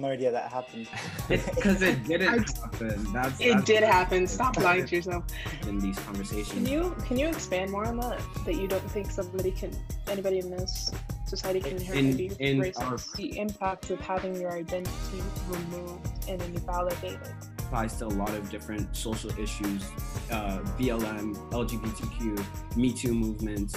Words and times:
no 0.00 0.08
idea 0.08 0.30
that 0.32 0.50
happened. 0.50 0.86
Because 1.28 1.82
it 1.82 2.02
didn't 2.04 2.48
happen. 2.58 3.12
That's, 3.12 3.40
It 3.40 3.52
that's 3.54 3.64
did 3.64 3.82
what- 3.82 3.92
happen. 3.92 4.26
Stop 4.26 4.56
lying 4.58 4.86
to 4.86 4.96
yourself. 4.96 5.24
in 5.68 5.78
these 5.78 5.98
conversations. 6.00 6.52
Can 6.52 6.66
you 6.66 6.96
can 7.06 7.16
you 7.18 7.28
expand 7.28 7.70
more 7.70 7.84
on 7.86 7.96
that? 7.98 8.20
That 8.46 8.54
you 8.56 8.66
don't 8.66 8.90
think 8.90 9.10
somebody 9.10 9.50
can, 9.50 9.70
anybody 10.08 10.38
in 10.38 10.50
this 10.50 10.90
society 11.26 11.60
can 11.60 11.76
inherently 11.76 12.28
be 12.30 12.34
in 12.44 12.58
racist? 12.60 12.80
our- 12.84 13.16
the 13.16 13.38
impact 13.38 13.90
of 13.90 14.00
having 14.00 14.34
your 14.40 14.52
identity 14.52 15.22
removed 15.48 16.08
and 16.28 16.40
then 16.40 16.50
invalidated. 16.54 17.20
applies 17.58 17.96
to 17.98 18.06
a 18.06 18.14
lot 18.22 18.30
of 18.34 18.50
different 18.50 18.96
social 18.96 19.30
issues, 19.38 19.84
uh, 20.32 20.58
BLM, 20.76 21.36
LGBTQ, 21.52 22.76
Me 22.76 22.92
Too 22.92 23.14
movements. 23.14 23.74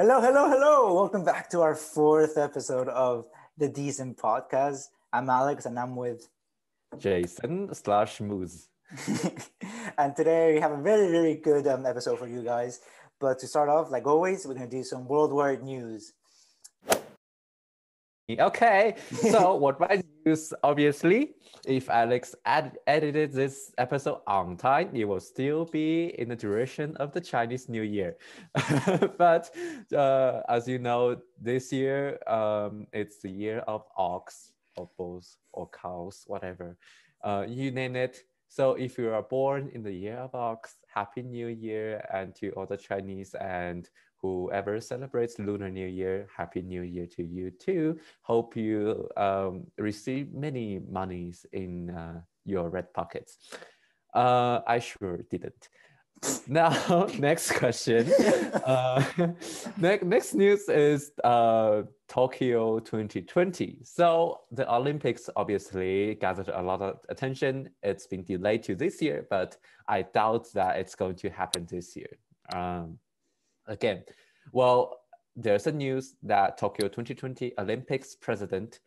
Hello, 0.00 0.18
hello, 0.18 0.48
hello. 0.48 0.94
Welcome 0.94 1.26
back 1.26 1.50
to 1.50 1.60
our 1.60 1.74
fourth 1.74 2.38
episode 2.38 2.88
of 2.88 3.26
the 3.58 3.68
Decent 3.68 4.16
Podcast. 4.16 4.86
I'm 5.12 5.28
Alex 5.28 5.66
and 5.66 5.78
I'm 5.78 5.94
with 5.94 6.26
Jason 6.96 7.68
slash 7.74 8.18
Moose. 8.18 8.68
and 9.98 10.16
today 10.16 10.54
we 10.54 10.60
have 10.60 10.72
a 10.72 10.80
very, 10.80 11.10
very 11.10 11.34
good 11.34 11.66
um, 11.66 11.84
episode 11.84 12.18
for 12.18 12.26
you 12.26 12.42
guys. 12.42 12.80
But 13.20 13.40
to 13.40 13.46
start 13.46 13.68
off, 13.68 13.90
like 13.90 14.06
always, 14.06 14.46
we're 14.46 14.54
going 14.54 14.70
to 14.70 14.74
do 14.74 14.84
some 14.84 15.06
worldwide 15.06 15.62
news. 15.62 16.14
Okay, 18.38 18.94
so 19.30 19.56
worldwide 19.62 20.04
news, 20.24 20.52
obviously, 20.62 21.34
if 21.66 21.88
Alex 21.88 22.34
ad- 22.44 22.78
edited 22.86 23.32
this 23.32 23.72
episode 23.78 24.20
on 24.26 24.56
time, 24.56 24.90
it 24.94 25.04
will 25.04 25.20
still 25.20 25.64
be 25.64 26.14
in 26.18 26.28
the 26.28 26.36
duration 26.36 26.96
of 26.96 27.12
the 27.12 27.20
Chinese 27.20 27.68
New 27.68 27.82
Year. 27.82 28.16
but 29.18 29.50
uh, 29.96 30.42
as 30.48 30.68
you 30.68 30.78
know, 30.78 31.16
this 31.40 31.72
year, 31.72 32.18
um, 32.26 32.86
it's 32.92 33.20
the 33.20 33.30
year 33.30 33.58
of 33.66 33.84
ox 33.96 34.52
or 34.76 34.88
bulls 34.96 35.38
or 35.52 35.68
cows, 35.68 36.24
whatever. 36.26 36.76
Uh, 37.24 37.44
you 37.48 37.70
name 37.70 37.96
it. 37.96 38.24
So 38.48 38.74
if 38.74 38.98
you 38.98 39.10
are 39.10 39.22
born 39.22 39.70
in 39.74 39.82
the 39.82 39.92
year 39.92 40.16
of 40.16 40.34
ox, 40.34 40.76
Happy 40.92 41.22
New 41.22 41.46
Year, 41.46 42.04
and 42.12 42.34
to 42.36 42.50
all 42.50 42.66
the 42.66 42.76
Chinese 42.76 43.34
and 43.34 43.88
whoever 44.22 44.80
celebrates 44.80 45.38
Lunar 45.38 45.70
New 45.70 45.86
Year, 45.86 46.28
Happy 46.36 46.62
New 46.62 46.82
Year 46.82 47.06
to 47.16 47.22
you 47.22 47.50
too. 47.50 47.98
Hope 48.22 48.56
you 48.56 49.08
um, 49.16 49.66
receive 49.78 50.32
many 50.32 50.80
monies 50.90 51.46
in 51.52 51.90
uh, 51.90 52.20
your 52.44 52.68
red 52.68 52.92
pockets. 52.92 53.38
Uh, 54.14 54.60
I 54.66 54.78
sure 54.78 55.18
didn't. 55.30 55.68
Now, 56.46 57.06
next 57.18 57.52
question. 57.52 58.12
Uh, 58.64 59.02
next, 59.78 60.04
next 60.04 60.34
news 60.34 60.68
is 60.68 61.12
uh, 61.24 61.82
Tokyo 62.08 62.78
2020. 62.80 63.78
So 63.84 64.40
the 64.50 64.70
Olympics 64.70 65.30
obviously 65.34 66.16
gathered 66.16 66.48
a 66.48 66.60
lot 66.60 66.82
of 66.82 66.98
attention. 67.08 67.70
It's 67.82 68.06
been 68.06 68.24
delayed 68.24 68.62
to 68.64 68.74
this 68.74 69.00
year, 69.00 69.26
but 69.30 69.56
I 69.88 70.02
doubt 70.02 70.52
that 70.52 70.76
it's 70.76 70.94
going 70.94 71.16
to 71.16 71.30
happen 71.30 71.66
this 71.70 71.96
year. 71.96 72.18
Um, 72.52 72.98
again, 73.66 74.04
well, 74.52 75.00
there's 75.36 75.66
a 75.66 75.72
news 75.72 76.14
that 76.22 76.58
Tokyo 76.58 76.88
2020 76.88 77.54
Olympics 77.58 78.14
president 78.14 78.80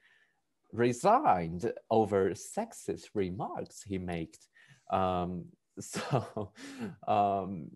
resigned 0.72 1.72
over 1.90 2.32
sexist 2.32 3.10
remarks 3.14 3.84
he 3.84 3.98
made. 3.98 4.38
Um, 4.92 5.46
so, 5.80 6.52
um, 7.08 7.70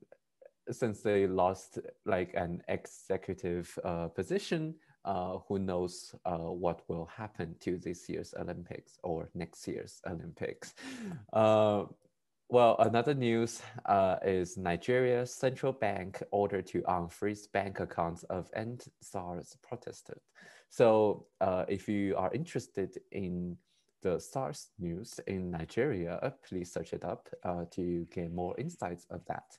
since 0.70 1.02
they 1.02 1.28
lost 1.28 1.80
like 2.06 2.34
an 2.34 2.62
executive 2.68 3.78
uh, 3.84 4.08
position, 4.10 4.76
uh, 5.06 5.38
who 5.48 5.58
knows 5.58 6.14
uh, 6.26 6.38
what 6.38 6.82
will 6.90 7.06
happen 7.06 7.56
to 7.62 7.78
this 7.78 8.10
year's 8.10 8.34
Olympics 8.38 9.00
or 9.04 9.30
next 9.34 9.66
year's 9.68 10.02
Olympics? 10.06 10.74
Uh, 11.32 11.86
well, 12.50 12.78
another 12.80 13.14
news 13.14 13.62
uh, 13.86 14.18
is 14.24 14.58
Nigeria's 14.58 15.34
central 15.34 15.74
bank 15.74 16.24
ordered 16.32 16.66
to 16.68 16.82
unfreeze 16.84 17.52
bank 17.52 17.80
accounts 17.82 18.24
of 18.24 18.50
end-SARS 18.56 19.58
protesters. 19.62 20.22
So 20.70 21.28
uh, 21.42 21.66
if 21.68 21.90
you 21.90 22.16
are 22.16 22.32
interested 22.34 22.98
in 23.12 23.58
the 24.02 24.20
SARS 24.20 24.68
news 24.80 25.20
in 25.28 25.52
Nigeria, 25.52 26.34
please 26.48 26.72
search 26.72 26.94
it 26.94 27.04
up 27.04 27.28
uh, 27.44 27.66
to 27.72 28.08
get 28.12 28.32
more 28.32 28.58
insights 28.58 29.06
of 29.10 29.26
that. 29.26 29.58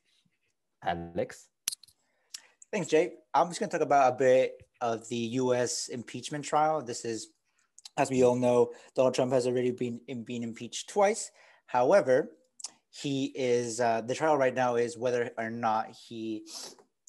Alex? 0.83 1.49
Thanks, 2.73 2.89
Jay. 2.89 3.13
I'm 3.35 3.49
just 3.49 3.61
going 3.61 3.71
to 3.71 3.79
talk 3.79 3.87
about 3.87 4.15
a 4.15 4.17
bit 4.17 4.63
of 4.81 5.09
the 5.09 5.17
US 5.17 5.89
impeachment 5.89 6.45
trial. 6.45 6.83
This 6.83 7.05
is, 7.05 7.29
as 7.99 8.11
we 8.11 8.23
all 8.23 8.37
know, 8.37 8.71
Donald 8.95 9.15
Trump 9.15 9.33
has 9.33 9.47
already 9.47 9.73
been, 9.73 10.01
been 10.25 10.43
impeached 10.43 10.89
twice. 10.89 11.31
However, 11.67 12.31
he 12.91 13.27
is 13.35 13.81
uh, 13.81 14.01
the 14.01 14.15
trial 14.15 14.37
right 14.37 14.55
now 14.55 14.77
is 14.77 14.97
whether 14.97 15.31
or 15.37 15.51
not 15.51 15.91
he 16.09 16.45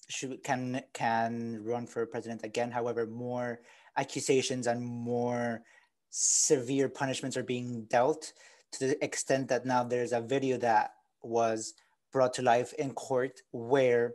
should 0.10 0.44
can 0.44 0.82
can 0.94 1.60
run 1.64 1.88
for 1.88 2.06
president 2.06 2.44
again. 2.44 2.72
However, 2.72 3.06
more 3.06 3.62
accusations 3.98 4.68
and 4.68 4.84
more 4.84 5.62
severe 6.10 6.90
punishments 6.90 7.38
are 7.38 7.44
being 7.44 7.86
dealt 7.90 8.34
to 8.72 8.88
the 8.88 9.04
extent 9.04 9.48
that 9.50 9.66
now 9.66 9.84
there's 9.84 10.12
a 10.12 10.22
video 10.22 10.58
that 10.58 10.92
was 11.22 11.74
brought 12.12 12.34
to 12.34 12.42
life 12.42 12.74
in 12.74 12.94
court 12.94 13.42
where 13.52 14.14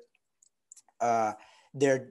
uh, 1.01 1.33
they're 1.73 2.09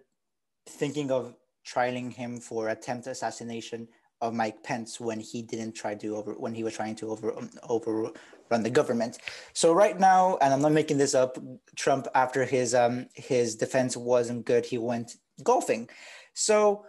thinking 0.67 1.11
of 1.11 1.35
trialing 1.65 2.13
him 2.13 2.39
for 2.39 2.69
attempt 2.69 3.07
assassination 3.07 3.87
of 4.21 4.33
Mike 4.33 4.63
Pence 4.63 4.99
when 4.99 5.19
he 5.19 5.41
didn't 5.41 5.73
try 5.73 5.95
to 5.95 6.15
over 6.15 6.33
when 6.33 6.53
he 6.55 6.63
was 6.63 6.73
trying 6.73 6.95
to 6.95 7.09
over 7.09 7.33
over 7.67 8.11
overrun 8.53 8.63
the 8.63 8.69
government. 8.69 9.17
So 9.53 9.73
right 9.73 9.99
now, 9.99 10.37
and 10.41 10.53
I'm 10.53 10.61
not 10.61 10.71
making 10.71 10.97
this 10.97 11.15
up, 11.15 11.37
Trump 11.75 12.07
after 12.15 12.45
his 12.45 12.73
um 12.73 13.07
his 13.15 13.55
defense 13.55 13.97
wasn't 13.97 14.45
good, 14.45 14.65
he 14.65 14.77
went 14.77 15.17
golfing. 15.43 15.89
So 16.33 16.85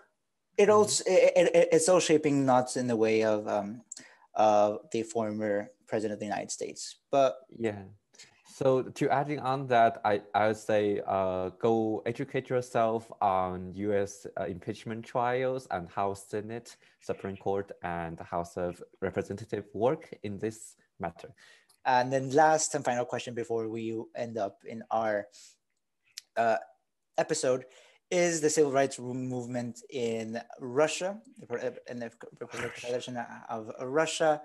it 0.57 0.69
also 0.69 1.05
it, 1.07 1.51
it, 1.55 1.69
it's 1.73 1.89
all 1.89 2.01
shaping 2.01 2.47
not 2.47 2.77
in 2.77 2.87
the 2.87 2.97
way 2.97 3.25
of 3.25 3.47
um 3.49 3.83
of 4.35 4.79
the 4.93 5.03
former 5.03 5.71
president 5.87 6.15
of 6.15 6.21
the 6.21 6.27
United 6.27 6.51
States, 6.51 6.97
but 7.11 7.37
yeah. 7.59 7.83
So 8.59 8.83
to 8.83 9.11
adding 9.11 9.41
on 9.41 9.67
that, 9.67 10.01
I, 10.05 10.23
I 10.33 10.47
would 10.47 10.57
say 10.57 11.01
uh, 11.09 11.49
go 11.59 12.03
educate 12.07 12.49
yourself 12.49 13.11
on 13.21 13.73
U.S. 13.75 14.29
Uh, 14.39 14.45
impeachment 14.45 15.05
trials 15.05 15.67
and 15.73 15.89
how 15.89 16.15
Senate, 16.15 16.77
Supreme 17.01 17.37
Court, 17.37 17.73
and 17.83 18.21
House 18.21 18.57
of 18.57 18.81
Representative 19.01 19.65
work 19.75 20.09
in 20.23 20.39
this 20.39 20.77
matter. 20.99 21.35
And 21.87 22.13
then 22.13 22.31
last 22.31 22.75
and 22.75 22.85
final 22.85 23.05
question 23.05 23.35
before 23.35 23.69
we 23.69 23.95
end 24.17 24.39
up 24.39 24.59
in 24.65 24.83
our 24.91 25.27
uh, 26.37 26.57
episode 27.19 27.65
is 28.11 28.41
the 28.41 28.51
civil 28.51 28.73
rights 28.73 28.99
movement 28.99 29.81
in 29.91 30.41
Russia, 30.61 31.21
in 31.89 31.99
the 31.99 32.11
Federation 32.49 33.19
of 33.49 33.71
Russia. 33.81 34.41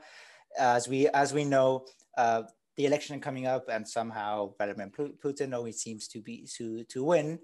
As 0.57 0.87
we 0.87 1.07
as 1.09 1.33
we 1.33 1.45
know, 1.45 1.85
uh, 2.17 2.43
the 2.75 2.85
election 2.85 3.19
coming 3.21 3.45
up, 3.45 3.69
and 3.69 3.87
somehow 3.87 4.53
Vladimir 4.57 4.89
Putin 5.23 5.53
always 5.53 5.79
seems 5.79 6.07
to 6.07 6.21
be 6.21 6.47
to 6.57 6.83
to 6.85 7.03
win, 7.03 7.39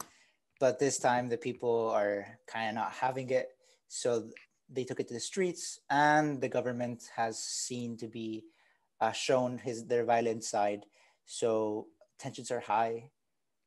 but 0.59 0.79
this 0.79 0.97
time 0.97 1.29
the 1.29 1.37
people 1.37 1.91
are 1.91 2.25
kind 2.47 2.69
of 2.69 2.75
not 2.75 2.91
having 2.93 3.29
it. 3.29 3.49
So 3.87 4.29
they 4.67 4.83
took 4.83 4.99
it 4.99 5.07
to 5.09 5.13
the 5.13 5.19
streets, 5.19 5.79
and 5.89 6.41
the 6.41 6.49
government 6.49 7.03
has 7.15 7.39
seen 7.39 7.97
to 7.97 8.07
be 8.07 8.45
uh, 9.01 9.11
shown 9.11 9.57
his 9.57 9.85
their 9.85 10.05
violent 10.05 10.43
side. 10.43 10.85
So 11.25 11.87
tensions 12.19 12.51
are 12.51 12.59
high 12.61 13.09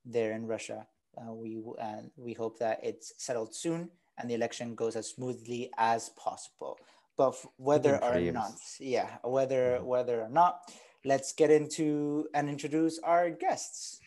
there 0.05 0.33
in 0.33 0.47
Russia. 0.47 0.87
Uh, 1.16 1.33
we 1.33 1.62
uh, 1.81 2.03
we 2.16 2.33
hope 2.33 2.59
that 2.59 2.81
it's 2.83 3.12
settled 3.19 3.55
soon 3.55 3.91
and 4.19 4.28
the 4.28 4.34
election 4.34 4.75
goes 4.75 4.97
as 4.97 5.09
smoothly 5.09 5.71
as 5.78 6.10
possible. 6.10 6.78
But 7.16 7.34
whether 7.57 8.03
or 8.03 8.21
not, 8.21 8.53
yeah, 8.78 9.19
whether 9.22 9.83
whether 9.83 10.22
or 10.22 10.28
not, 10.28 10.71
let's 11.04 11.33
get 11.33 11.51
into 11.51 12.28
and 12.34 12.48
introduce 12.48 12.98
our 13.01 13.31
guests. 13.31 14.01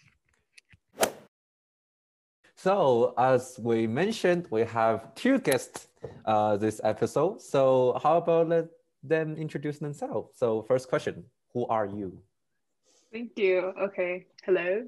So, 2.55 3.13
as 3.17 3.59
we 3.59 3.87
mentioned, 3.87 4.47
we 4.51 4.61
have 4.61 5.15
two 5.15 5.39
guests 5.39 5.87
uh, 6.25 6.57
this 6.57 6.79
episode. 6.83 7.41
So, 7.41 7.99
how 8.01 8.17
about 8.17 8.49
let 8.49 8.67
them 9.03 9.35
introduce 9.35 9.79
themselves? 9.79 10.37
So, 10.37 10.63
first 10.63 10.89
question 10.89 11.25
Who 11.53 11.65
are 11.67 11.85
you? 11.85 12.21
Thank 13.11 13.37
you. 13.37 13.73
Okay. 13.79 14.25
Hello. 14.45 14.85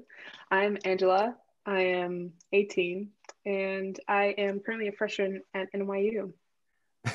I'm 0.50 0.78
Angela. 0.84 1.36
I 1.66 1.80
am 1.80 2.32
18 2.52 3.08
and 3.46 4.00
I 4.08 4.34
am 4.38 4.60
currently 4.60 4.88
a 4.88 4.92
freshman 4.92 5.42
at 5.54 5.72
NYU. 5.72 6.32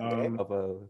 Um, 0.00 0.38
About 0.38 0.88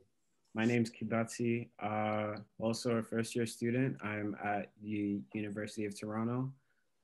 my 0.55 0.67
name's 0.67 0.91
Kibati, 0.91 1.69
uh, 1.83 2.41
also 2.59 2.97
a 2.97 3.03
first 3.03 3.35
year 3.35 3.47
student. 3.47 3.97
I'm 4.03 4.37
at 4.45 4.71
the 4.83 5.21
University 5.33 5.87
of 5.87 5.99
Toronto. 5.99 6.53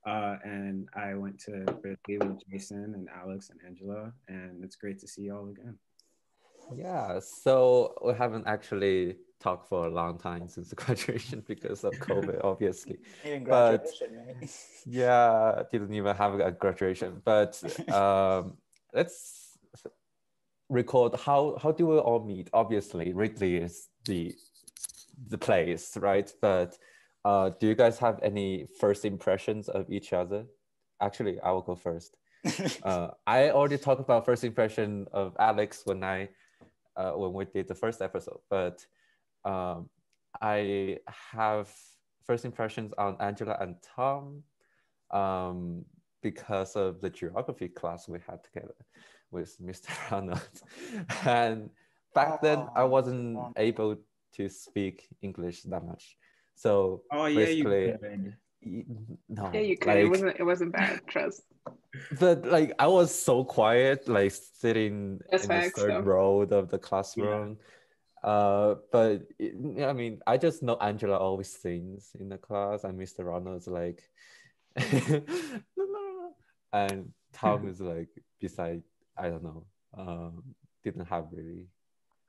Uh, 0.06 0.36
and 0.44 0.86
I 0.94 1.14
went 1.14 1.38
to 1.40 1.64
Berkeley 1.82 2.18
with 2.18 2.46
Jason 2.50 2.92
and 2.94 3.08
Alex 3.08 3.48
and 3.48 3.58
Angela, 3.66 4.12
and 4.28 4.62
it's 4.62 4.76
great 4.76 4.98
to 4.98 5.08
see 5.08 5.22
you 5.22 5.34
all 5.34 5.48
again. 5.48 5.78
Yeah, 6.74 7.20
so 7.20 7.94
we 8.04 8.14
haven't 8.14 8.46
actually 8.46 9.16
talked 9.40 9.68
for 9.68 9.86
a 9.86 9.90
long 9.90 10.18
time 10.18 10.48
since 10.48 10.70
the 10.70 10.76
graduation 10.84 11.44
because 11.46 11.84
of 11.84 11.92
COVID, 11.94 12.40
obviously. 12.42 12.98
Even 13.24 13.44
But-. 13.44 13.86
Yeah, 14.86 15.62
didn't 15.72 15.94
even 15.94 16.14
have 16.14 16.34
a 16.40 16.52
graduation. 16.52 17.22
But 17.24 17.52
um, 17.90 18.58
let's 18.92 19.58
record 20.68 21.14
how 21.18 21.58
how 21.62 21.72
do 21.72 21.86
we 21.86 21.96
all 21.98 22.22
meet? 22.22 22.50
Obviously, 22.52 23.12
Ridley 23.14 23.56
is 23.56 23.88
the 24.04 24.34
the 25.28 25.38
place, 25.38 25.96
right? 25.96 26.30
But 26.42 26.76
uh, 27.24 27.50
do 27.58 27.66
you 27.66 27.74
guys 27.74 27.98
have 27.98 28.20
any 28.22 28.66
first 28.78 29.04
impressions 29.06 29.68
of 29.68 29.90
each 29.90 30.12
other? 30.12 30.44
Actually, 31.00 31.40
I 31.40 31.50
will 31.52 31.62
go 31.62 31.74
first. 31.74 32.16
Uh, 32.82 33.08
I 33.26 33.50
already 33.50 33.78
talked 33.78 34.02
about 34.02 34.26
first 34.26 34.44
impression 34.44 35.06
of 35.12 35.34
Alex 35.38 35.82
when 35.86 36.04
I 36.04 36.28
uh, 36.96 37.12
when 37.12 37.32
we 37.32 37.44
did 37.44 37.68
the 37.68 37.74
first 37.74 38.02
episode, 38.02 38.40
but 38.50 38.84
um, 39.44 39.88
I 40.40 40.98
have 41.32 41.68
first 42.26 42.44
impressions 42.44 42.92
on 42.98 43.16
Angela 43.20 43.56
and 43.60 43.76
Tom 43.82 44.42
um, 45.10 45.84
because 46.22 46.76
of 46.76 47.00
the 47.00 47.10
geography 47.10 47.68
class 47.68 48.08
we 48.08 48.18
had 48.26 48.42
together 48.42 48.74
with 49.30 49.56
Mr. 49.60 49.90
Arnold. 50.12 50.40
and 51.26 51.70
back 52.14 52.40
then, 52.40 52.66
I 52.74 52.82
Oh, 52.82 52.88
wasn't 52.88 53.38
able 53.56 53.96
to 54.36 54.48
speak 54.48 55.08
English 55.22 55.62
that 55.64 55.84
much. 55.84 56.16
So 56.54 57.02
Oh 57.12 57.26
yeah, 57.26 57.48
you 57.48 57.64
Basically, 57.64 57.94
no, 58.64 59.50
Yeah, 59.52 59.60
you 59.60 59.76
could. 59.76 59.96
it 59.96 60.08
wasn't. 60.08 60.36
It 60.38 60.44
wasn't 60.44 60.72
bad. 60.72 61.00
Trust. 61.06 61.42
but 62.20 62.44
like 62.46 62.72
I 62.78 62.86
was 62.86 63.14
so 63.14 63.44
quiet, 63.44 64.08
like 64.08 64.32
sitting 64.32 65.20
That's 65.30 65.44
in 65.44 65.50
the 65.50 65.70
third 65.70 65.90
though. 65.90 66.00
row 66.00 66.40
of 66.42 66.70
the 66.70 66.78
classroom. 66.78 67.58
Uh, 68.22 68.76
but 68.90 69.22
it, 69.38 69.54
I 69.84 69.92
mean, 69.92 70.20
I 70.26 70.38
just 70.38 70.62
know 70.62 70.76
Angela 70.80 71.18
always 71.18 71.52
sings 71.52 72.10
in 72.18 72.30
the 72.30 72.38
class, 72.38 72.84
and 72.84 72.98
Mr. 72.98 73.24
Ronald's 73.26 73.66
like, 73.68 74.02
and 76.72 77.12
Tom 77.32 77.68
is 77.68 77.80
like 77.80 78.08
beside. 78.40 78.82
I 79.16 79.28
don't 79.28 79.44
know. 79.44 79.66
Um, 79.96 80.42
didn't 80.82 81.06
have 81.06 81.26
really. 81.32 81.66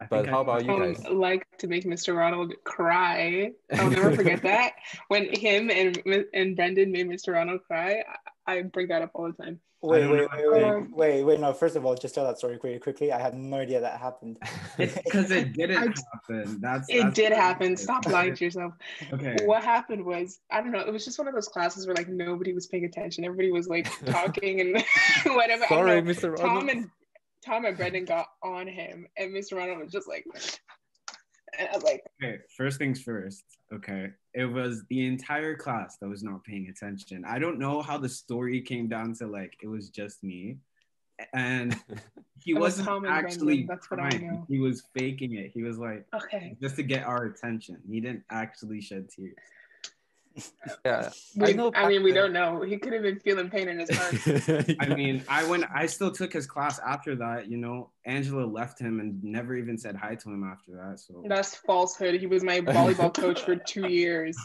I 0.02 0.06
But 0.08 0.28
how 0.28 0.40
I- 0.40 0.42
about 0.42 0.66
you 0.66 0.78
guys? 0.96 1.06
like 1.10 1.46
to 1.60 1.68
make 1.68 1.86
Mr. 1.86 2.16
Ronald 2.16 2.54
cry. 2.66 3.52
I'll 3.74 3.90
never 3.90 4.12
forget 4.16 4.42
that 4.44 4.74
when 5.08 5.34
him 5.34 5.70
and 5.72 5.98
and 6.34 6.56
Brendan 6.56 6.92
made 6.92 7.08
Mr. 7.08 7.34
Ronald 7.34 7.62
cry. 7.66 8.04
I, 8.48 8.58
I 8.58 8.62
bring 8.64 8.88
that 8.90 9.02
up 9.02 9.12
all 9.14 9.32
the 9.32 9.44
time. 9.44 9.60
Wait, 9.82 10.08
wait, 10.10 10.28
wait, 10.32 10.52
wait, 10.52 10.64
Um, 10.64 10.92
wait, 10.96 11.24
wait. 11.24 11.40
No, 11.40 11.54
first 11.54 11.76
of 11.76 11.86
all, 11.86 11.94
just 11.94 12.16
tell 12.16 12.26
that 12.26 12.40
story 12.40 12.58
really 12.64 12.80
quickly. 12.80 13.12
I 13.12 13.22
had 13.22 13.36
no 13.36 13.58
idea 13.58 13.82
that 13.82 14.00
happened. 14.00 14.40
It's 14.80 14.96
because 14.98 15.30
it 15.30 15.54
didn't 15.54 15.78
I- 15.78 15.94
happen. 16.12 16.60
That's 16.60 16.90
It 16.90 17.04
that's 17.04 17.16
did 17.16 17.32
happen. 17.32 17.68
it 17.74 17.74
is. 17.74 17.84
Stop 17.84 18.06
lying 18.08 18.34
to 18.36 18.44
yourself. 18.46 18.74
Okay. 19.14 19.36
What 19.46 19.64
happened 19.64 20.04
was 20.04 20.40
I 20.52 20.62
don't 20.62 20.72
know. 20.72 20.80
It 20.80 20.92
was 20.92 21.06
just 21.06 21.20
one 21.20 21.28
of 21.28 21.36
those 21.36 21.48
classes 21.48 21.86
where 21.86 21.96
like 21.96 22.10
nobody 22.10 22.52
was 22.54 22.66
paying 22.68 22.86
attention. 22.86 23.24
Everybody 23.26 23.52
was 23.52 23.68
like 23.68 23.88
talking 24.08 24.60
and 24.60 24.84
whatever. 25.36 25.64
I 25.66 25.68
Sorry, 25.68 25.96
don't 26.02 26.06
know. 26.06 26.12
Mr. 26.14 26.38
Ronald. 26.38 26.70
And 26.70 26.90
Tom 27.46 27.66
and 27.66 27.78
Brendan 27.78 28.06
got 28.06 28.28
on 28.44 28.68
him, 28.68 29.08
and 29.18 29.32
Mr. 29.32 29.56
Ronald 29.58 29.80
was 29.80 29.92
just 29.92 30.08
like, 30.08 30.26
and 31.58 31.70
I 31.70 31.74
was 31.76 31.84
like, 31.84 32.04
Okay, 32.24 32.40
first 32.58 32.78
things 32.78 33.02
first. 33.02 33.44
Okay, 33.74 34.10
it 34.34 34.46
was 34.46 34.84
the 34.90 35.06
entire 35.06 35.56
class 35.56 35.98
that 36.02 36.08
was 36.10 36.24
not 36.24 36.44
paying 36.44 36.68
attention. 36.70 37.24
I 37.26 37.40
don't 37.40 37.60
know 37.60 37.82
how 37.82 37.98
the 37.98 38.10
story 38.10 38.62
came 38.62 38.88
down 38.88 39.14
to 39.16 39.28
like 39.28 39.56
it 39.62 39.68
was 39.68 39.90
just 39.90 40.24
me, 40.24 40.58
and 41.34 41.74
he 42.44 42.52
It 42.52 42.56
was 42.56 42.80
wasn't 42.80 42.88
Tom 42.88 43.06
actually. 43.06 43.64
Brendan, 43.64 43.68
that's 43.68 43.90
what 43.92 44.00
I 44.00 44.10
crying. 44.10 44.28
know. 44.28 44.46
He 44.50 44.60
was 44.60 44.84
faking 44.98 45.36
it. 45.36 45.52
He 45.54 45.64
was 45.64 45.78
like 45.78 46.06
okay. 46.14 46.58
just 46.62 46.76
to 46.78 46.84
get 46.84 47.06
our 47.06 47.26
attention. 47.26 47.78
He 47.90 48.00
didn't 48.02 48.24
actually 48.32 48.82
shed 48.82 49.08
tears. 49.10 49.36
Yeah, 50.86 51.10
We, 51.36 51.48
I, 51.48 51.52
know 51.54 51.72
back 51.76 51.88
mean, 51.88 52.04
we 52.04 52.12
don't 52.12 52.34
know. 52.34 52.62
He 52.62 52.78
could 52.78 52.94
have 52.94 53.04
been 53.04 53.20
feeling 53.20 53.50
pain 53.50 53.68
in 53.70 53.80
his 53.80 53.90
heart. 53.90 54.76
I 54.80 54.94
mean, 54.94 55.24
I 55.30 55.48
went. 55.48 55.66
I 55.74 55.86
still 55.86 56.12
took 56.12 56.34
his 56.34 56.46
class 56.46 56.80
after 56.80 57.16
that. 57.16 57.48
You 57.48 57.58
know, 57.58 57.92
Angela 58.06 58.46
left 58.46 58.80
him 58.80 59.00
and 59.00 59.24
never 59.24 59.56
even 59.56 59.78
said 59.78 59.96
hi 59.96 60.16
to 60.16 60.30
him 60.30 60.44
after 60.44 60.76
that. 60.76 61.00
So 61.00 61.24
That's 61.28 61.56
falsehood. 61.56 62.20
He 62.20 62.28
was 62.28 62.44
my 62.44 62.62
volleyball 62.62 63.14
coach 63.14 63.42
for 63.42 63.56
two 63.56 63.88
years. 64.02 64.38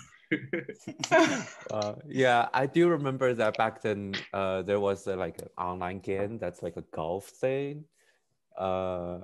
Uh, 1.70 1.94
yeah, 2.06 2.48
I 2.54 2.66
do 2.66 2.88
remember 2.88 3.34
that 3.34 3.56
back 3.56 3.82
then 3.82 4.14
uh, 4.32 4.62
there 4.62 4.78
was 4.78 5.06
a, 5.08 5.16
like 5.16 5.40
an 5.42 5.48
online 5.58 5.98
game 5.98 6.38
that's 6.38 6.62
like 6.62 6.76
a 6.76 6.84
golf 6.92 7.26
thing. 7.26 7.84
Uh, 8.56 9.20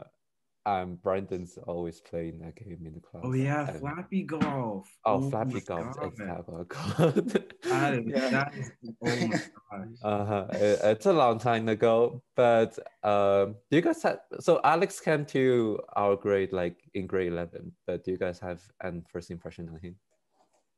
and 0.67 1.01
Brandon's 1.01 1.59
always 1.67 2.01
playing 2.01 2.41
that 2.41 2.57
game 2.57 2.83
in 2.85 2.95
the 2.95 3.01
class. 3.01 3.23
oh 3.25 3.33
yeah, 3.33 3.69
and- 3.71 3.81
Flappy 3.81 4.25
Golf. 4.25 4.89
Oh, 5.05 5.21
my 5.21 5.31
Flappy 5.31 5.61
Golf, 5.61 5.97
God. 5.97 6.07
exactly. 6.09 6.55
what 6.55 6.61
I 6.61 6.65
called 6.65 7.35
it. 7.37 7.63
That 7.63 7.95
is, 7.95 8.05
Yeah. 8.15 8.31
that 8.31 8.55
is, 8.55 8.71
oh 8.85 9.27
my 9.27 9.41
gosh. 9.71 9.89
Uh-huh. 10.03 10.47
It- 10.53 10.81
it's 10.83 11.07
a 11.07 11.13
long 11.13 11.39
time 11.39 11.69
ago, 11.69 12.23
but 12.35 12.79
um, 13.05 13.55
do 13.71 13.77
you 13.77 13.81
guys 13.83 14.03
have? 14.03 14.19
So 14.41 14.61
Alex 14.65 15.01
came 15.01 15.25
to 15.27 15.79
our 15.95 16.17
grade 16.17 16.53
like 16.53 16.77
in 16.95 17.07
grade 17.07 17.33
eleven, 17.33 17.73
but 17.87 18.05
do 18.05 18.11
you 18.11 18.19
guys 18.19 18.39
have 18.41 18.61
an 18.83 19.05
first 19.13 19.31
impression 19.31 19.69
on 19.69 19.79
him? 19.81 19.95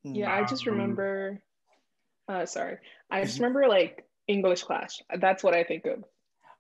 Yeah, 0.05 0.33
I 0.33 0.45
just 0.45 0.67
Um, 0.67 0.75
remember. 0.75 1.43
Uh, 2.29 2.45
sorry, 2.45 2.77
I 3.11 3.25
just 3.25 3.39
remember 3.39 3.67
like 3.69 4.05
English 4.27 4.63
class. 4.65 5.01
That's 5.19 5.43
what 5.43 5.55
I 5.55 5.65
think 5.65 5.87
of. 5.87 6.05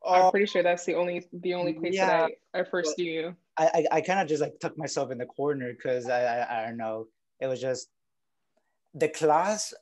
I'm 0.06 0.26
Oh, 0.26 0.30
pretty 0.30 0.46
sure 0.46 0.62
that's 0.62 0.84
the 0.84 0.94
only 0.94 1.26
the 1.32 1.54
only 1.54 1.72
place 1.74 1.94
Yeah. 1.94 2.06
that 2.28 2.30
I, 2.54 2.60
I 2.60 2.64
first 2.64 2.96
knew 2.98 3.10
you. 3.10 3.36
I, 3.56 3.66
I, 3.92 3.96
I 3.96 4.00
kind 4.00 4.20
of 4.20 4.28
just 4.28 4.40
like 4.40 4.58
tucked 4.60 4.78
myself 4.78 5.10
in 5.10 5.18
the 5.18 5.26
corner 5.26 5.72
because 5.72 6.08
I, 6.08 6.22
I, 6.24 6.62
I 6.62 6.66
don't 6.66 6.76
know. 6.76 7.06
It 7.40 7.46
was 7.46 7.60
just 7.60 7.88
the 8.94 9.08
class. 9.08 9.74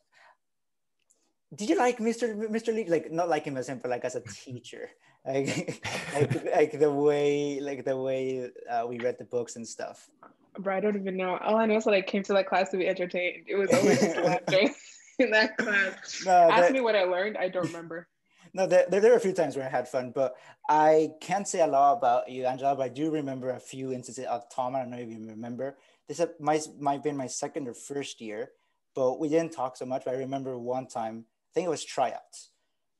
Did 1.54 1.70
you 1.70 1.76
like 1.78 1.98
Mr. 1.98 2.34
Mr. 2.50 2.74
Lee? 2.74 2.88
Like 2.88 3.10
not 3.12 3.28
like 3.28 3.44
him 3.44 3.56
as 3.56 3.68
him, 3.68 3.78
but 3.80 3.90
like 3.90 4.04
as 4.04 4.14
a 4.16 4.20
teacher. 4.22 4.90
Like, 5.26 5.82
like, 6.14 6.44
like 6.54 6.78
the 6.78 6.88
way, 6.92 7.58
like 7.58 7.84
the 7.84 7.96
way 7.96 8.48
uh, 8.70 8.86
we 8.86 9.00
read 9.00 9.16
the 9.18 9.24
books 9.24 9.56
and 9.56 9.66
stuff. 9.66 10.08
But 10.56 10.72
I 10.72 10.78
don't 10.78 10.94
even 10.94 11.16
know. 11.16 11.36
All 11.38 11.56
I 11.56 11.66
know 11.66 11.74
is 11.78 11.84
that 11.84 11.94
I 11.94 12.00
came 12.02 12.22
to 12.22 12.32
that 12.34 12.46
class 12.46 12.70
to 12.70 12.76
be 12.76 12.86
entertained. 12.86 13.42
It 13.48 13.56
was 13.56 13.68
always 13.74 14.00
laughter 14.18 14.70
in 15.18 15.32
that 15.32 15.56
class. 15.58 16.22
No, 16.24 16.30
Ask 16.30 16.62
that- 16.68 16.72
me 16.72 16.80
what 16.80 16.94
I 16.94 17.02
learned. 17.02 17.36
I 17.38 17.48
don't 17.48 17.66
remember. 17.66 18.06
No, 18.56 18.66
there, 18.66 18.86
there, 18.88 19.02
were 19.02 19.18
a 19.18 19.20
few 19.20 19.34
times 19.34 19.54
where 19.54 19.66
I 19.66 19.68
had 19.68 19.86
fun, 19.86 20.12
but 20.14 20.34
I 20.66 21.10
can't 21.20 21.46
say 21.46 21.60
a 21.60 21.66
lot 21.66 21.98
about 21.98 22.30
you, 22.30 22.46
Angela. 22.46 22.74
But 22.74 22.84
I 22.84 22.88
do 22.88 23.10
remember 23.10 23.50
a 23.50 23.60
few 23.60 23.92
instances 23.92 24.24
of 24.24 24.48
Tom. 24.48 24.74
I 24.74 24.78
don't 24.78 24.90
know 24.90 24.96
if 24.96 25.10
you 25.10 25.28
remember. 25.28 25.76
This 26.08 26.20
uh, 26.20 26.28
might 26.40 26.66
might 26.80 26.94
have 26.94 27.02
been 27.02 27.18
my 27.18 27.26
second 27.26 27.68
or 27.68 27.74
first 27.74 28.18
year, 28.18 28.52
but 28.94 29.20
we 29.20 29.28
didn't 29.28 29.52
talk 29.52 29.76
so 29.76 29.84
much. 29.84 30.06
But 30.06 30.14
I 30.14 30.16
remember 30.16 30.58
one 30.58 30.86
time. 30.86 31.26
I 31.28 31.52
think 31.52 31.66
it 31.66 31.70
was 31.70 31.84
tryouts, 31.84 32.48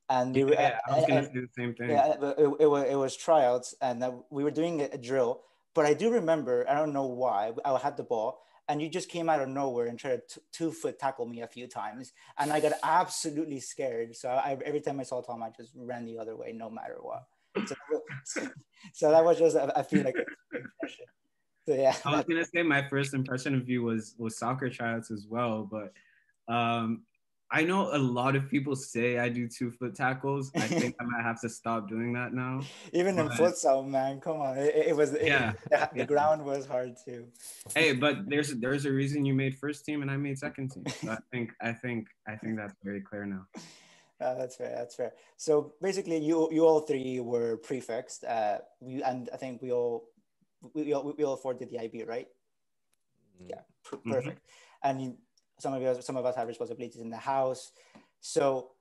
and 0.07 0.35
we 0.35 0.43
were. 0.43 0.53
Yeah, 0.53 0.77
I 0.87 0.95
was 0.95 1.05
gonna 1.07 1.33
do 1.33 1.41
the 1.41 1.49
same 1.57 1.73
thing. 1.73 1.89
yeah, 1.89 2.13
but 2.19 2.37
it, 2.37 2.47
it, 2.59 2.67
was, 2.67 2.85
it 2.87 2.95
was 2.95 3.17
tryouts, 3.17 3.73
and 3.81 4.03
uh, 4.03 4.11
we 4.29 4.43
were 4.43 4.51
doing 4.51 4.81
a 4.81 4.97
drill. 4.97 5.41
But 5.73 5.87
I 5.87 5.95
do 5.95 6.11
remember, 6.11 6.65
I 6.69 6.75
don't 6.75 6.93
know 6.93 7.05
why, 7.05 7.53
I 7.65 7.77
had 7.77 7.97
the 7.97 8.03
ball, 8.03 8.41
and 8.67 8.81
you 8.81 8.89
just 8.89 9.09
came 9.09 9.29
out 9.29 9.41
of 9.41 9.49
nowhere 9.49 9.87
and 9.87 9.97
tried 9.97 10.27
to 10.27 10.35
t- 10.35 10.45
two 10.51 10.71
foot 10.71 10.99
tackle 10.99 11.25
me 11.25 11.41
a 11.41 11.47
few 11.47 11.67
times, 11.67 12.13
and 12.37 12.51
I 12.51 12.59
got 12.59 12.73
absolutely 12.83 13.59
scared. 13.59 14.15
So 14.15 14.29
I, 14.29 14.57
every 14.65 14.81
time 14.81 14.99
I 14.99 15.03
saw 15.03 15.21
Tom, 15.21 15.43
I 15.43 15.49
just 15.55 15.71
ran 15.75 16.05
the 16.05 16.19
other 16.19 16.35
way, 16.35 16.51
no 16.53 16.69
matter 16.69 16.97
what. 17.01 17.23
So, 17.65 17.75
so 18.93 19.11
that 19.11 19.23
was 19.23 19.39
just, 19.39 19.55
I 19.55 19.81
feel 19.83 20.03
like, 20.03 20.15
impression. 20.53 21.05
So 21.67 21.73
yeah, 21.73 21.95
I 22.05 22.15
was 22.15 22.25
gonna 22.25 22.45
say 22.45 22.63
my 22.63 22.87
first 22.87 23.13
impression 23.13 23.53
of 23.53 23.67
you 23.67 23.83
was 23.83 24.15
was 24.17 24.37
soccer 24.37 24.69
tryouts 24.69 25.11
as 25.11 25.27
well, 25.29 25.69
but 25.69 25.91
um, 26.53 27.03
I 27.49 27.63
know 27.63 27.95
a 27.95 27.97
lot 27.97 28.35
of 28.35 28.49
people 28.49 28.75
say 28.75 29.19
I 29.19 29.29
do 29.29 29.47
two 29.47 29.71
foot 29.71 29.95
tackles. 29.95 30.51
I 30.55 30.67
think 30.67 30.95
I 30.99 31.05
might 31.05 31.23
have 31.23 31.39
to 31.41 31.49
stop 31.49 31.87
doing 31.87 32.11
that 32.13 32.33
now. 32.33 32.59
even 32.93 33.17
in 33.17 33.27
Right. 33.27 33.39
futsal, 33.39 33.87
man, 33.87 34.19
come 34.19 34.41
on, 34.41 34.57
it, 34.57 34.75
it 34.91 34.95
was, 34.95 35.13
it- 35.13 35.27
Yeah, 35.27 35.53
the, 35.71 35.89
the 35.93 35.99
yeah. 35.99 36.05
ground 36.05 36.43
was 36.43 36.65
hard 36.65 36.95
too. 37.05 37.27
Hey, 37.73 37.93
but 37.93 38.27
there's 38.27 38.53
there's 38.55 38.85
a 38.85 38.91
reason 38.91 39.23
you 39.23 39.33
made 39.33 39.55
first 39.57 39.85
team 39.85 40.01
and 40.01 40.11
I 40.11 40.17
made 40.17 40.37
second 40.37 40.71
team. 40.71 40.83
So 40.87 41.11
I 41.11 41.17
think 41.31 41.53
I 41.61 41.71
think 41.71 42.07
I 42.27 42.35
think 42.35 42.57
that's 42.57 42.75
very 42.83 43.01
clear 43.01 43.25
now. 43.25 43.47
Uh, 44.19 44.33
that's 44.33 44.55
fair. 44.55 44.73
That's 44.75 44.95
fair. 44.95 45.13
So 45.37 45.73
basically, 45.79 46.17
you 46.17 46.49
you 46.51 46.65
all 46.65 46.79
three 46.79 47.19
were 47.19 47.55
prefixed. 47.57 48.23
Uh, 48.25 48.57
we 48.79 49.03
and 49.03 49.29
I 49.31 49.37
think 49.37 49.61
we 49.61 49.71
all 49.71 50.09
we, 50.73 50.85
we 50.85 50.93
all 50.93 51.13
we 51.15 51.23
all 51.23 51.37
four 51.37 51.53
did 51.53 51.69
the 51.69 51.77
IB, 51.77 52.03
right? 52.05 52.25
Yeah, 53.39 53.61
per- 53.85 53.97
Mhm. 53.97 54.11
perfect. 54.11 54.41
And 54.81 55.01
you, 55.03 55.17
some 55.59 55.73
of 55.73 55.81
us 55.83 56.05
some 56.05 56.17
of 56.17 56.25
us 56.25 56.35
have 56.35 56.47
responsibilities 56.47 57.01
in 57.01 57.09
the 57.09 57.17
house. 57.17 57.71
So 58.19 58.71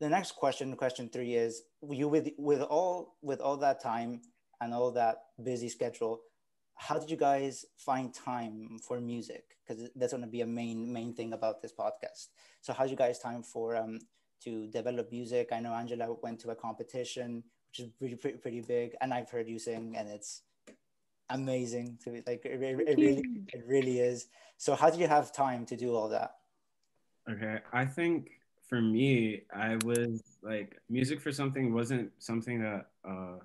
the 0.00 0.08
next 0.08 0.32
question, 0.32 0.74
question 0.76 1.08
three, 1.08 1.34
is 1.34 1.62
you 1.88 2.08
with 2.08 2.28
with 2.38 2.62
all 2.62 3.16
with 3.22 3.40
all 3.40 3.56
that 3.58 3.80
time 3.80 4.20
and 4.60 4.74
all 4.74 4.90
that 4.92 5.16
busy 5.42 5.68
schedule, 5.68 6.20
how 6.74 6.98
did 6.98 7.10
you 7.10 7.16
guys 7.16 7.64
find 7.76 8.12
time 8.12 8.78
for 8.86 9.00
music? 9.00 9.44
Because 9.66 9.90
that's 9.96 10.12
going 10.12 10.24
to 10.24 10.30
be 10.30 10.42
a 10.42 10.46
main 10.46 10.92
main 10.92 11.14
thing 11.14 11.32
about 11.32 11.62
this 11.62 11.72
podcast. 11.72 12.28
So 12.60 12.72
how 12.72 12.84
did 12.84 12.90
you 12.90 12.96
guys 12.96 13.18
time 13.18 13.42
for 13.42 13.76
um 13.76 13.98
to 14.44 14.66
develop 14.68 15.10
music. 15.10 15.48
I 15.52 15.60
know 15.60 15.72
Angela 15.72 16.14
went 16.22 16.40
to 16.40 16.50
a 16.50 16.54
competition, 16.54 17.42
which 17.68 17.80
is 17.80 17.88
pretty 17.98 18.14
pretty, 18.16 18.38
pretty 18.38 18.60
big, 18.60 18.94
and 19.00 19.12
I've 19.12 19.30
heard 19.30 19.48
you 19.48 19.58
sing, 19.58 19.94
and 19.96 20.08
it's 20.08 20.42
amazing. 21.30 21.98
To 22.04 22.10
be 22.10 22.22
like 22.26 22.44
it, 22.44 22.62
it, 22.62 22.88
it 22.88 22.98
really 22.98 23.24
it 23.52 23.64
really 23.66 24.00
is. 24.00 24.28
So 24.56 24.74
how 24.74 24.90
do 24.90 24.98
you 24.98 25.06
have 25.06 25.32
time 25.32 25.66
to 25.66 25.76
do 25.76 25.94
all 25.94 26.08
that? 26.08 26.36
Okay, 27.30 27.58
I 27.72 27.84
think 27.84 28.30
for 28.68 28.80
me, 28.80 29.42
I 29.54 29.76
was 29.84 30.22
like 30.42 30.80
music 30.88 31.20
for 31.20 31.32
something 31.32 31.72
wasn't 31.72 32.10
something 32.18 32.60
that 32.62 32.86
uh 33.08 33.38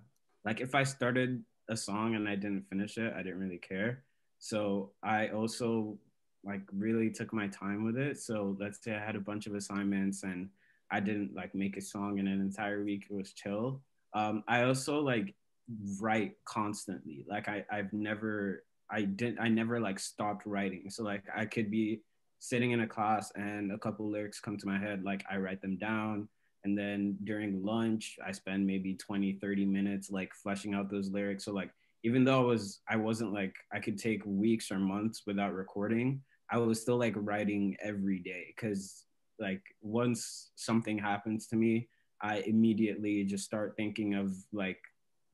like 0.45 0.62
if 0.62 0.75
I 0.75 0.83
started 0.83 1.43
a 1.69 1.77
song 1.77 2.15
and 2.15 2.27
I 2.27 2.36
didn't 2.36 2.67
finish 2.69 2.98
it, 2.98 3.13
I 3.15 3.24
didn't 3.24 3.39
really 3.39 3.57
care. 3.57 4.03
So 4.39 4.91
I 5.03 5.27
also 5.29 5.98
like 6.43 6.62
really 6.71 7.09
took 7.09 7.33
my 7.33 7.48
time 7.48 7.83
with 7.83 7.98
it. 7.98 8.19
So 8.19 8.55
let's 8.59 8.81
say 8.83 8.95
I 8.95 9.05
had 9.05 9.15
a 9.15 9.19
bunch 9.19 9.48
of 9.48 9.55
assignments 9.55 10.24
and 10.24 10.50
I 10.89 11.00
didn't 11.00 11.36
like 11.36 11.53
make 11.53 11.77
a 11.77 11.81
song 11.81 12.17
in 12.17 12.27
an 12.27 12.41
entire 12.41 12.83
week. 12.83 13.05
It 13.09 13.13
was 13.13 13.33
chill. 13.33 13.81
Um, 14.13 14.43
I 14.48 14.63
also 14.63 15.00
like 15.00 15.36
write 15.99 16.33
constantly. 16.45 17.25
Like 17.27 17.47
I, 17.47 17.65
I've 17.71 17.93
never, 17.93 18.63
I 18.91 19.03
didn't, 19.03 19.39
I 19.39 19.49
never 19.49 19.79
like 19.79 19.99
stopped 19.99 20.45
writing. 20.45 20.89
So 20.89 21.03
like 21.03 21.23
I 21.35 21.45
could 21.45 21.69
be 21.69 22.01
sitting 22.39 22.71
in 22.71 22.81
a 22.81 22.88
class 22.88 23.31
and 23.35 23.71
a 23.71 23.77
couple 23.77 24.09
lyrics 24.09 24.39
come 24.39 24.57
to 24.57 24.67
my 24.67 24.79
head. 24.79 25.03
Like 25.03 25.23
I 25.29 25.38
write 25.38 25.61
them 25.61 25.77
down. 25.77 26.27
And 26.63 26.77
then 26.77 27.17
during 27.23 27.63
lunch, 27.63 28.17
I 28.25 28.31
spend 28.31 28.65
maybe 28.65 28.95
20, 28.95 29.33
30 29.41 29.65
minutes 29.65 30.11
like 30.11 30.33
fleshing 30.33 30.73
out 30.73 30.89
those 30.89 31.09
lyrics. 31.09 31.45
So 31.45 31.53
like, 31.53 31.71
even 32.03 32.23
though 32.23 32.41
I 32.41 32.45
was, 32.45 32.79
I 32.89 32.95
wasn't 32.95 33.33
like, 33.33 33.53
I 33.73 33.79
could 33.79 33.97
take 33.97 34.21
weeks 34.25 34.71
or 34.71 34.79
months 34.79 35.23
without 35.25 35.53
recording, 35.53 36.21
I 36.51 36.57
was 36.57 36.81
still 36.81 36.97
like 36.97 37.13
writing 37.15 37.77
every 37.81 38.19
day. 38.19 38.53
Cause 38.57 39.05
like 39.39 39.61
once 39.81 40.51
something 40.55 40.97
happens 40.97 41.47
to 41.47 41.55
me, 41.55 41.88
I 42.21 42.38
immediately 42.39 43.23
just 43.23 43.45
start 43.45 43.75
thinking 43.77 44.15
of 44.15 44.33
like 44.51 44.79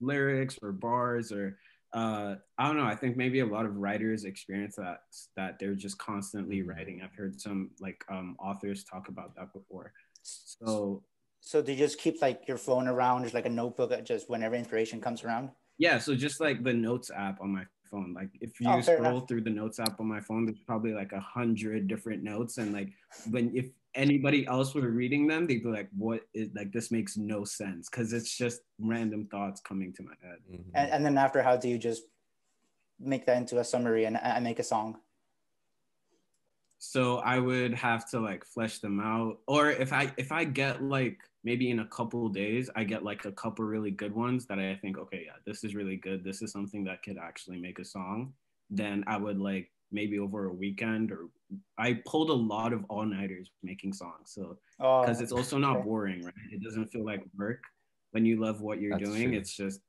lyrics 0.01 0.57
or 0.61 0.71
bars 0.71 1.31
or 1.31 1.57
uh, 1.93 2.35
I 2.57 2.67
don't 2.67 2.75
know. 2.75 2.85
I 2.85 2.95
think 2.95 3.15
maybe 3.15 3.39
a 3.39 3.45
lot 3.45 3.65
of 3.65 3.77
writers 3.77 4.25
experience 4.25 4.75
that 4.75 5.03
that 5.37 5.57
they're 5.59 5.75
just 5.75 5.97
constantly 5.97 6.61
writing. 6.61 7.01
I've 7.01 7.15
heard 7.15 7.39
some 7.39 7.69
like 7.79 8.03
um, 8.09 8.35
authors 8.37 8.83
talk 8.83 9.07
about 9.07 9.33
that 9.35 9.53
before. 9.53 9.93
So, 10.21 11.03
so 11.39 11.61
do 11.61 11.71
you 11.71 11.77
just 11.77 11.97
keep 11.97 12.21
like 12.21 12.49
your 12.49 12.57
phone 12.57 12.89
around, 12.89 13.23
just 13.23 13.33
like 13.33 13.45
a 13.45 13.49
notebook, 13.49 13.93
just 14.03 14.29
whenever 14.29 14.55
inspiration 14.55 14.99
comes 14.99 15.23
around? 15.23 15.51
Yeah. 15.77 15.97
So 15.97 16.15
just 16.15 16.41
like 16.41 16.63
the 16.63 16.73
notes 16.73 17.11
app 17.15 17.39
on 17.39 17.53
my 17.53 17.63
phone. 17.89 18.13
Like 18.13 18.29
if 18.41 18.59
you 18.59 18.67
oh, 18.69 18.81
scroll 18.81 19.21
through 19.21 19.41
the 19.41 19.49
notes 19.49 19.79
app 19.79 19.99
on 19.99 20.07
my 20.07 20.19
phone, 20.19 20.45
there's 20.45 20.59
probably 20.59 20.93
like 20.93 21.13
a 21.13 21.19
hundred 21.19 21.87
different 21.87 22.23
notes, 22.23 22.57
and 22.57 22.73
like 22.73 22.89
when 23.29 23.55
if 23.55 23.67
anybody 23.95 24.45
else 24.47 24.75
were 24.75 24.89
reading 24.89 25.27
them, 25.27 25.47
they'd 25.47 25.63
be 25.63 25.69
like, 25.69 25.89
"What 25.97 26.21
is 26.33 26.49
like 26.53 26.71
this 26.71 26.91
makes 26.91 27.17
no 27.17 27.43
sense?" 27.43 27.89
Because 27.89 28.13
it's 28.13 28.37
just 28.37 28.61
random 28.79 29.27
thoughts 29.27 29.61
coming 29.61 29.93
to 29.93 30.03
my 30.03 30.13
head. 30.21 30.39
Mm-hmm. 30.51 30.69
And, 30.75 30.91
and 30.91 31.05
then 31.05 31.17
after, 31.17 31.41
how 31.41 31.57
do 31.57 31.69
you 31.69 31.77
just 31.77 32.03
make 32.99 33.25
that 33.25 33.37
into 33.37 33.59
a 33.59 33.63
summary 33.63 34.05
and, 34.05 34.17
and 34.17 34.43
make 34.43 34.59
a 34.59 34.63
song? 34.63 34.97
So 36.77 37.17
I 37.17 37.39
would 37.39 37.73
have 37.73 38.09
to 38.11 38.19
like 38.19 38.45
flesh 38.45 38.79
them 38.79 38.99
out, 38.99 39.39
or 39.47 39.71
if 39.71 39.91
I 39.91 40.11
if 40.17 40.31
I 40.31 40.43
get 40.43 40.83
like 40.83 41.17
maybe 41.43 41.69
in 41.71 41.79
a 41.79 41.87
couple 41.87 42.27
days, 42.29 42.69
I 42.75 42.83
get 42.83 43.03
like 43.03 43.25
a 43.25 43.31
couple 43.31 43.65
really 43.65 43.91
good 43.91 44.13
ones 44.13 44.45
that 44.47 44.59
I 44.59 44.75
think, 44.75 44.97
okay, 44.97 45.23
yeah, 45.25 45.37
this 45.45 45.63
is 45.63 45.75
really 45.75 45.95
good. 45.95 46.23
This 46.23 46.41
is 46.41 46.51
something 46.51 46.83
that 46.85 47.03
could 47.03 47.17
actually 47.17 47.59
make 47.59 47.79
a 47.79 47.85
song. 47.85 48.33
Then 48.69 49.03
I 49.07 49.17
would 49.17 49.39
like 49.39 49.71
maybe 49.95 50.19
over 50.19 50.47
a 50.47 50.53
weekend 50.53 51.11
or 51.11 51.29
I 51.77 52.01
pulled 52.05 52.29
a 52.29 52.33
lot 52.33 52.73
of 52.73 52.83
all 52.89 53.05
nighters 53.05 53.49
making 53.63 53.93
songs. 53.93 54.25
So 54.25 54.57
because 54.77 55.19
oh, 55.19 55.23
it's 55.23 55.31
also 55.31 55.57
not 55.57 55.83
boring, 55.83 56.23
right? 56.23 56.33
It 56.51 56.61
doesn't 56.61 56.87
feel 56.87 57.05
like 57.05 57.23
work 57.37 57.63
when 58.11 58.25
you 58.25 58.39
love 58.39 58.61
what 58.61 58.79
you're 58.79 58.97
That's 58.97 59.09
doing. 59.09 59.29
True. 59.29 59.37
It's 59.37 59.55
just 59.55 59.79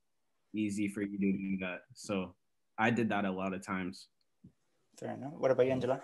easy 0.54 0.88
for 0.88 1.02
you 1.02 1.18
to 1.18 1.32
do 1.32 1.58
that. 1.60 1.80
So 1.94 2.34
I 2.78 2.90
did 2.90 3.08
that 3.08 3.24
a 3.24 3.30
lot 3.30 3.52
of 3.52 3.66
times. 3.66 4.06
Fair 4.98 5.12
enough. 5.12 5.32
What 5.36 5.50
about 5.50 5.66
you, 5.66 5.72
Angela? 5.72 6.00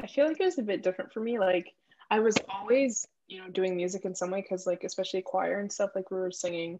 I 0.00 0.06
feel 0.06 0.26
like 0.26 0.40
it 0.40 0.44
was 0.44 0.58
a 0.58 0.62
bit 0.62 0.82
different 0.82 1.12
for 1.12 1.20
me. 1.20 1.38
Like 1.38 1.66
I 2.10 2.20
was 2.20 2.36
always, 2.48 3.06
you 3.26 3.40
know, 3.40 3.48
doing 3.48 3.76
music 3.76 4.04
in 4.04 4.14
some 4.14 4.30
way 4.30 4.40
because 4.40 4.66
like 4.66 4.84
especially 4.84 5.22
choir 5.22 5.58
and 5.58 5.70
stuff, 5.70 5.90
like 5.94 6.10
we 6.10 6.18
were 6.18 6.30
singing 6.30 6.78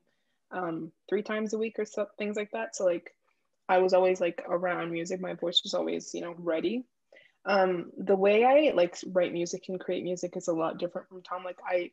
um 0.52 0.92
three 1.08 1.22
times 1.22 1.54
a 1.54 1.58
week 1.58 1.78
or 1.78 1.84
so 1.84 2.06
things 2.18 2.36
like 2.36 2.50
that. 2.52 2.76
So 2.76 2.84
like 2.84 3.14
I 3.72 3.78
was 3.78 3.94
always 3.94 4.20
like 4.20 4.44
around 4.46 4.92
music. 4.92 5.18
My 5.18 5.32
voice 5.32 5.62
was 5.62 5.72
always, 5.72 6.12
you 6.12 6.20
know, 6.20 6.34
ready. 6.36 6.84
Um, 7.46 7.90
the 7.96 8.14
way 8.14 8.44
I 8.44 8.74
like 8.74 8.98
write 9.06 9.32
music 9.32 9.64
and 9.68 9.80
create 9.80 10.04
music 10.04 10.36
is 10.36 10.48
a 10.48 10.52
lot 10.52 10.78
different 10.78 11.08
from 11.08 11.22
Tom. 11.22 11.42
Like 11.42 11.56
I, 11.66 11.90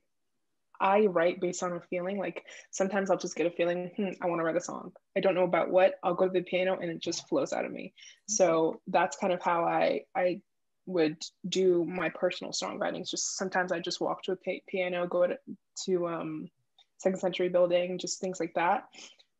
I 0.81 1.05
write 1.05 1.39
based 1.39 1.63
on 1.63 1.71
a 1.71 1.79
feeling. 1.89 2.17
Like 2.17 2.43
sometimes 2.71 3.09
I'll 3.09 3.17
just 3.17 3.37
get 3.37 3.47
a 3.47 3.51
feeling, 3.51 3.91
hmm, 3.95 4.09
I 4.21 4.27
want 4.27 4.41
to 4.41 4.43
write 4.43 4.57
a 4.57 4.61
song. 4.61 4.91
I 5.15 5.21
don't 5.21 5.35
know 5.35 5.45
about 5.45 5.71
what. 5.71 5.93
I'll 6.03 6.15
go 6.15 6.27
to 6.27 6.33
the 6.33 6.41
piano 6.41 6.77
and 6.81 6.91
it 6.91 6.99
just 6.99 7.29
flows 7.29 7.53
out 7.53 7.63
of 7.63 7.71
me. 7.71 7.93
So 8.27 8.81
that's 8.87 9.15
kind 9.15 9.31
of 9.31 9.41
how 9.41 9.63
I 9.63 10.01
I 10.13 10.41
would 10.85 11.23
do 11.47 11.85
my 11.85 12.09
personal 12.09 12.51
songwriting. 12.51 12.99
It's 12.99 13.11
just 13.11 13.37
sometimes 13.37 13.71
I 13.71 13.79
just 13.79 14.01
walk 14.01 14.23
to 14.23 14.33
a 14.33 14.61
piano, 14.67 15.07
go 15.07 15.27
to, 15.27 15.37
to 15.85 16.07
um, 16.07 16.49
Second 16.97 17.19
Century 17.19 17.47
Building, 17.47 17.99
just 17.99 18.19
things 18.19 18.41
like 18.41 18.55
that 18.55 18.83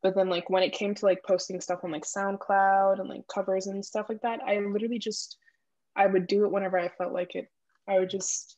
but 0.02 0.14
then 0.14 0.28
like 0.28 0.48
when 0.50 0.62
it 0.62 0.72
came 0.72 0.94
to 0.94 1.06
like 1.06 1.22
posting 1.26 1.60
stuff 1.60 1.80
on 1.84 1.92
like 1.92 2.04
soundcloud 2.04 3.00
and 3.00 3.08
like 3.08 3.26
covers 3.32 3.66
and 3.66 3.84
stuff 3.84 4.06
like 4.08 4.20
that 4.22 4.40
i 4.46 4.58
literally 4.58 4.98
just 4.98 5.36
i 5.96 6.06
would 6.06 6.26
do 6.26 6.44
it 6.44 6.52
whenever 6.52 6.78
i 6.78 6.88
felt 6.88 7.12
like 7.12 7.34
it. 7.34 7.48
I 7.90 7.98
would 7.98 8.10
just 8.10 8.56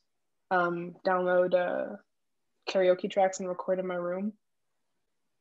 um, 0.50 0.94
download 1.06 1.54
uh, 1.54 1.96
karaoke 2.70 3.10
tracks 3.10 3.40
and 3.40 3.48
record 3.48 3.78
in 3.78 3.86
my 3.86 3.94
room. 3.94 4.34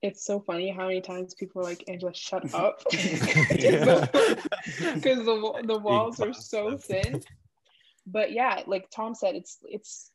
It's 0.01 0.25
so 0.25 0.39
funny 0.39 0.71
how 0.71 0.87
many 0.87 1.01
times 1.01 1.35
people 1.35 1.61
are 1.61 1.65
like 1.65 1.83
angela 1.87 2.13
shut 2.13 2.53
up. 2.55 2.81
Because 2.89 4.09
the, 5.03 5.63
the 5.67 5.77
walls 5.77 6.21
are 6.21 6.33
so 6.33 6.77
thin. 6.77 7.21
But 8.07 8.31
yeah 8.31 8.61
like 8.65 8.89
tom 8.89 9.13
said 9.13 9.35
it's 9.35 9.59
it's 9.63 10.09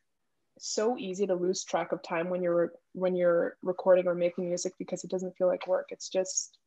so 0.59 0.97
easy 0.99 1.27
to 1.27 1.35
lose 1.35 1.65
track 1.65 1.93
of 1.93 2.03
time 2.03 2.31
when 2.31 2.43
you're 2.43 2.73
when 2.93 3.15
you're 3.15 3.57
recording 3.63 4.07
or 4.07 4.15
making 4.15 4.49
music 4.49 4.73
because 4.79 5.05
it 5.05 5.11
doesn't 5.11 5.37
feel 5.37 5.49
like 5.49 5.67
work. 5.67 5.89
It's 5.91 6.09
just 6.09 6.59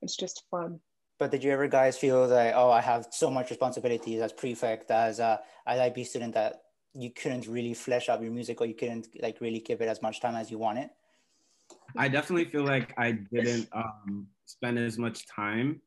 it's 0.00 0.16
just 0.16 0.44
fun. 0.50 0.80
But 1.18 1.30
did 1.30 1.44
you 1.44 1.52
ever 1.52 1.68
guys 1.68 1.96
feel 1.96 2.26
that 2.26 2.54
oh 2.56 2.70
i 2.72 2.80
have 2.80 3.06
so 3.12 3.30
much 3.30 3.48
responsibilities 3.50 4.20
as 4.20 4.32
prefect 4.32 4.90
as 4.90 5.20
a 5.20 5.40
as 5.68 5.78
ib 5.78 6.02
student 6.04 6.34
that 6.34 6.62
you 6.94 7.10
couldn't 7.10 7.46
really 7.46 7.74
flesh 7.74 8.08
out 8.08 8.20
your 8.20 8.32
music 8.32 8.60
or 8.60 8.66
you 8.66 8.74
couldn't 8.74 9.06
like 9.22 9.40
really 9.40 9.60
give 9.60 9.80
it 9.80 9.88
as 9.88 10.02
much 10.02 10.20
time 10.20 10.34
as 10.34 10.50
you 10.50 10.58
wanted 10.58 10.90
i 11.96 12.08
definitely 12.08 12.46
feel 12.46 12.64
like 12.64 12.92
i 12.98 13.12
didn't 13.12 13.68
um, 13.72 14.26
spend 14.46 14.78
as 14.78 14.98
much 14.98 15.24
time. 15.26 15.80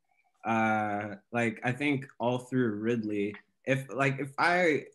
Uh 0.45 1.15
like 1.33 1.59
i 1.65 1.71
think 1.71 2.07
all 2.19 2.37
through 2.37 2.75
ridley 2.75 3.35
if 3.65 3.91
like 3.93 4.19
if 4.19 4.31
i 4.37 4.85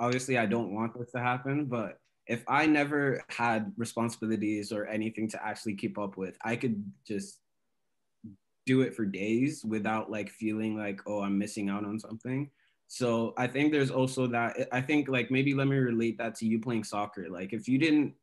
obviously 0.00 0.38
I 0.38 0.46
don't 0.46 0.74
want 0.74 0.98
this 0.98 1.12
to 1.12 1.20
happen, 1.20 1.66
but 1.66 1.98
if 2.26 2.42
I 2.48 2.66
never 2.66 3.22
had 3.28 3.72
responsibilities 3.76 4.72
or 4.72 4.86
anything 4.86 5.28
to 5.28 5.46
actually 5.46 5.74
keep 5.74 5.98
up 5.98 6.16
with, 6.16 6.36
I 6.42 6.56
could 6.56 6.82
just 7.06 7.38
do 8.66 8.82
it 8.82 8.94
for 8.94 9.04
days 9.04 9.64
without 9.64 10.10
like 10.10 10.30
feeling 10.30 10.76
like, 10.76 11.00
oh, 11.06 11.22
I'm 11.22 11.38
missing 11.38 11.68
out 11.68 11.84
on 11.84 11.98
something. 11.98 12.50
So 12.86 13.34
I 13.36 13.46
think 13.46 13.72
there's 13.72 13.90
also 13.90 14.26
that. 14.28 14.68
I 14.72 14.80
think 14.80 15.08
like 15.08 15.30
maybe 15.30 15.54
let 15.54 15.68
me 15.68 15.76
relate 15.76 16.18
that 16.18 16.34
to 16.36 16.46
you 16.46 16.60
playing 16.60 16.84
soccer. 16.84 17.28
Like 17.28 17.52
if 17.52 17.68
you 17.68 17.78
didn't 17.78 18.14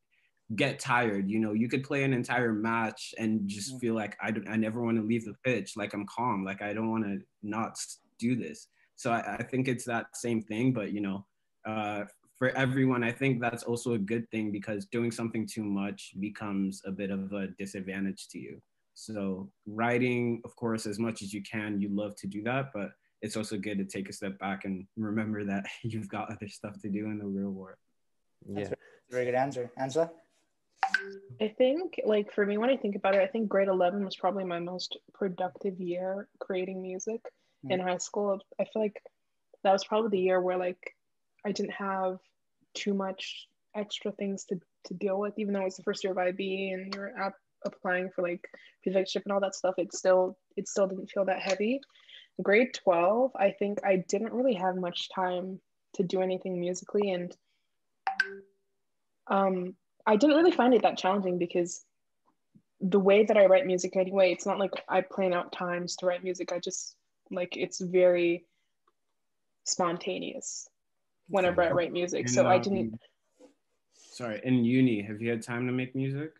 get 0.55 0.79
tired, 0.79 1.29
you 1.29 1.39
know, 1.39 1.53
you 1.53 1.67
could 1.67 1.83
play 1.83 2.03
an 2.03 2.13
entire 2.13 2.53
match 2.53 3.13
and 3.17 3.47
just 3.47 3.79
feel 3.79 3.93
like 3.93 4.17
I 4.21 4.31
don't, 4.31 4.47
I 4.47 4.55
never 4.55 4.81
want 4.81 4.97
to 4.97 5.03
leave 5.03 5.25
the 5.25 5.35
pitch. 5.43 5.75
Like 5.75 5.93
I'm 5.93 6.05
calm. 6.05 6.43
Like 6.43 6.61
I 6.61 6.73
don't 6.73 6.89
want 6.89 7.05
to 7.05 7.19
not 7.43 7.77
do 8.19 8.35
this. 8.35 8.67
So 8.95 9.11
I, 9.11 9.35
I 9.39 9.43
think 9.43 9.67
it's 9.67 9.85
that 9.85 10.15
same 10.15 10.41
thing, 10.41 10.73
but 10.73 10.91
you 10.91 11.01
know, 11.01 11.25
uh, 11.67 12.05
for 12.37 12.49
everyone, 12.49 13.03
I 13.03 13.11
think 13.11 13.41
that's 13.41 13.63
also 13.63 13.93
a 13.93 13.97
good 13.97 14.29
thing 14.29 14.51
because 14.51 14.85
doing 14.85 15.11
something 15.11 15.45
too 15.45 15.63
much 15.63 16.13
becomes 16.19 16.81
a 16.85 16.91
bit 16.91 17.09
of 17.09 17.33
a 17.33 17.47
disadvantage 17.59 18.27
to 18.29 18.39
you. 18.39 18.61
So 18.93 19.49
writing, 19.65 20.41
of 20.45 20.55
course, 20.55 20.85
as 20.85 20.97
much 20.97 21.21
as 21.21 21.33
you 21.33 21.41
can, 21.43 21.81
you 21.81 21.89
love 21.89 22.15
to 22.17 22.27
do 22.27 22.41
that, 22.43 22.71
but 22.73 22.91
it's 23.21 23.35
also 23.35 23.57
good 23.57 23.77
to 23.79 23.85
take 23.85 24.09
a 24.09 24.13
step 24.13 24.37
back 24.39 24.65
and 24.65 24.85
remember 24.95 25.43
that 25.45 25.65
you've 25.83 26.09
got 26.09 26.31
other 26.31 26.47
stuff 26.47 26.79
to 26.81 26.89
do 26.89 27.05
in 27.05 27.17
the 27.17 27.25
real 27.25 27.49
world. 27.49 27.77
Yeah, 28.47 28.63
That's 28.63 28.71
a 28.71 28.75
very 29.11 29.25
good 29.25 29.35
answer. 29.35 29.71
Angela? 29.77 30.11
I 31.41 31.53
think, 31.57 31.99
like, 32.05 32.31
for 32.33 32.45
me, 32.45 32.57
when 32.57 32.69
I 32.69 32.77
think 32.77 32.95
about 32.95 33.15
it, 33.15 33.21
I 33.21 33.27
think 33.27 33.49
grade 33.49 33.67
11 33.67 34.05
was 34.05 34.15
probably 34.15 34.45
my 34.45 34.59
most 34.59 34.97
productive 35.13 35.79
year 35.79 36.27
creating 36.39 36.81
music 36.81 37.21
mm. 37.65 37.71
in 37.71 37.79
high 37.79 37.97
school. 37.97 38.39
I 38.59 38.63
feel 38.63 38.83
like 38.83 39.01
that 39.63 39.73
was 39.73 39.83
probably 39.83 40.11
the 40.11 40.23
year 40.23 40.41
where, 40.41 40.57
like, 40.57 40.95
I 41.45 41.51
didn't 41.51 41.73
have 41.73 42.19
too 42.73 42.93
much 42.93 43.47
extra 43.75 44.11
things 44.11 44.45
to, 44.45 44.59
to 44.85 44.93
deal 44.93 45.19
with, 45.19 45.33
even 45.37 45.53
though 45.53 45.61
it 45.61 45.65
was 45.65 45.77
the 45.77 45.83
first 45.83 46.03
year 46.03 46.11
of 46.11 46.17
IB 46.17 46.71
and 46.71 46.93
you're 46.93 47.17
ap- 47.17 47.33
applying 47.65 48.09
for 48.09 48.21
like 48.21 48.47
prefectship 48.83 49.23
and 49.25 49.31
all 49.33 49.39
that 49.39 49.55
stuff. 49.55 49.75
It 49.77 49.93
still 49.93 50.37
it 50.55 50.67
still 50.67 50.87
didn't 50.87 51.09
feel 51.11 51.25
that 51.25 51.41
heavy. 51.41 51.79
Grade 52.41 52.73
12, 52.73 53.31
I 53.35 53.51
think 53.51 53.79
I 53.83 54.03
didn't 54.07 54.33
really 54.33 54.53
have 54.53 54.75
much 54.75 55.09
time 55.13 55.59
to 55.95 56.03
do 56.03 56.21
anything 56.21 56.59
musically 56.59 57.11
and 57.11 57.35
Um, 59.27 59.75
I 60.05 60.15
didn't 60.15 60.37
really 60.37 60.51
find 60.51 60.73
it 60.73 60.83
that 60.83 60.97
challenging 60.97 61.37
because 61.37 61.83
the 62.79 62.99
way 62.99 63.25
that 63.25 63.37
I 63.37 63.47
write 63.47 63.65
music 63.65 63.97
anyway, 63.97 64.31
it's 64.31 64.45
not 64.45 64.59
like 64.59 64.71
I 64.87 65.01
plan 65.01 65.33
out 65.33 65.51
times 65.51 65.95
to 65.97 66.05
write 66.05 66.23
music. 66.23 66.53
I 66.53 66.59
just 66.59 66.95
like 67.31 67.57
it's 67.57 67.81
very 67.81 68.45
spontaneous 69.65 70.69
whenever 71.27 71.61
I 71.61 71.71
write 71.71 71.91
music. 71.91 72.21
And, 72.25 72.31
So 72.31 72.45
I 72.45 72.55
um, 72.55 72.61
didn't. 72.61 72.99
Sorry, 73.93 74.41
in 74.43 74.65
uni, 74.65 75.01
have 75.03 75.21
you 75.21 75.29
had 75.29 75.43
time 75.43 75.67
to 75.67 75.73
make 75.73 75.95
music? 75.95 76.31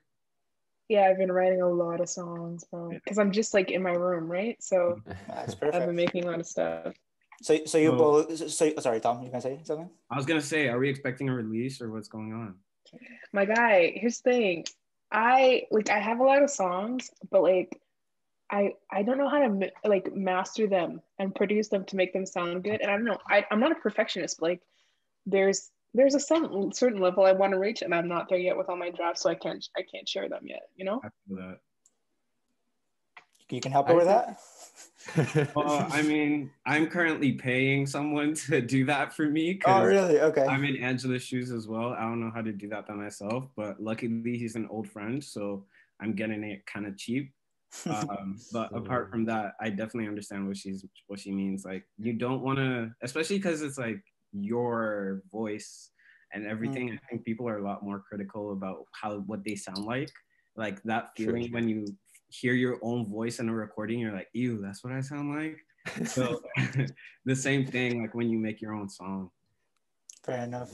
Yeah, 0.89 1.08
I've 1.08 1.17
been 1.17 1.32
writing 1.32 1.62
a 1.62 1.67
lot 1.70 2.00
of 2.00 2.10
songs, 2.10 2.63
bro. 2.72 2.89
Because 2.89 3.17
I'm 3.17 3.32
just 3.32 3.53
like 3.53 3.72
in 3.72 3.84
my 3.84 3.91
room, 3.91 4.32
right? 4.32 4.56
So 4.63 5.01
That's 5.27 5.56
I've 5.62 5.86
been 5.86 5.96
making 5.96 6.24
a 6.24 6.27
lot 6.27 6.39
of 6.39 6.48
stuff. 6.48 6.94
So, 7.41 7.60
so 7.65 7.77
you 7.77 7.91
Well- 7.91 8.24
both. 8.25 8.50
So, 8.50 8.74
sorry, 8.79 9.00
Tom. 9.00 9.22
You 9.22 9.29
gonna 9.29 9.41
say 9.41 9.60
something? 9.63 9.89
I 10.10 10.15
was 10.15 10.25
gonna 10.25 10.41
say, 10.41 10.70
are 10.70 10.79
we 10.79 10.89
expecting 10.89 11.29
a 11.29 11.34
release 11.36 11.82
or 11.82 11.91
what's 11.91 12.08
going 12.08 12.34
on? 12.34 12.56
My 13.34 13.46
guy, 13.46 13.94
here's 13.96 14.22
the 14.22 14.32
thing. 14.32 14.65
I 15.12 15.63
like 15.72 15.89
I 15.89 16.00
have 16.00 16.20
a 16.20 16.24
lot 16.24 16.41
of 16.41 16.50
songs, 16.50 17.12
but 17.29 17.41
like 17.44 17.79
I 18.50 18.74
I 18.91 19.03
don't 19.03 19.17
know 19.17 19.29
how 19.29 19.39
to 19.39 19.72
like 19.86 20.15
master 20.15 20.67
them 20.67 21.01
and 21.20 21.36
produce 21.36 21.67
them 21.67 21.84
to 21.86 21.96
make 21.96 22.13
them 22.13 22.25
sound 22.25 22.63
good. 22.63 22.82
And 22.82 22.89
I 22.89 22.96
don't 22.96 23.06
know. 23.06 23.17
I 23.29 23.46
I'm 23.51 23.60
not 23.60 23.72
a 23.72 23.75
perfectionist. 23.75 24.41
Like 24.41 24.62
there's 25.27 25.69
there's 25.93 26.15
a 26.15 26.19
some 26.19 26.72
certain 26.74 27.00
level 27.00 27.25
I 27.25 27.34
want 27.34 27.53
to 27.53 27.60
reach, 27.60 27.81
and 27.81 27.93
I'm 27.93 28.07
not 28.07 28.29
there 28.29 28.39
yet 28.39 28.57
with 28.57 28.69
all 28.69 28.77
my 28.77 28.89
drafts, 28.89 29.22
so 29.22 29.29
I 29.29 29.36
can't 29.36 29.63
I 29.77 29.81
can't 29.91 30.07
share 30.07 30.27
them 30.29 30.41
yet. 30.46 30.63
You 30.75 30.86
know? 30.86 31.01
I 31.03 31.10
feel 31.27 31.38
that. 31.38 31.57
You 33.50 33.62
can 33.62 33.72
help 33.72 33.88
I 33.88 33.91
her 33.91 33.96
with 33.98 34.07
think- 34.07 34.25
that. 34.25 34.38
Well, 35.55 35.88
I 35.89 36.01
mean, 36.01 36.51
I'm 36.65 36.88
currently 36.88 37.31
paying 37.31 37.86
someone 37.86 38.34
to 38.34 38.60
do 38.60 38.86
that 38.86 39.13
for 39.13 39.25
me. 39.29 39.57
Oh, 39.65 39.84
really? 39.86 40.19
Okay. 40.19 40.43
I'm 40.43 40.65
in 40.65 40.75
Angela's 40.77 41.24
shoes 41.24 41.50
as 41.50 41.65
well. 41.65 41.93
I 41.93 42.01
don't 42.01 42.19
know 42.19 42.31
how 42.34 42.41
to 42.41 42.51
do 42.51 42.67
that 42.69 42.88
by 42.88 42.93
myself, 42.93 43.48
but 43.55 43.81
luckily 43.81 44.38
he's 44.38 44.55
an 44.55 44.67
old 44.69 44.89
friend, 44.89 45.24
so 45.24 45.65
I'm 46.01 46.13
getting 46.13 46.43
it 46.43 46.65
kind 46.65 46.86
of 46.86 46.98
cheap. 46.98 47.31
Um, 47.86 48.38
but 48.53 48.75
apart 48.75 49.12
from 49.12 49.25
that, 49.25 49.53
I 49.60 49.69
definitely 49.69 50.07
understand 50.07 50.48
what 50.48 50.57
she's 50.57 50.86
what 51.07 51.19
she 51.19 51.31
means. 51.31 51.63
Like 51.65 51.84
you 51.98 52.13
don't 52.13 52.41
want 52.41 52.60
to, 52.60 52.91
especially 53.01 53.38
because 53.38 53.62
it's 53.62 53.77
like 53.77 54.01
your 54.44 55.22
voice 55.32 55.91
and 56.34 56.46
everything. 56.46 56.91
I 56.91 57.00
think 57.10 57.25
people 57.25 57.48
are 57.48 57.58
a 57.58 57.63
lot 57.63 57.84
more 57.84 58.03
critical 58.08 58.51
about 58.51 58.86
how 58.91 59.20
what 59.27 59.44
they 59.44 59.56
sound 59.56 59.86
like. 59.86 60.12
Like 60.56 60.82
that 60.84 61.12
feeling 61.15 61.44
true. 61.44 61.53
when 61.53 61.70
you 61.70 61.86
hear 62.29 62.53
your 62.53 62.79
own 62.82 63.06
voice 63.06 63.39
in 63.39 63.48
a 63.50 63.53
recording, 63.53 64.00
you're 64.00 64.13
like, 64.13 64.29
"Ew, 64.34 64.60
that's 64.62 64.84
what 64.84 64.94
I 64.94 65.01
sound 65.01 65.36
like." 65.36 65.58
So 66.08 66.41
the 67.25 67.36
same 67.36 67.65
thing, 67.65 68.01
like 68.01 68.13
when 68.15 68.29
you 68.29 68.39
make 68.39 68.62
your 68.62 68.74
own 68.74 68.89
song. 68.89 69.29
Fair 70.25 70.44
enough. 70.44 70.72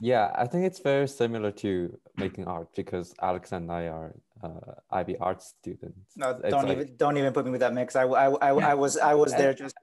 Yeah, 0.00 0.32
I 0.34 0.46
think 0.46 0.66
it's 0.66 0.80
very 0.80 1.08
similar 1.08 1.50
to 1.52 1.98
making 2.16 2.46
art 2.46 2.68
because 2.74 3.14
Alex 3.22 3.52
and 3.52 3.70
I 3.70 3.86
are 3.86 4.14
uh, 4.42 4.74
IB 4.90 5.16
art 5.20 5.40
students. 5.42 6.12
No, 6.16 6.30
It's 6.30 6.50
don't 6.50 6.64
like- 6.68 6.78
even 6.78 6.96
don't 6.96 7.16
even 7.16 7.32
put 7.32 7.44
me 7.46 7.52
with 7.52 7.60
that 7.60 7.72
mix. 7.72 7.96
I, 7.96 8.02
I, 8.02 8.26
I, 8.30 8.50
I 8.72 8.74
was 8.82 8.98
I 8.98 9.14
was 9.14 9.32
there 9.32 9.54
just 9.54 9.76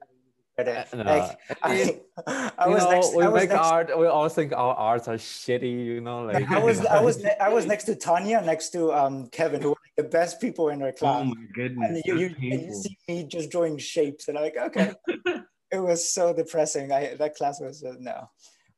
Uh, 0.58 0.84
no, 0.94 1.02
Like, 1.02 1.38
I, 1.62 1.96
was 2.66 2.84
know, 2.84 2.90
next. 2.90 3.14
we 3.14 3.24
I 3.24 3.28
was 3.28 3.40
make 3.40 3.50
next, 3.50 3.66
art. 3.66 3.98
We 3.98 4.06
all 4.06 4.28
think 4.28 4.52
our 4.52 4.74
arts 4.74 5.08
are 5.08 5.16
shitty. 5.16 5.86
You 5.86 6.00
know, 6.00 6.24
like 6.24 6.50
I 6.50 6.58
was 6.58 6.84
I 6.84 7.00
was 7.00 7.24
I 7.40 7.48
was 7.48 7.66
next 7.72 7.84
to 7.84 7.96
Tanya, 7.96 8.42
next 8.42 8.70
to 8.70 8.92
um 8.92 9.28
Kevin, 9.28 9.62
who 9.62 9.70
were 9.70 9.76
like 9.86 10.04
the 10.04 10.10
best 10.10 10.40
people 10.40 10.68
in 10.68 10.82
our 10.82 10.92
class. 10.92 11.22
Oh 11.22 11.24
my 11.24 11.46
goodness. 11.54 11.88
and 11.88 12.02
you, 12.04 12.18
you, 12.18 12.52
and 12.52 12.62
you 12.62 12.74
see 12.74 12.98
me 13.08 13.24
just 13.24 13.50
drawing 13.50 13.78
shapes, 13.78 14.28
and 14.28 14.36
I'm 14.36 14.44
like, 14.44 14.56
okay. 14.58 14.92
it 15.72 15.78
was 15.78 16.12
so 16.12 16.34
depressing. 16.34 16.92
I 16.92 17.14
that 17.14 17.34
class 17.34 17.60
was 17.60 17.82
uh, 17.82 17.94
no, 17.98 18.28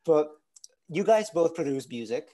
but 0.06 0.28
you 0.88 1.02
guys 1.02 1.30
both 1.30 1.54
produce 1.56 1.88
music, 1.88 2.28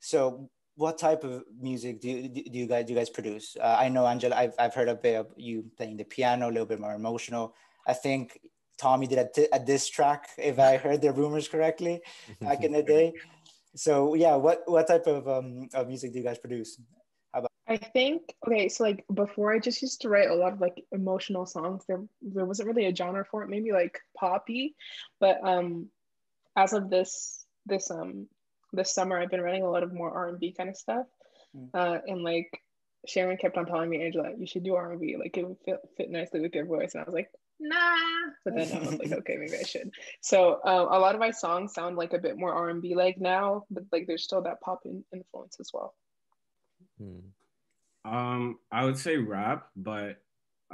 so 0.00 0.48
what 0.76 0.98
type 0.98 1.24
of 1.24 1.42
music 1.60 2.00
do 2.00 2.08
you, 2.08 2.28
do 2.28 2.58
you 2.58 2.66
guys 2.66 2.86
do 2.86 2.94
you 2.94 2.98
guys 2.98 3.10
produce? 3.10 3.56
Uh, 3.60 3.76
I 3.78 3.90
know 3.90 4.06
Angela, 4.06 4.36
I've 4.36 4.54
I've 4.58 4.74
heard 4.74 4.88
a 4.88 4.94
bit 4.94 5.16
of 5.16 5.26
you 5.36 5.66
playing 5.76 5.98
the 5.98 6.04
piano, 6.04 6.48
a 6.48 6.52
little 6.52 6.66
bit 6.66 6.80
more 6.80 6.94
emotional. 6.94 7.54
I 7.86 7.92
think 7.92 8.40
Tommy 8.78 9.06
did 9.06 9.18
a, 9.18 9.28
di- 9.32 9.48
a 9.52 9.58
diss 9.58 9.88
track, 9.88 10.28
if 10.38 10.58
I 10.58 10.76
heard 10.76 11.00
the 11.00 11.12
rumors 11.12 11.48
correctly, 11.48 12.00
back 12.40 12.62
in 12.62 12.72
the 12.72 12.82
day. 12.94 13.14
So 13.74 14.14
yeah, 14.14 14.36
what 14.36 14.62
what 14.66 14.86
type 14.86 15.06
of 15.06 15.28
um 15.28 15.68
of 15.74 15.88
music 15.88 16.12
do 16.12 16.18
you 16.18 16.24
guys 16.24 16.38
produce? 16.38 16.80
I 17.68 17.76
think 17.76 18.22
okay, 18.46 18.68
so 18.68 18.84
like 18.84 19.04
before 19.12 19.52
I 19.52 19.58
just 19.58 19.82
used 19.82 20.02
to 20.02 20.08
write 20.08 20.30
a 20.30 20.34
lot 20.34 20.52
of 20.52 20.60
like 20.60 20.84
emotional 20.92 21.46
songs. 21.46 21.84
There 21.88 22.02
there 22.22 22.44
wasn't 22.44 22.68
really 22.68 22.86
a 22.86 22.94
genre 22.94 23.24
for 23.24 23.42
it, 23.42 23.48
maybe 23.48 23.72
like 23.72 23.98
poppy. 24.16 24.76
But 25.18 25.40
um 25.42 25.88
as 26.54 26.72
of 26.72 26.90
this 26.90 27.44
this 27.66 27.90
um 27.90 28.28
this 28.72 28.94
summer 28.94 29.18
I've 29.18 29.30
been 29.30 29.40
writing 29.40 29.64
a 29.64 29.70
lot 29.70 29.82
of 29.82 29.92
more 29.92 30.12
R 30.12 30.28
and 30.28 30.38
B 30.38 30.52
kind 30.52 30.68
of 30.70 30.76
stuff. 30.76 31.06
Mm. 31.56 31.70
Uh 31.74 31.98
and 32.06 32.22
like 32.22 32.62
Sharon 33.08 33.36
kept 33.36 33.56
on 33.56 33.66
telling 33.66 33.90
me, 33.90 34.04
Angela, 34.04 34.30
you 34.38 34.46
should 34.46 34.64
do 34.64 34.74
R 34.74 34.92
and 34.92 35.00
B, 35.00 35.16
like 35.18 35.36
it 35.36 35.46
would 35.46 35.58
fit, 35.64 35.80
fit 35.96 36.10
nicely 36.10 36.40
with 36.40 36.54
your 36.54 36.66
voice. 36.66 36.94
And 36.94 37.02
I 37.02 37.04
was 37.04 37.14
like, 37.14 37.30
nah. 37.60 37.96
But 38.44 38.54
then 38.56 38.72
I 38.72 38.78
was 38.80 38.98
like, 38.98 39.12
okay, 39.20 39.36
maybe 39.36 39.56
I 39.58 39.62
should. 39.62 39.90
So 40.20 40.60
um, 40.64 40.88
a 40.92 40.98
lot 40.98 41.14
of 41.14 41.20
my 41.20 41.30
songs 41.30 41.74
sound 41.74 41.96
like 41.96 42.12
a 42.12 42.18
bit 42.18 42.38
more 42.38 42.52
R 42.52 42.68
and 42.70 42.82
B 42.82 42.94
like 42.94 43.18
now, 43.18 43.64
but 43.70 43.84
like 43.92 44.06
there's 44.06 44.24
still 44.24 44.42
that 44.42 44.60
pop 44.60 44.80
in- 44.84 45.04
influence 45.12 45.56
as 45.60 45.70
well. 45.72 45.94
Hmm. 46.98 47.18
Um, 48.04 48.58
I 48.70 48.84
would 48.84 48.98
say 48.98 49.16
rap, 49.16 49.68
but 49.74 50.22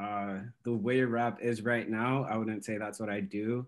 uh, 0.01 0.41
the 0.65 0.73
way 0.73 1.01
rap 1.03 1.39
is 1.43 1.63
right 1.63 1.89
now, 1.89 2.25
I 2.29 2.37
wouldn't 2.37 2.65
say 2.65 2.77
that's 2.79 3.01
what 3.01 3.09
I 3.09 3.21
do. 3.21 3.67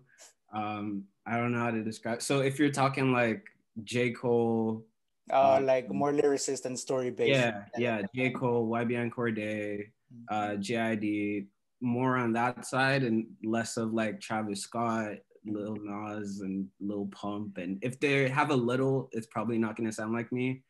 Um, 0.53 1.05
I 1.25 1.37
don't 1.37 1.51
know 1.51 1.59
how 1.59 1.71
to 1.71 1.83
describe. 1.83 2.21
So 2.21 2.41
if 2.41 2.59
you're 2.59 2.71
talking 2.71 3.11
like 3.11 3.45
J 3.83 4.11
Cole, 4.11 4.85
Uh, 5.33 5.57
Um, 5.57 5.65
like 5.65 5.89
more 5.89 6.13
lyricist 6.13 6.65
and 6.65 6.77
story 6.77 7.09
based. 7.09 7.33
yeah, 7.33 7.65
yeah, 7.77 8.01
J 8.13 8.29
Cole, 8.29 8.69
YBN 8.69 9.09
Cordae, 9.09 9.89
uh, 10.29 10.53
JID, 10.61 11.47
more 11.81 12.17
on 12.17 12.33
that 12.33 12.65
side, 12.65 13.03
and 13.03 13.25
less 13.43 13.77
of 13.77 13.93
like 13.93 14.19
Travis 14.19 14.61
Scott, 14.61 15.17
Lil 15.45 15.77
Nas, 15.81 16.41
and 16.41 16.67
Lil 16.79 17.07
Pump. 17.07 17.57
And 17.57 17.79
if 17.81 17.99
they 17.99 18.29
have 18.29 18.51
a 18.51 18.55
little, 18.55 19.09
it's 19.11 19.27
probably 19.27 19.57
not 19.57 19.75
gonna 19.75 19.91
sound 19.91 20.13
like 20.13 20.31
me. 20.31 20.63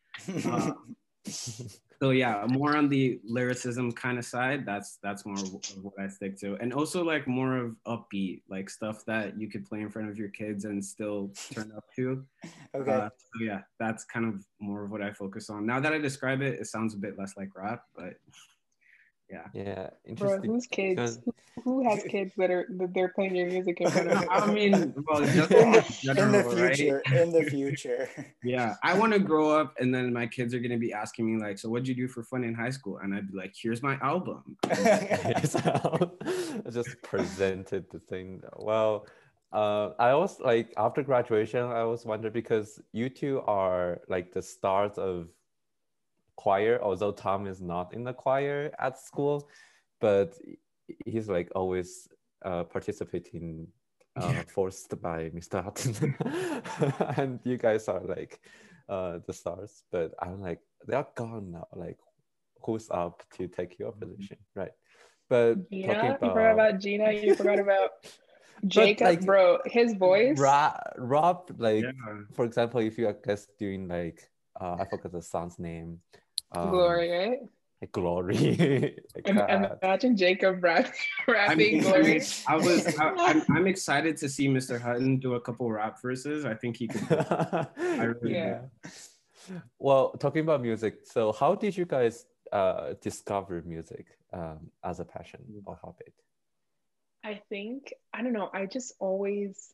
Uh, 0.45 0.71
so 2.01 2.11
yeah 2.11 2.45
more 2.49 2.75
on 2.75 2.89
the 2.89 3.19
lyricism 3.23 3.91
kind 3.91 4.17
of 4.17 4.25
side 4.25 4.65
that's 4.65 4.97
that's 5.01 5.25
more 5.25 5.37
of 5.37 5.83
what 5.83 5.93
i 5.99 6.07
stick 6.07 6.37
to 6.37 6.55
and 6.55 6.73
also 6.73 7.03
like 7.03 7.27
more 7.27 7.57
of 7.57 7.75
upbeat 7.87 8.41
like 8.49 8.69
stuff 8.69 9.03
that 9.05 9.39
you 9.39 9.49
could 9.49 9.65
play 9.65 9.81
in 9.81 9.89
front 9.89 10.09
of 10.09 10.17
your 10.17 10.29
kids 10.29 10.65
and 10.65 10.83
still 10.83 11.31
turn 11.53 11.71
up 11.75 11.85
to 11.95 12.23
okay. 12.75 12.91
uh, 12.91 13.09
so 13.09 13.43
yeah 13.43 13.61
that's 13.79 14.03
kind 14.03 14.25
of 14.25 14.45
more 14.59 14.83
of 14.83 14.91
what 14.91 15.01
i 15.01 15.11
focus 15.11 15.49
on 15.49 15.65
now 15.65 15.79
that 15.79 15.93
i 15.93 15.97
describe 15.97 16.41
it 16.41 16.59
it 16.59 16.67
sounds 16.67 16.93
a 16.93 16.97
bit 16.97 17.17
less 17.17 17.33
like 17.37 17.49
rap 17.55 17.83
but 17.95 18.13
Yeah, 19.29 19.47
Bro, 19.53 19.89
interesting. 20.05 20.51
who's 20.51 20.67
kids? 20.67 21.17
because- 21.17 21.19
Who, 21.25 21.61
who 21.63 21.89
has 21.89 22.03
kids 22.09 22.33
that 22.37 22.51
are 22.51 22.67
that 22.77 22.93
they're 22.93 23.09
playing 23.09 23.35
your 23.35 23.47
music 23.47 23.79
in 23.81 23.89
front 23.89 24.09
of? 24.11 24.25
i 24.29 24.45
mean 24.51 24.93
well 25.07 25.21
just 25.25 25.51
in, 25.51 25.51
the, 25.51 25.57
in 25.61 25.65
in 25.67 25.73
the 25.73 26.13
general, 26.13 26.55
right? 26.55 26.75
future, 26.75 27.01
in 27.15 27.31
the 27.31 27.43
future. 27.43 28.09
yeah 28.43 28.75
i 28.83 28.93
want 28.97 29.13
to 29.13 29.19
grow 29.19 29.49
up 29.57 29.73
and 29.79 29.93
then 29.95 30.11
my 30.13 30.27
kids 30.27 30.53
are 30.53 30.59
going 30.59 30.71
to 30.71 30.77
be 30.77 30.91
asking 30.93 31.25
me 31.25 31.41
like 31.41 31.57
so 31.57 31.69
what'd 31.69 31.87
you 31.87 31.95
do 31.95 32.07
for 32.07 32.23
fun 32.23 32.43
in 32.43 32.53
high 32.53 32.69
school 32.69 32.97
and 32.97 33.15
i'd 33.15 33.31
be 33.31 33.37
like 33.37 33.53
here's 33.59 33.81
my 33.81 33.97
album 34.01 34.57
I 34.69 35.33
just 36.71 37.01
presented 37.01 37.85
the 37.91 37.99
thing. 37.99 38.41
Well, 38.57 39.07
uh, 39.53 39.91
I 39.99 40.13
was 40.15 40.39
like 40.39 40.73
after 40.77 41.01
graduation, 41.03 41.61
I 41.63 41.83
was 41.85 42.05
wondering 42.05 42.33
because 42.33 42.81
you 42.91 43.09
two 43.09 43.41
are 43.47 44.01
like 44.09 44.33
the 44.33 44.41
stars 44.41 44.97
of 44.97 45.29
choir, 46.35 46.79
although 46.81 47.11
Tom 47.11 47.47
is 47.47 47.61
not 47.61 47.93
in 47.93 48.03
the 48.03 48.13
choir 48.13 48.71
at 48.79 48.99
school, 48.99 49.49
but 50.01 50.35
he's 51.05 51.29
like 51.29 51.51
always 51.55 52.07
uh, 52.43 52.63
participating 52.63 53.67
uh, 54.15 54.43
forced 54.47 55.01
by 55.01 55.29
Mr. 55.29 55.63
Hutton. 55.63 56.15
and 57.17 57.39
you 57.43 57.57
guys 57.57 57.87
are 57.87 58.01
like 58.01 58.39
uh, 58.89 59.19
the 59.27 59.33
stars, 59.33 59.83
but 59.91 60.13
I'm 60.19 60.41
like, 60.41 60.59
they're 60.85 61.07
gone 61.15 61.51
now. 61.51 61.67
Like, 61.73 61.97
who's 62.63 62.89
up 62.91 63.23
to 63.37 63.47
take 63.47 63.79
your 63.79 63.91
position, 63.91 64.37
right? 64.55 64.71
But 65.29 65.69
Gina, 65.71 65.93
talking 65.93 66.09
you 66.11 66.17
forgot 66.17 66.53
about 66.53 66.79
Gina. 66.79 67.11
You 67.11 67.35
forgot 67.35 67.59
about 67.67 67.89
Jacob, 68.67 69.07
like, 69.07 69.25
bro. 69.25 69.59
His 69.65 69.95
voice. 69.95 70.39
Ra- 70.39 70.79
Rob, 70.97 71.51
like 71.57 71.83
yeah 71.83 71.91
for 72.33 72.45
example, 72.45 72.79
if 72.81 72.97
you 72.97 73.07
are 73.07 73.17
just 73.25 73.57
doing 73.57 73.87
like 73.87 74.29
uh, 74.59 74.77
I 74.79 74.85
forgot 74.85 75.11
the 75.11 75.21
song's 75.21 75.59
name. 75.59 75.99
Um, 76.51 76.69
Glory, 76.71 77.09
right? 77.11 77.39
like 77.81 77.91
Glory. 77.91 78.97
like 79.15 79.27
Im- 79.27 79.35
that. 79.37 79.79
imagine 79.83 80.15
Jacob 80.15 80.63
rap, 80.63 80.93
I 81.27 81.31
rapping 81.31 81.57
mean, 81.57 81.81
Glory. 81.81 82.21
I 82.47 82.55
was, 82.55 82.87
I, 82.97 83.09
I'm, 83.09 83.41
I'm 83.55 83.67
excited 83.67 84.17
to 84.17 84.29
see 84.29 84.47
Mr. 84.47 84.79
Hutton 84.79 85.17
do 85.19 85.33
a 85.35 85.41
couple 85.41 85.69
rap 85.71 86.01
verses. 86.01 86.45
I 86.45 86.53
think 86.55 86.77
he 86.77 86.87
could. 86.87 87.05
I 87.11 88.03
really 88.03 88.35
Yeah. 88.35 88.61
do. 89.49 89.61
Well, 89.77 90.11
talking 90.11 90.41
about 90.41 90.61
music, 90.61 90.99
so 91.03 91.31
how 91.31 91.53
did 91.55 91.77
you 91.77 91.85
guys 91.85 92.25
uh, 92.51 92.93
discover 93.01 93.61
music 93.65 94.07
um, 94.33 94.71
as 94.83 94.99
a 94.99 95.05
passion 95.05 95.41
or 95.65 95.77
hobby? 95.83 96.13
I 97.23 97.41
think 97.49 97.93
I 98.13 98.21
don't 98.23 98.33
know. 98.33 98.49
I 98.53 98.65
just 98.65 98.93
always 98.99 99.73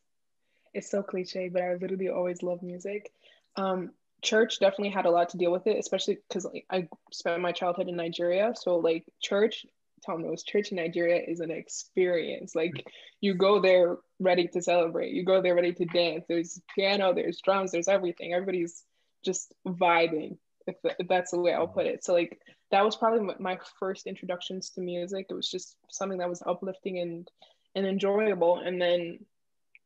it's 0.73 0.89
so 0.89 1.03
cliche, 1.03 1.49
but 1.49 1.61
I 1.61 1.75
literally 1.75 2.09
always 2.09 2.41
love 2.43 2.63
music. 2.63 3.11
Um, 3.57 3.91
church 4.21 4.59
definitely 4.59 4.89
had 4.89 5.05
a 5.05 5.11
lot 5.11 5.29
to 5.29 5.37
deal 5.37 5.51
with 5.51 5.67
it, 5.67 5.77
especially 5.77 6.19
because 6.27 6.45
like, 6.45 6.65
I 6.69 6.87
spent 7.11 7.41
my 7.41 7.51
childhood 7.51 7.87
in 7.87 7.95
Nigeria. 7.95 8.53
So 8.55 8.77
like 8.77 9.05
church, 9.21 9.65
Tom 10.05 10.23
knows, 10.23 10.43
church 10.43 10.71
in 10.71 10.77
Nigeria 10.77 11.21
is 11.27 11.39
an 11.39 11.51
experience. 11.51 12.55
Like 12.55 12.85
you 13.19 13.33
go 13.33 13.59
there 13.59 13.97
ready 14.19 14.47
to 14.49 14.61
celebrate, 14.61 15.13
you 15.13 15.25
go 15.25 15.41
there 15.41 15.55
ready 15.55 15.73
to 15.73 15.85
dance. 15.85 16.25
There's 16.27 16.61
piano, 16.75 17.13
there's 17.13 17.41
drums, 17.41 17.71
there's 17.71 17.87
everything. 17.87 18.33
Everybody's 18.33 18.83
just 19.23 19.53
vibing, 19.67 20.37
if, 20.67 20.75
if 20.99 21.07
that's 21.07 21.31
the 21.31 21.39
way 21.39 21.53
I'll 21.53 21.67
put 21.67 21.85
it. 21.85 22.03
So 22.03 22.13
like 22.13 22.39
that 22.71 22.85
was 22.85 22.95
probably 22.95 23.35
my 23.39 23.59
first 23.79 24.07
introductions 24.07 24.69
to 24.71 24.81
music. 24.81 25.27
It 25.29 25.33
was 25.33 25.49
just 25.49 25.75
something 25.89 26.19
that 26.19 26.29
was 26.29 26.43
uplifting 26.45 26.99
and 26.99 27.27
and 27.75 27.85
enjoyable. 27.85 28.59
And 28.59 28.81
then 28.81 29.19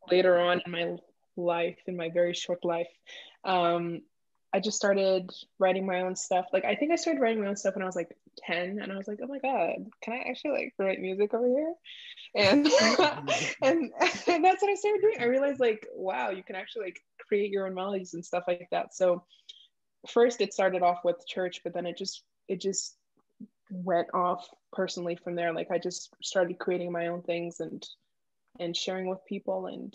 later 0.09 0.39
on 0.39 0.61
in 0.65 0.71
my 0.71 0.97
life, 1.37 1.77
in 1.87 1.97
my 1.97 2.09
very 2.09 2.33
short 2.33 2.63
life, 2.63 2.87
um, 3.43 4.01
I 4.55 4.59
just 4.61 4.77
started 4.77 5.29
writing 5.59 5.85
my 5.85 5.99
own 5.99 6.15
stuff. 6.15 6.45
Like 6.53 6.63
I 6.63 6.75
think 6.75 6.93
I 6.93 6.95
started 6.95 7.19
writing 7.19 7.41
my 7.41 7.49
own 7.49 7.57
stuff 7.57 7.75
when 7.75 7.83
I 7.83 7.87
was 7.87 7.95
like 7.97 8.15
10 8.37 8.79
and 8.81 8.89
I 8.89 8.95
was 8.95 9.05
like, 9.05 9.19
oh 9.21 9.27
my 9.27 9.39
God, 9.39 9.85
can 10.01 10.13
I 10.13 10.29
actually 10.29 10.51
like 10.51 10.73
write 10.79 11.01
music 11.01 11.33
over 11.33 11.45
here? 11.45 11.73
And 12.35 12.65
and, 13.61 13.91
and 14.27 14.45
that's 14.45 14.61
what 14.61 14.71
I 14.71 14.75
started 14.75 15.01
doing. 15.01 15.17
I 15.19 15.25
realized 15.25 15.59
like, 15.59 15.85
wow, 15.93 16.29
you 16.29 16.41
can 16.41 16.55
actually 16.55 16.85
like 16.85 17.01
create 17.27 17.51
your 17.51 17.67
own 17.67 17.73
melodies 17.73 18.13
and 18.13 18.23
stuff 18.23 18.45
like 18.47 18.69
that. 18.71 18.95
So 18.95 19.25
first 20.07 20.39
it 20.39 20.53
started 20.53 20.83
off 20.83 21.03
with 21.03 21.27
church, 21.27 21.59
but 21.65 21.73
then 21.73 21.85
it 21.85 21.97
just 21.97 22.23
it 22.47 22.61
just 22.61 22.95
went 23.69 24.07
off 24.13 24.47
personally 24.71 25.17
from 25.21 25.35
there. 25.35 25.51
Like 25.51 25.69
I 25.69 25.79
just 25.79 26.15
started 26.23 26.59
creating 26.59 26.93
my 26.93 27.07
own 27.07 27.23
things 27.23 27.59
and 27.59 27.85
and 28.61 28.73
sharing 28.73 29.09
with 29.09 29.19
people 29.25 29.65
and 29.65 29.93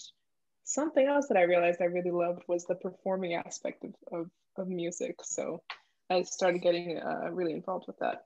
something 0.65 1.07
else 1.07 1.29
that 1.29 1.37
I 1.37 1.43
realized 1.43 1.81
I 1.81 1.87
really 1.87 2.11
loved 2.11 2.43
was 2.47 2.65
the 2.65 2.75
performing 2.75 3.35
aspect 3.35 3.85
of, 3.85 3.95
of, 4.13 4.31
of 4.61 4.69
music. 4.69 5.17
So 5.23 5.63
I 6.11 6.23
started 6.23 6.63
getting 6.63 6.99
uh, 6.99 7.31
really 7.33 7.53
involved 7.53 7.87
with 7.87 7.99
that. 7.99 8.25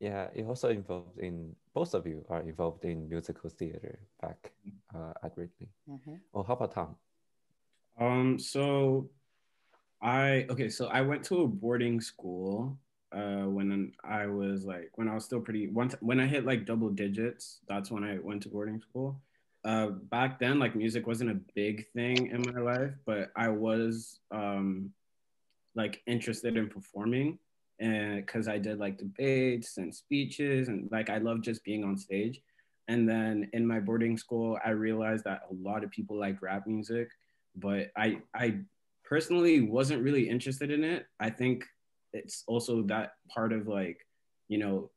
Yeah, 0.00 0.28
you 0.34 0.46
also 0.46 0.68
involved 0.68 1.18
in 1.18 1.54
both 1.72 1.94
of 1.94 2.06
you 2.06 2.24
are 2.28 2.40
involved 2.40 2.84
in 2.84 3.08
musical 3.08 3.48
theater 3.48 3.98
back 4.20 4.52
uh, 4.94 5.12
at 5.22 5.32
Ridley. 5.36 5.68
Mm-hmm. 5.88 6.16
Oh, 6.34 6.42
how 6.42 6.54
about 6.54 6.72
Tom? 6.72 6.96
Um, 7.98 8.38
so 8.38 9.08
I 10.02 10.46
okay, 10.50 10.68
so 10.68 10.88
I 10.88 11.00
went 11.00 11.24
to 11.24 11.42
a 11.42 11.48
boarding 11.48 12.00
school 12.00 12.76
uh, 13.12 13.44
when 13.44 13.92
I 14.04 14.26
was 14.26 14.64
like 14.64 14.90
when 14.96 15.08
I 15.08 15.14
was 15.14 15.24
still 15.24 15.40
pretty 15.40 15.68
once 15.68 15.94
when 16.00 16.20
I 16.20 16.26
hit 16.26 16.44
like 16.44 16.66
double 16.66 16.90
digits, 16.90 17.60
that's 17.68 17.90
when 17.90 18.04
I 18.04 18.18
went 18.18 18.42
to 18.42 18.48
boarding 18.48 18.80
school. 18.80 19.20
Uh, 19.64 19.86
back 20.10 20.38
then, 20.38 20.58
like 20.58 20.76
music 20.76 21.06
wasn't 21.06 21.30
a 21.30 21.40
big 21.54 21.86
thing 21.92 22.26
in 22.26 22.42
my 22.52 22.60
life, 22.60 22.92
but 23.06 23.30
I 23.34 23.48
was 23.48 24.20
um, 24.30 24.90
like 25.74 26.02
interested 26.06 26.56
in 26.56 26.68
performing, 26.68 27.38
and 27.80 28.24
because 28.24 28.48
I 28.48 28.58
did 28.58 28.78
like 28.78 28.98
debates 28.98 29.78
and 29.78 29.94
speeches, 29.94 30.68
and 30.68 30.88
like 30.90 31.10
I 31.10 31.18
love 31.18 31.42
just 31.42 31.64
being 31.64 31.84
on 31.84 31.96
stage. 31.96 32.40
And 32.88 33.08
then 33.08 33.48
in 33.54 33.66
my 33.66 33.80
boarding 33.80 34.18
school, 34.18 34.58
I 34.64 34.70
realized 34.70 35.24
that 35.24 35.42
a 35.50 35.54
lot 35.54 35.84
of 35.84 35.90
people 35.90 36.18
like 36.18 36.42
rap 36.42 36.66
music, 36.66 37.08
but 37.56 37.90
I 37.96 38.20
I 38.34 38.60
personally 39.04 39.60
wasn't 39.62 40.02
really 40.02 40.28
interested 40.28 40.70
in 40.70 40.84
it. 40.84 41.06
I 41.20 41.30
think 41.30 41.64
it's 42.14 42.44
also 42.46 42.82
that 42.82 43.14
part 43.28 43.52
of 43.52 43.66
like 43.66 44.06
you 44.48 44.58
know 44.58 44.90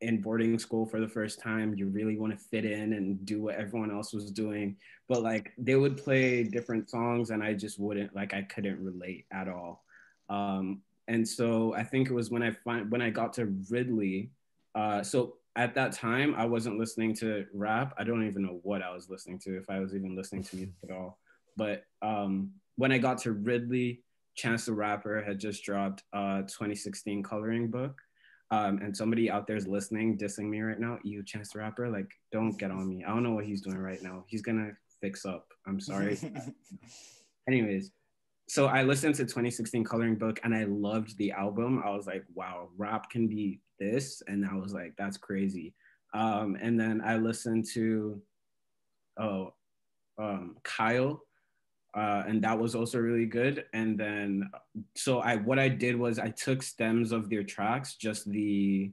in 0.00 0.20
boarding 0.20 0.58
school 0.58 0.84
for 0.86 1.00
the 1.00 1.08
first 1.08 1.40
time 1.40 1.74
you 1.74 1.86
really 1.86 2.18
want 2.18 2.32
to 2.32 2.38
fit 2.38 2.64
in 2.64 2.92
and 2.94 3.24
do 3.24 3.42
what 3.42 3.54
everyone 3.54 3.90
else 3.90 4.12
was 4.12 4.30
doing 4.30 4.76
but 5.08 5.22
like 5.22 5.52
they 5.56 5.74
would 5.74 5.96
play 5.96 6.42
different 6.42 6.90
songs 6.90 7.30
and 7.30 7.42
i 7.42 7.54
just 7.54 7.78
wouldn't 7.78 8.14
like 8.14 8.34
i 8.34 8.42
couldn't 8.42 8.82
relate 8.84 9.24
at 9.32 9.48
all 9.48 9.84
um 10.28 10.80
and 11.08 11.26
so 11.26 11.74
i 11.74 11.82
think 11.82 12.08
it 12.08 12.14
was 12.14 12.30
when 12.30 12.42
i 12.42 12.50
find 12.64 12.90
when 12.90 13.02
i 13.02 13.10
got 13.10 13.32
to 13.32 13.46
ridley 13.70 14.30
uh 14.74 15.02
so 15.02 15.34
at 15.56 15.74
that 15.74 15.92
time 15.92 16.34
i 16.36 16.44
wasn't 16.44 16.78
listening 16.78 17.14
to 17.14 17.46
rap 17.52 17.94
i 17.98 18.04
don't 18.04 18.26
even 18.26 18.42
know 18.42 18.60
what 18.62 18.82
i 18.82 18.92
was 18.92 19.08
listening 19.08 19.38
to 19.38 19.56
if 19.56 19.68
i 19.70 19.78
was 19.78 19.94
even 19.94 20.16
listening 20.16 20.42
to 20.42 20.56
music 20.56 20.74
at 20.84 20.90
all 20.94 21.18
but 21.56 21.84
um 22.02 22.50
when 22.76 22.92
i 22.92 22.98
got 22.98 23.18
to 23.18 23.32
ridley 23.32 24.02
Chance 24.36 24.66
the 24.66 24.72
Rapper 24.72 25.22
had 25.22 25.40
just 25.40 25.64
dropped 25.64 26.02
a 26.12 26.44
2016 26.46 27.22
coloring 27.22 27.70
book. 27.70 27.98
Um, 28.52 28.78
and 28.78 28.96
somebody 28.96 29.28
out 29.28 29.46
there 29.46 29.56
is 29.56 29.66
listening, 29.66 30.16
dissing 30.16 30.48
me 30.48 30.60
right 30.60 30.78
now. 30.78 30.98
You, 31.02 31.24
Chance 31.24 31.52
the 31.52 31.58
Rapper, 31.58 31.88
like, 31.88 32.08
don't 32.30 32.56
get 32.56 32.70
on 32.70 32.88
me. 32.88 33.02
I 33.02 33.08
don't 33.08 33.24
know 33.24 33.32
what 33.32 33.44
he's 33.44 33.62
doing 33.62 33.78
right 33.78 34.00
now. 34.02 34.24
He's 34.28 34.42
gonna 34.42 34.70
fix 35.00 35.24
up. 35.24 35.48
I'm 35.66 35.80
sorry. 35.80 36.18
Anyways, 37.48 37.90
so 38.48 38.66
I 38.66 38.82
listened 38.82 39.14
to 39.16 39.24
2016 39.24 39.84
coloring 39.84 40.16
book 40.16 40.40
and 40.44 40.54
I 40.54 40.64
loved 40.64 41.16
the 41.18 41.32
album. 41.32 41.82
I 41.84 41.90
was 41.90 42.06
like, 42.06 42.24
wow, 42.34 42.68
rap 42.76 43.10
can 43.10 43.26
be 43.26 43.60
this. 43.78 44.22
And 44.28 44.46
I 44.46 44.54
was 44.54 44.72
like, 44.72 44.94
that's 44.96 45.16
crazy. 45.16 45.74
Um, 46.14 46.56
and 46.60 46.78
then 46.78 47.02
I 47.04 47.16
listened 47.16 47.66
to, 47.74 48.20
oh, 49.18 49.52
um, 50.18 50.56
Kyle 50.62 51.22
uh, 51.96 52.22
and 52.28 52.42
that 52.42 52.58
was 52.58 52.74
also 52.74 52.98
really 52.98 53.24
good. 53.24 53.64
And 53.72 53.98
then, 53.98 54.50
so 54.94 55.20
I 55.20 55.36
what 55.36 55.58
I 55.58 55.68
did 55.68 55.96
was 55.96 56.18
I 56.18 56.28
took 56.28 56.62
stems 56.62 57.10
of 57.10 57.30
their 57.30 57.42
tracks, 57.42 57.94
just 57.94 58.30
the 58.30 58.92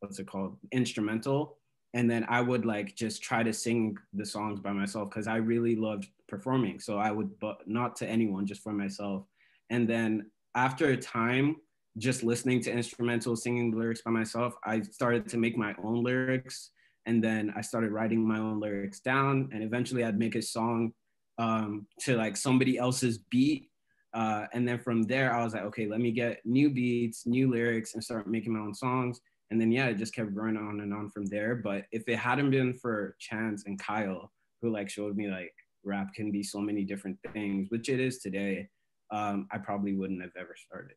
what's 0.00 0.18
it 0.18 0.26
called, 0.26 0.58
instrumental, 0.72 1.58
and 1.94 2.10
then 2.10 2.24
I 2.28 2.40
would 2.40 2.64
like 2.64 2.94
just 2.94 3.22
try 3.22 3.42
to 3.42 3.52
sing 3.52 3.98
the 4.14 4.24
songs 4.24 4.60
by 4.60 4.72
myself 4.72 5.10
because 5.10 5.26
I 5.26 5.36
really 5.36 5.76
loved 5.76 6.08
performing. 6.26 6.80
So 6.80 6.98
I 6.98 7.10
would, 7.10 7.38
but 7.38 7.68
not 7.68 7.96
to 7.96 8.06
anyone, 8.08 8.46
just 8.46 8.62
for 8.62 8.72
myself. 8.72 9.24
And 9.68 9.86
then 9.88 10.30
after 10.54 10.90
a 10.90 10.96
time, 10.96 11.56
just 11.98 12.22
listening 12.22 12.60
to 12.62 12.72
instrumental, 12.72 13.36
singing 13.36 13.76
lyrics 13.76 14.00
by 14.00 14.10
myself, 14.10 14.54
I 14.64 14.80
started 14.80 15.28
to 15.28 15.36
make 15.36 15.56
my 15.58 15.74
own 15.84 16.02
lyrics. 16.02 16.70
And 17.04 17.22
then 17.22 17.52
I 17.54 17.60
started 17.60 17.90
writing 17.90 18.26
my 18.26 18.38
own 18.38 18.58
lyrics 18.58 19.00
down. 19.00 19.50
And 19.52 19.62
eventually 19.62 20.02
I'd 20.02 20.18
make 20.18 20.34
a 20.34 20.42
song 20.42 20.92
um, 21.36 21.86
to 22.00 22.16
like 22.16 22.38
somebody 22.38 22.78
else's 22.78 23.18
beat. 23.18 23.68
Uh, 24.14 24.46
and 24.54 24.66
then 24.66 24.78
from 24.78 25.02
there, 25.02 25.34
I 25.34 25.44
was 25.44 25.52
like, 25.52 25.64
okay, 25.64 25.86
let 25.86 26.00
me 26.00 26.12
get 26.12 26.40
new 26.46 26.70
beats, 26.70 27.26
new 27.26 27.50
lyrics, 27.50 27.94
and 27.94 28.02
start 28.02 28.26
making 28.26 28.54
my 28.54 28.60
own 28.60 28.74
songs. 28.74 29.20
And 29.52 29.60
then 29.60 29.70
yeah, 29.70 29.88
it 29.88 29.98
just 29.98 30.14
kept 30.14 30.34
growing 30.34 30.56
on 30.56 30.80
and 30.80 30.94
on 30.94 31.10
from 31.10 31.26
there. 31.26 31.54
But 31.54 31.84
if 31.92 32.08
it 32.08 32.16
hadn't 32.16 32.50
been 32.50 32.72
for 32.72 33.16
Chance 33.18 33.64
and 33.66 33.78
Kyle, 33.78 34.32
who 34.62 34.70
like 34.70 34.88
showed 34.88 35.14
me 35.14 35.28
like 35.28 35.52
rap 35.84 36.14
can 36.14 36.30
be 36.32 36.42
so 36.42 36.58
many 36.58 36.84
different 36.84 37.18
things, 37.34 37.68
which 37.70 37.90
it 37.90 38.00
is 38.00 38.18
today, 38.18 38.70
um, 39.10 39.46
I 39.52 39.58
probably 39.58 39.94
wouldn't 39.94 40.22
have 40.22 40.32
ever 40.40 40.56
started. 40.56 40.96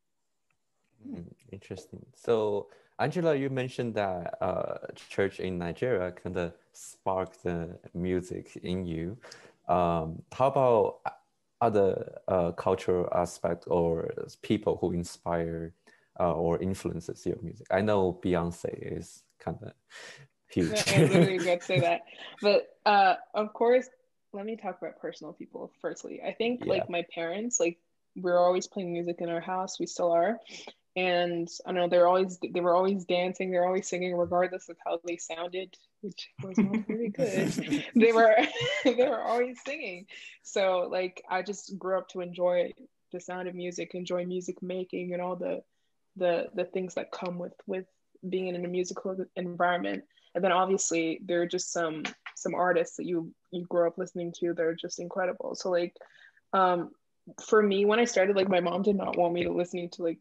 Mm, 1.05 1.25
interesting. 1.51 2.05
So 2.15 2.67
Angela, 2.97 3.35
you 3.35 3.49
mentioned 3.49 3.93
that 3.95 4.37
uh, 4.39 4.77
church 5.09 5.41
in 5.41 5.57
Nigeria 5.57 6.13
kind 6.13 6.37
of 6.37 6.53
sparked 6.71 7.43
the 7.43 7.77
music 7.93 8.57
in 8.63 8.85
you. 8.85 9.17
Um, 9.67 10.21
how 10.31 10.47
about 10.47 10.99
other 11.59 12.21
uh, 12.29 12.53
cultural 12.53 13.09
aspect 13.13 13.65
or 13.67 14.13
people 14.43 14.77
who 14.79 14.93
inspire 14.93 15.73
uh, 16.19 16.33
or 16.33 16.59
influences 16.59 17.25
your 17.25 17.37
music? 17.41 17.67
I 17.71 17.81
know 17.81 18.19
Beyonce 18.23 18.99
is 18.99 19.23
kind 19.39 19.57
of 19.61 19.71
huge. 20.49 20.83
I 20.87 21.03
literally 21.03 21.39
to 21.59 21.61
say 21.61 21.79
that, 21.81 22.01
but 22.41 22.67
uh, 22.85 23.15
of 23.33 23.53
course, 23.53 23.87
let 24.33 24.45
me 24.45 24.55
talk 24.55 24.77
about 24.81 24.99
personal 24.99 25.33
people. 25.33 25.71
Firstly, 25.81 26.21
I 26.25 26.33
think 26.33 26.61
yeah. 26.65 26.73
like 26.73 26.89
my 26.89 27.05
parents, 27.13 27.59
like 27.59 27.77
we're 28.15 28.39
always 28.39 28.67
playing 28.67 28.93
music 28.93 29.17
in 29.19 29.29
our 29.29 29.41
house. 29.41 29.79
We 29.79 29.85
still 29.87 30.11
are, 30.11 30.39
and 30.95 31.49
I 31.65 31.71
know 31.73 31.89
they're 31.89 32.07
always 32.07 32.37
they 32.39 32.61
were 32.61 32.75
always 32.75 33.05
dancing, 33.05 33.51
they're 33.51 33.65
always 33.65 33.87
singing, 33.87 34.15
regardless 34.15 34.69
of 34.69 34.77
how 34.85 34.99
they 35.05 35.17
sounded, 35.17 35.75
which 36.01 36.29
was 36.41 36.57
not 36.57 36.87
very 36.87 37.09
good. 37.09 37.85
they 37.95 38.11
were 38.11 38.35
they 38.83 39.07
were 39.07 39.21
always 39.21 39.57
singing. 39.65 40.05
So 40.43 40.87
like 40.89 41.21
I 41.29 41.41
just 41.41 41.77
grew 41.77 41.97
up 41.97 42.09
to 42.09 42.21
enjoy 42.21 42.73
the 43.11 43.19
sound 43.19 43.47
of 43.47 43.55
music, 43.55 43.93
enjoy 43.93 44.25
music 44.25 44.61
making, 44.61 45.13
and 45.13 45.21
all 45.21 45.35
the 45.35 45.63
the 46.15 46.47
the 46.53 46.65
things 46.65 46.95
that 46.95 47.11
come 47.11 47.37
with 47.37 47.53
with 47.67 47.85
being 48.29 48.47
in 48.47 48.63
a 48.63 48.67
musical 48.67 49.15
environment. 49.35 50.03
And 50.33 50.43
then 50.43 50.51
obviously 50.51 51.19
there 51.23 51.41
are 51.41 51.47
just 51.47 51.71
some 51.71 52.03
some 52.35 52.55
artists 52.55 52.97
that 52.97 53.05
you 53.05 53.33
you 53.51 53.65
grow 53.65 53.87
up 53.87 53.97
listening 53.97 54.33
to 54.39 54.53
that 54.53 54.63
are 54.63 54.75
just 54.75 54.99
incredible. 54.99 55.55
So 55.55 55.69
like 55.69 55.95
um 56.53 56.91
for 57.43 57.61
me 57.61 57.85
when 57.85 57.99
I 57.99 58.05
started, 58.05 58.35
like 58.35 58.49
my 58.49 58.59
mom 58.59 58.83
did 58.83 58.95
not 58.95 59.17
want 59.17 59.33
me 59.33 59.43
to 59.43 59.51
listening 59.51 59.89
to 59.91 60.03
like 60.03 60.19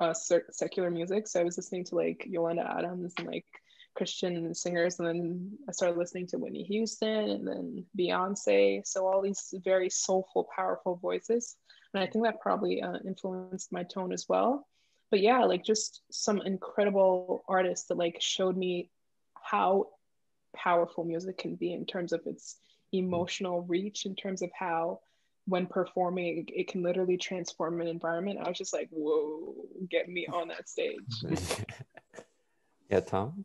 uh, 0.00 0.14
secular 0.14 0.90
music. 0.90 1.28
So 1.28 1.40
I 1.40 1.44
was 1.44 1.56
listening 1.56 1.84
to 1.86 1.96
like 1.96 2.24
Yolanda 2.26 2.70
Adams 2.78 3.14
and 3.18 3.26
like 3.26 3.46
Christian 3.94 4.54
singers, 4.54 4.98
and 4.98 5.08
then 5.08 5.58
I 5.68 5.72
started 5.72 5.98
listening 5.98 6.26
to 6.28 6.38
Whitney 6.38 6.64
Houston 6.64 7.30
and 7.30 7.48
then 7.48 7.84
Beyonce. 7.98 8.86
So 8.86 9.06
all 9.06 9.22
these 9.22 9.54
very 9.64 9.88
soulful, 9.88 10.48
powerful 10.54 10.96
voices, 10.96 11.56
and 11.94 12.02
I 12.02 12.06
think 12.06 12.24
that 12.24 12.40
probably 12.40 12.82
uh, 12.82 12.98
influenced 13.06 13.72
my 13.72 13.84
tone 13.84 14.12
as 14.12 14.26
well. 14.28 14.66
But 15.10 15.20
yeah, 15.20 15.44
like 15.44 15.64
just 15.64 16.02
some 16.10 16.40
incredible 16.40 17.44
artists 17.48 17.88
that 17.88 17.96
like 17.96 18.18
showed 18.20 18.56
me 18.56 18.90
how 19.40 19.88
powerful 20.54 21.04
music 21.04 21.38
can 21.38 21.54
be 21.54 21.72
in 21.72 21.86
terms 21.86 22.12
of 22.12 22.22
its 22.26 22.56
emotional 22.92 23.62
reach, 23.62 24.06
in 24.06 24.16
terms 24.16 24.42
of 24.42 24.50
how 24.58 25.00
when 25.46 25.66
performing, 25.66 26.38
it, 26.38 26.52
it 26.52 26.68
can 26.68 26.82
literally 26.82 27.16
transform 27.16 27.80
an 27.80 27.86
environment. 27.86 28.40
I 28.42 28.48
was 28.48 28.58
just 28.58 28.72
like, 28.72 28.88
whoa, 28.90 29.54
get 29.88 30.08
me 30.08 30.26
on 30.26 30.48
that 30.48 30.68
stage. 30.68 30.98
yeah, 32.90 33.00
Tom. 33.00 33.44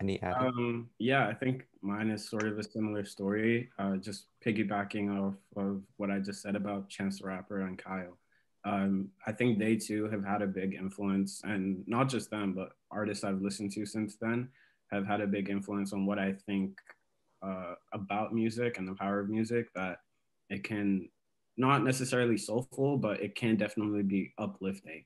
Any 0.00 0.20
add? 0.22 0.34
Um, 0.34 0.88
yeah, 0.98 1.28
I 1.28 1.34
think 1.34 1.66
mine 1.82 2.10
is 2.10 2.28
sort 2.28 2.46
of 2.46 2.58
a 2.58 2.64
similar 2.64 3.04
story. 3.04 3.70
Uh, 3.78 3.96
just 3.96 4.26
piggybacking 4.44 5.10
off 5.16 5.34
of 5.56 5.82
what 5.98 6.10
I 6.10 6.18
just 6.18 6.42
said 6.42 6.56
about 6.56 6.88
Chance 6.88 7.20
the 7.20 7.28
Rapper 7.28 7.60
and 7.60 7.78
Kyle. 7.78 8.16
Um, 8.64 9.08
I 9.26 9.32
think 9.32 9.58
they 9.58 9.76
too 9.76 10.08
have 10.10 10.24
had 10.24 10.42
a 10.42 10.46
big 10.46 10.74
influence, 10.74 11.40
and 11.44 11.82
not 11.86 12.08
just 12.08 12.30
them, 12.30 12.52
but 12.52 12.72
artists 12.90 13.24
I've 13.24 13.40
listened 13.40 13.72
to 13.72 13.86
since 13.86 14.16
then 14.16 14.48
have 14.92 15.06
had 15.06 15.20
a 15.20 15.26
big 15.26 15.48
influence 15.48 15.92
on 15.92 16.04
what 16.04 16.18
I 16.18 16.34
think 16.46 16.78
uh, 17.42 17.74
about 17.92 18.34
music 18.34 18.78
and 18.78 18.86
the 18.86 18.94
power 18.94 19.20
of 19.20 19.30
music. 19.30 19.68
That 19.74 19.98
it 20.50 20.64
can 20.64 21.08
not 21.56 21.84
necessarily 21.84 22.36
soulful, 22.36 22.96
but 22.96 23.20
it 23.20 23.34
can 23.34 23.56
definitely 23.56 24.02
be 24.02 24.32
uplifting. 24.38 25.04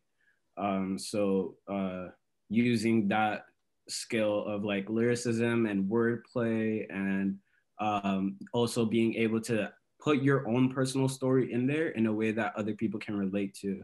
Um, 0.56 0.98
so 0.98 1.56
uh, 1.70 2.08
using 2.48 3.08
that 3.08 3.46
skill 3.88 4.44
of 4.46 4.64
like 4.64 4.88
lyricism 4.88 5.66
and 5.66 5.90
wordplay 5.90 6.86
and 6.90 7.36
um, 7.80 8.36
also 8.52 8.84
being 8.84 9.14
able 9.14 9.40
to 9.42 9.72
put 10.04 10.22
your 10.22 10.46
own 10.46 10.68
personal 10.68 11.08
story 11.08 11.50
in 11.50 11.66
there 11.66 11.88
in 11.88 12.06
a 12.06 12.12
way 12.12 12.30
that 12.30 12.54
other 12.56 12.74
people 12.74 13.00
can 13.00 13.16
relate 13.16 13.54
to. 13.54 13.80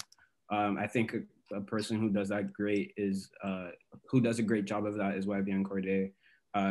Um, 0.50 0.76
I 0.78 0.87
think 0.87 1.14
a, 1.14 1.56
a, 1.56 1.62
person 1.62 1.98
who 1.98 2.11
does 2.11 2.28
that 2.28 2.52
great 2.52 2.92
is 2.98 3.30
uh, 3.42 3.68
who 4.11 4.20
does 4.20 4.38
a 4.38 4.42
great 4.42 4.66
job 4.66 4.85
of 4.85 4.96
that 4.96 5.16
is 5.16 5.24
YBN 5.24 5.62
Cordae 5.62 6.12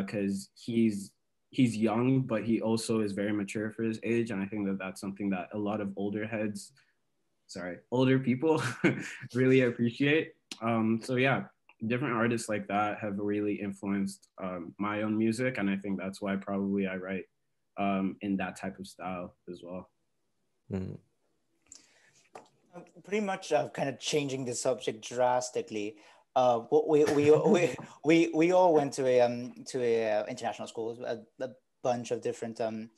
because 0.06 0.50
uh, 0.50 0.56
he's 0.64 1.14
he's 1.52 1.76
young 1.76 2.22
but 2.22 2.44
he 2.44 2.62
also 2.62 3.00
is 3.00 3.14
very 3.14 3.34
mature 3.34 3.72
for 3.72 3.82
his 3.82 4.00
age 4.04 4.30
and 4.30 4.40
I 4.40 4.46
think 4.46 4.68
that 4.68 4.78
that's 4.78 5.02
something 5.02 5.32
that 5.32 5.50
a 5.54 5.58
lot 5.58 5.82
of 5.82 5.94
older 5.96 6.28
heads, 6.28 6.74
sorry, 7.48 7.78
older 7.92 8.20
people 8.20 8.62
really 9.34 9.62
appreciate. 9.62 10.34
Um, 10.62 11.00
so 11.04 11.16
yeah, 11.16 11.46
different 11.88 12.14
artists 12.14 12.50
like 12.50 12.68
that 12.68 13.00
have 13.00 13.18
really 13.18 13.56
influenced 13.56 14.28
um, 14.38 14.76
my 14.78 15.02
own 15.02 15.18
music, 15.18 15.58
and 15.58 15.70
I 15.70 15.78
think 15.78 15.98
that's 15.98 16.22
why 16.22 16.36
probably 16.36 16.86
I 16.86 16.98
write 16.98 17.26
um, 17.80 18.18
in 18.22 18.36
that 18.38 18.58
type 18.58 18.78
of 18.78 18.86
style 18.86 19.34
as 19.50 19.62
well. 19.64 19.90
Mm. 20.72 20.98
Pretty 23.04 23.26
much, 23.26 23.52
uh, 23.52 23.70
kind 23.70 23.90
of 23.90 24.00
changing 24.00 24.46
the 24.46 24.54
subject 24.54 25.02
drastically. 25.08 25.96
Uh, 26.36 26.62
we, 26.88 27.04
we, 27.06 27.32
we, 27.46 27.76
we, 28.04 28.32
we 28.34 28.52
all 28.52 28.74
went 28.74 28.94
to 28.94 29.08
a 29.08 29.22
um, 29.22 29.54
to 29.66 29.82
a 29.82 30.12
uh, 30.12 30.26
international 30.26 30.68
schools, 30.68 31.00
a, 31.00 31.22
a, 31.40 31.50
bunch 31.82 32.12
of 32.12 32.22
different 32.22 32.60
um, 32.60 32.90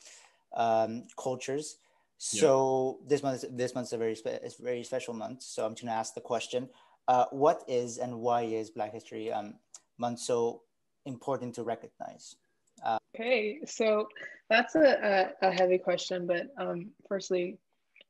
um, 0.56 1.04
cultures. 1.16 1.78
So 2.18 2.98
yeah. 3.00 3.10
this 3.10 3.24
month, 3.24 3.46
this 3.52 3.76
month's 3.76 3.94
a 3.94 3.98
very 3.98 4.16
spe- 4.16 4.60
very 4.60 4.84
special 4.84 5.14
month. 5.14 5.44
So 5.44 5.64
I'm 5.64 5.74
going 5.74 5.86
to 5.86 5.92
ask 5.92 6.16
the 6.16 6.22
question: 6.22 6.68
uh, 7.08 7.26
what 7.32 7.64
is 7.68 8.00
and 8.00 8.20
why 8.20 8.42
is 8.42 8.72
Black 8.72 8.92
History 8.92 9.32
um, 9.32 9.54
Month 9.98 10.20
so 10.20 10.64
important 11.06 11.54
to 11.56 11.64
recognize? 11.64 12.36
Uh, 12.84 12.98
okay, 13.16 13.60
so 13.66 14.08
that's 14.50 14.76
a, 14.76 15.32
a, 15.42 15.48
a 15.50 15.52
heavy 15.52 15.78
question, 15.78 16.26
but 16.26 16.48
um, 16.58 16.92
firstly, 17.08 17.58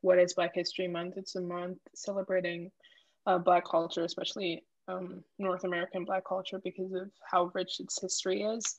what 0.00 0.18
is 0.18 0.34
Black 0.34 0.54
History 0.54 0.88
Month? 0.88 1.14
It's 1.16 1.36
a 1.36 1.40
month 1.40 1.78
celebrating 1.94 2.70
uh, 3.26 3.38
Black 3.38 3.64
culture, 3.64 4.04
especially 4.04 4.64
um, 4.88 5.22
North 5.38 5.64
American 5.64 6.04
Black 6.04 6.24
culture, 6.26 6.60
because 6.62 6.92
of 6.92 7.10
how 7.30 7.50
rich 7.54 7.80
its 7.80 8.00
history 8.00 8.42
is. 8.42 8.76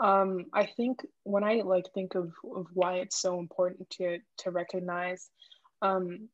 Um, 0.00 0.46
I 0.52 0.66
think 0.66 1.06
when 1.22 1.44
I 1.44 1.62
like 1.64 1.84
think 1.94 2.16
of, 2.16 2.32
of 2.56 2.66
why 2.72 2.94
it's 2.94 3.20
so 3.20 3.38
important 3.38 3.88
to 3.90 4.18
to 4.38 4.50
recognize, 4.50 5.30
um, 5.82 6.28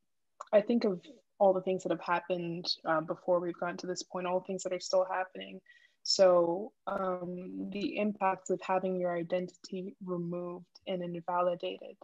I 0.53 0.63
think 0.63 0.85
of 0.85 1.01
all 1.39 1.53
the 1.53 1.61
things 1.61 1.83
that 1.83 1.93
have 1.93 2.01
happened 2.01 2.67
uh, 2.87 3.01
before 3.01 3.41
we've 3.41 3.59
gotten 3.59 3.77
to 3.79 3.87
this 3.87 4.03
point, 4.03 4.27
all 4.27 4.41
the 4.41 4.47
things 4.47 4.63
that 4.63 4.73
are 4.73 4.81
still 4.81 5.07
happening. 5.11 5.61
So 6.03 6.73
um, 6.87 7.69
the 7.71 7.99
impacts 7.99 8.51
of 8.51 8.61
having 8.63 8.99
your 8.99 9.17
identity 9.17 9.95
removed 10.05 10.67
and 10.87 11.03
invalidated. 11.03 11.97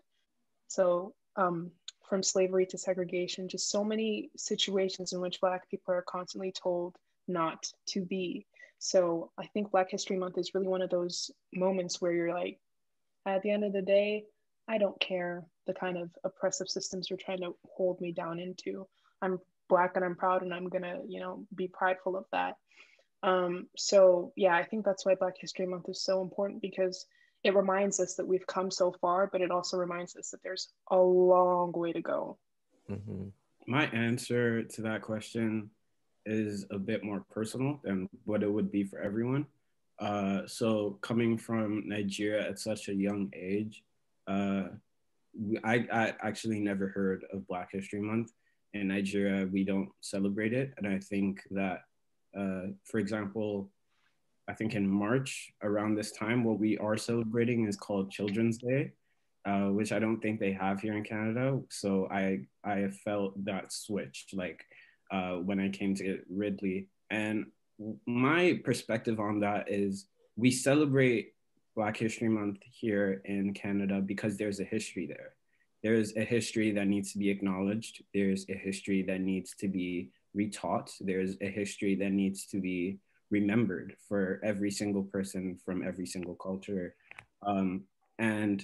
So 0.68 1.14
um, 1.37 1.70
from 2.09 2.22
slavery 2.22 2.66
to 2.66 2.78
segregation, 2.78 3.48
just 3.48 3.70
so 3.70 3.82
many 3.82 4.30
situations 4.37 5.12
in 5.12 5.20
which 5.20 5.40
Black 5.40 5.68
people 5.70 5.94
are 5.94 6.02
constantly 6.02 6.52
told 6.52 6.96
not 7.28 7.66
to 7.88 8.02
be. 8.02 8.46
So 8.78 9.30
I 9.38 9.46
think 9.46 9.70
Black 9.70 9.90
History 9.90 10.16
Month 10.16 10.38
is 10.38 10.54
really 10.54 10.68
one 10.68 10.82
of 10.82 10.90
those 10.90 11.30
moments 11.54 12.00
where 12.00 12.12
you're 12.12 12.35
like, 12.35 12.59
at 13.26 13.42
the 13.42 13.50
end 13.50 13.64
of 13.64 13.72
the 13.72 13.82
day, 13.82 14.24
I 14.68 14.78
don't 14.78 14.98
care 15.00 15.44
the 15.66 15.74
kind 15.74 15.96
of 15.96 16.11
oppressive 16.24 16.68
systems 16.68 17.11
you're 17.11 17.18
trying 17.18 17.40
to 17.40 17.56
hold 17.68 18.00
me 18.00 18.12
down 18.12 18.38
into. 18.38 18.87
I'm 19.22 19.38
black 19.68 19.92
and 19.96 20.04
I'm 20.04 20.14
proud 20.14 20.42
and 20.42 20.54
I'm 20.54 20.68
gonna, 20.68 21.00
you 21.09 21.20
know, 21.20 21.44
be 21.54 21.68
prideful 21.68 22.16
of 22.16 22.24
that. 22.32 22.56
Um, 23.22 23.66
so 23.76 24.33
yeah, 24.37 24.55
I 24.55 24.64
think 24.64 24.85
that's 24.85 25.05
why 25.05 25.14
Black 25.14 25.35
History 25.38 25.66
Month 25.66 25.88
is 25.88 26.02
so 26.02 26.22
important 26.22 26.62
because 26.62 27.07
it 27.44 27.55
reminds 27.55 28.00
us 28.00 28.14
that 28.14 28.26
we've 28.26 28.46
come 28.46 28.70
so 28.70 28.92
far, 29.00 29.29
but 29.31 29.40
it 29.40 29.50
also 29.50 29.76
reminds 29.76 30.16
us 30.16 30.31
that 30.31 30.42
there's 30.42 30.68
a 30.90 30.96
long 30.96 31.72
way 31.72 31.92
to 31.92 32.00
go. 32.00 32.38
Mm-hmm. 32.90 33.29
My 33.66 33.87
answer 33.87 34.62
to 34.62 34.83
that 34.83 35.02
question 35.02 35.70
is 36.24 36.66
a 36.70 36.79
bit 36.79 37.05
more 37.05 37.24
personal 37.31 37.81
than 37.85 38.09
what 38.24 38.42
it 38.42 38.50
would 38.50 38.70
be 38.70 38.85
for 38.85 39.00
everyone. 39.00 39.46
Uh, 39.98 40.42
so 40.46 40.98
coming 41.00 41.38
from 41.38 41.88
Nigeria 41.88 42.48
at 42.48 42.59
such 42.59 42.88
a 42.88 42.94
young 42.94 43.33
age, 43.35 43.83
uh, 44.26 44.64
I, 45.64 45.87
I 45.92 46.14
actually 46.20 46.61
never 46.61 46.88
heard 46.88 47.24
of 47.33 47.46
Black 47.46 47.70
History 47.72 48.00
Month 48.00 48.33
in 48.81 48.88
Nigeria, 48.88 49.46
we 49.46 49.64
don't 49.64 49.90
celebrate 50.00 50.52
it. 50.52 50.72
And 50.76 50.87
I 50.87 50.98
think 50.98 51.42
that, 51.50 51.81
uh, 52.38 52.72
for 52.85 52.99
example, 52.99 53.70
I 54.49 54.55
think 54.55 54.75
in 54.75 54.88
March 54.88 55.51
around 55.62 55.94
this 55.94 56.12
time, 56.12 56.44
what 56.44 56.59
we 56.59 56.79
are 56.79 56.96
celebrating 56.96 57.66
is 57.66 57.77
called 57.77 58.11
Children's 58.11 58.59
Day, 58.59 58.92
uh, 59.44 59.68
which 59.68 59.92
I 59.92 59.99
don't 59.99 60.20
think 60.20 60.38
they 60.38 60.53
have 60.53 60.81
here 60.81 60.96
in 60.96 61.05
Canada. 61.05 61.61
So 61.70 62.09
I 62.11 62.46
I 62.64 62.88
felt 63.05 63.44
that 63.44 63.72
switch 63.72 64.27
like 64.33 64.64
uh, 65.11 65.37
when 65.37 65.59
I 65.59 65.68
came 65.68 65.94
to 65.96 66.20
Ridley, 66.31 66.88
and 67.11 67.46
my 68.07 68.61
perspective 68.64 69.18
on 69.20 69.40
that 69.40 69.70
is 69.70 70.07
we 70.37 70.51
celebrate 70.51 71.35
Black 71.75 71.96
History 71.96 72.29
Month 72.29 72.59
here 72.70 73.22
in 73.25 73.53
Canada 73.53 74.01
because 74.01 74.37
there's 74.37 74.61
a 74.61 74.64
history 74.64 75.07
there 75.07 75.37
there's 75.87 76.16
a 76.16 76.25
history 76.25 76.72
that 76.72 76.88
needs 76.88 77.12
to 77.12 77.18
be 77.18 77.31
acknowledged. 77.31 78.03
There's 78.12 78.44
a 78.49 78.55
history 78.55 79.03
that 79.03 79.20
needs 79.20 79.55
to 79.61 79.68
be 79.68 80.11
retaught. 80.37 80.90
There's 81.01 81.37
a 81.40 81.49
history 81.49 81.94
that 81.96 82.12
needs 82.12 82.46
to 82.46 82.61
be 82.61 82.99
remembered 83.31 83.96
for 84.09 84.40
every 84.44 84.70
single 84.70 85.03
person 85.03 85.59
from 85.64 85.87
every 85.87 86.07
single 86.07 86.35
culture. 86.35 86.94
Um, 87.42 87.85
and 88.18 88.62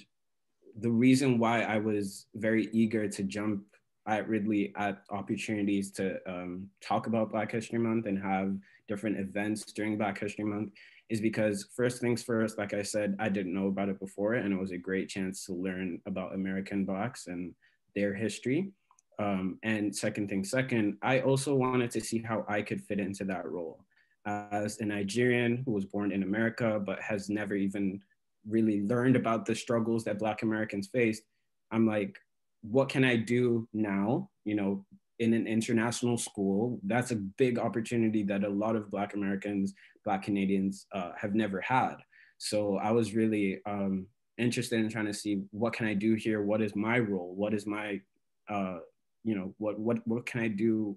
the 0.78 0.90
reason 0.90 1.38
why 1.38 1.62
I 1.62 1.78
was 1.78 2.26
very 2.34 2.68
eager 2.72 3.08
to 3.08 3.22
jump 3.22 3.64
at 4.06 4.28
Ridley 4.28 4.72
at 4.76 5.02
opportunities 5.10 5.92
to 5.92 6.18
um, 6.26 6.68
talk 6.80 7.06
about 7.06 7.30
Black 7.30 7.52
History 7.52 7.78
Month 7.78 8.06
and 8.06 8.18
have 8.18 8.56
different 8.88 9.18
events 9.18 9.64
during 9.72 9.96
Black 9.96 10.18
History 10.18 10.44
Month 10.44 10.72
is 11.08 11.20
because 11.20 11.68
first 11.76 12.00
things 12.00 12.22
first, 12.22 12.58
like 12.58 12.72
I 12.72 12.82
said, 12.82 13.16
I 13.18 13.28
didn't 13.28 13.54
know 13.54 13.66
about 13.66 13.90
it 13.90 14.00
before, 14.00 14.34
and 14.34 14.52
it 14.52 14.58
was 14.58 14.72
a 14.72 14.78
great 14.78 15.08
chance 15.08 15.44
to 15.46 15.52
learn 15.52 16.00
about 16.06 16.34
American 16.34 16.84
Blacks 16.84 17.26
and 17.26 17.54
their 17.94 18.14
history. 18.14 18.72
Um, 19.18 19.58
and 19.62 19.94
second 19.94 20.28
thing 20.28 20.44
second, 20.44 20.96
I 21.02 21.20
also 21.20 21.54
wanted 21.54 21.90
to 21.92 22.00
see 22.00 22.20
how 22.22 22.44
I 22.48 22.62
could 22.62 22.82
fit 22.82 22.98
into 22.98 23.24
that 23.24 23.48
role 23.48 23.84
as 24.26 24.78
a 24.78 24.84
Nigerian 24.84 25.62
who 25.64 25.72
was 25.72 25.84
born 25.84 26.12
in 26.12 26.22
America 26.22 26.80
but 26.84 27.00
has 27.00 27.28
never 27.28 27.54
even 27.54 28.00
really 28.48 28.82
learned 28.82 29.16
about 29.16 29.46
the 29.46 29.54
struggles 29.54 30.04
that 30.04 30.18
Black 30.18 30.42
Americans 30.42 30.88
faced. 30.92 31.22
I'm 31.70 31.86
like, 31.86 32.18
what 32.62 32.88
can 32.88 33.04
I 33.04 33.16
do 33.16 33.68
now? 33.72 34.30
You 34.44 34.54
know, 34.54 34.86
in 35.18 35.34
an 35.34 35.46
international 35.46 36.18
school, 36.18 36.80
that's 36.84 37.10
a 37.10 37.16
big 37.16 37.58
opportunity 37.58 38.22
that 38.24 38.44
a 38.44 38.48
lot 38.48 38.76
of 38.76 38.90
Black 38.90 39.14
Americans, 39.14 39.74
Black 40.04 40.22
Canadians 40.22 40.86
uh, 40.92 41.12
have 41.16 41.34
never 41.34 41.60
had. 41.60 41.96
So 42.38 42.76
I 42.78 42.90
was 42.90 43.14
really 43.14 43.60
um, 43.66 44.06
interested 44.38 44.80
in 44.80 44.88
trying 44.88 45.06
to 45.06 45.14
see 45.14 45.42
what 45.50 45.72
can 45.72 45.86
I 45.86 45.94
do 45.94 46.14
here? 46.14 46.42
What 46.42 46.60
is 46.60 46.74
my 46.74 46.98
role? 46.98 47.34
What 47.36 47.54
is 47.54 47.66
my, 47.66 48.00
uh, 48.48 48.78
you 49.24 49.34
know, 49.34 49.54
what 49.58 49.78
what 49.78 50.06
what 50.06 50.26
can 50.26 50.40
I 50.40 50.48
do 50.48 50.96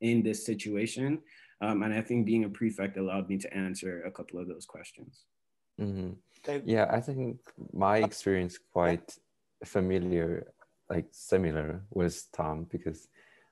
in 0.00 0.22
this 0.22 0.44
situation? 0.44 1.20
Um, 1.60 1.82
and 1.82 1.92
I 1.92 2.02
think 2.02 2.26
being 2.26 2.44
a 2.44 2.48
prefect 2.48 2.96
allowed 2.96 3.28
me 3.28 3.36
to 3.38 3.54
answer 3.54 4.02
a 4.04 4.10
couple 4.10 4.38
of 4.38 4.46
those 4.46 4.64
questions. 4.64 5.24
Mm-hmm. 5.80 6.12
Yeah, 6.64 6.86
I 6.90 7.00
think 7.00 7.38
my 7.72 7.98
experience 7.98 8.58
quite 8.72 9.16
familiar, 9.64 10.52
like 10.88 11.06
similar 11.10 11.82
with 11.90 12.26
Tom 12.32 12.66
because 12.70 13.08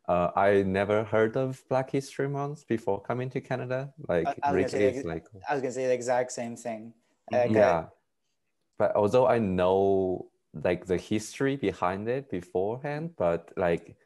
uh, 0.09 0.31
I 0.37 0.63
never 0.63 1.03
heard 1.05 1.37
of 1.37 1.63
Black 1.69 1.91
History 1.91 2.29
Month 2.29 2.67
before 2.69 3.01
coming 3.01 3.29
to 3.31 3.41
Canada. 3.41 3.93
Like 4.09 4.29
Rick 4.53 4.73
is 4.75 5.05
like 5.05 5.25
I 5.49 5.55
was 5.55 5.63
gonna 5.63 5.73
say 5.73 5.87
the 5.87 5.95
exact 5.95 6.33
same 6.33 6.57
thing. 6.57 6.93
Uh, 7.33 7.47
yeah, 7.51 7.87
but 8.79 8.95
although 8.95 9.27
I 9.27 9.39
know 9.39 10.29
like 10.55 10.87
the 10.87 10.97
history 10.97 11.57
behind 11.57 12.09
it 12.09 12.31
beforehand, 12.31 13.11
but 13.19 13.51
like 13.57 13.97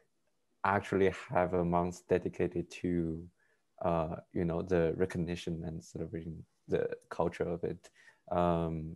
actually 0.63 1.11
have 1.29 1.53
a 1.53 1.65
month 1.65 2.07
dedicated 2.07 2.69
to 2.71 3.23
uh, 3.83 4.15
you 4.33 4.45
know 4.45 4.61
the 4.61 4.93
recognition 4.95 5.63
and 5.65 5.83
celebrating 5.83 6.43
the 6.67 6.87
culture 7.09 7.47
of 7.47 7.63
it 7.63 7.89
um, 8.31 8.95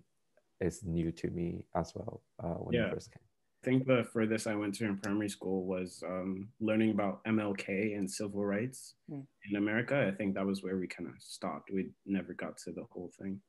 is 0.61 0.83
new 0.83 1.11
to 1.11 1.29
me 1.31 1.65
as 1.75 1.93
well 1.95 2.21
uh, 2.43 2.55
when 2.55 2.75
Yeah. 2.75 2.87
I 2.87 2.89
first 2.91 3.11
came. 3.11 3.21
I 3.63 3.65
think 3.65 3.87
the 3.87 4.07
furthest 4.13 4.45
I 4.45 4.55
went 4.55 4.75
to 4.75 4.85
in 4.85 4.97
primary 4.97 5.29
school 5.29 5.65
was 5.65 6.03
um, 6.05 6.49
learning 6.59 6.91
about 6.91 7.23
MLK 7.25 7.95
and 7.97 8.09
civil 8.09 8.45
rights 8.45 8.93
Hmm. 9.09 9.21
in 9.49 9.55
America. 9.55 10.07
I 10.07 10.15
think 10.15 10.35
that 10.35 10.45
was 10.45 10.61
where 10.61 10.77
we 10.77 10.87
kind 10.87 11.09
of 11.09 11.15
stopped. 11.19 11.71
We 11.73 11.89
never 12.05 12.33
got 12.35 12.57
to 12.57 12.71
the 12.71 12.85
whole 12.91 13.11
thing. 13.19 13.41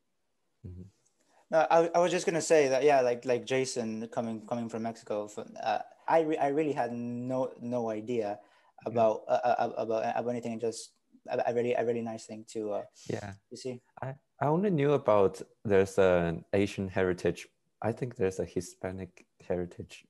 No, 1.50 1.66
I, 1.70 1.90
I 1.94 1.98
was 1.98 2.10
just 2.10 2.26
gonna 2.26 2.40
say 2.40 2.68
that 2.68 2.82
yeah, 2.82 3.02
like 3.02 3.24
like 3.24 3.44
Jason 3.46 4.08
coming 4.08 4.46
coming 4.46 4.68
from 4.68 4.82
Mexico, 4.82 5.28
from, 5.28 5.54
uh, 5.62 5.78
I 6.08 6.20
re- 6.20 6.38
I 6.38 6.48
really 6.48 6.72
had 6.72 6.92
no 6.92 7.50
no 7.60 7.90
idea 7.90 8.38
about 8.86 9.22
uh, 9.28 9.40
uh, 9.44 9.70
about 9.76 10.02
about 10.16 10.30
anything. 10.30 10.52
and 10.52 10.60
Just 10.60 10.92
a, 11.28 11.42
a 11.50 11.54
really 11.54 11.72
a 11.74 11.84
really 11.84 12.02
nice 12.02 12.26
thing 12.26 12.44
to 12.52 12.72
uh, 12.72 12.82
Yeah, 13.10 13.32
to 13.50 13.56
see. 13.56 13.80
I, 14.02 14.14
I 14.40 14.46
only 14.46 14.70
knew 14.70 14.92
about 14.92 15.40
there's 15.64 15.98
an 15.98 16.44
Asian 16.52 16.88
heritage. 16.88 17.48
I 17.82 17.92
think 17.92 18.16
there's 18.16 18.38
a 18.40 18.44
Hispanic 18.44 19.26
heritage 19.46 20.06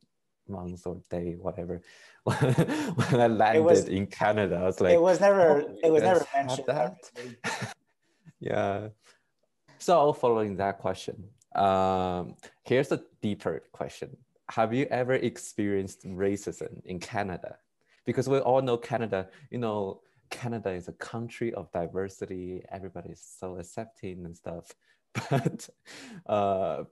month 0.48 0.86
or 0.86 1.00
day, 1.10 1.34
whatever. 1.38 1.82
when 2.24 3.20
I 3.20 3.26
landed 3.28 3.64
was- 3.64 3.88
in 3.88 4.06
Canada, 4.06 4.56
I 4.56 4.62
was 4.64 4.80
like, 4.80 4.92
it 4.94 5.00
was 5.00 5.20
never 5.20 5.62
"Oh, 5.62 5.76
it 5.82 5.90
was 5.90 6.02
never 6.02 6.26
mentioned. 6.34 6.66
that?" 6.68 6.94
yeah. 8.40 8.88
So 9.78 10.12
following 10.12 10.56
that 10.56 10.78
question, 10.78 11.28
um, 11.54 12.34
here's 12.64 12.90
a 12.92 13.00
deeper 13.20 13.62
question. 13.72 14.16
Have 14.50 14.72
you 14.72 14.86
ever 14.90 15.14
experienced 15.14 16.06
racism 16.06 16.84
in 16.84 17.00
Canada? 17.00 17.56
Because 18.04 18.28
we 18.28 18.38
all 18.38 18.62
know 18.62 18.76
Canada, 18.76 19.28
you 19.50 19.58
know, 19.58 20.02
Canada 20.30 20.70
is 20.70 20.88
a 20.88 20.92
country 20.92 21.52
of 21.54 21.70
diversity. 21.72 22.62
Everybody 22.70 23.10
is 23.10 23.20
so 23.20 23.58
accepting 23.58 24.24
and 24.24 24.36
stuff. 24.36 24.72
But 25.30 25.68
uh, 26.26 26.84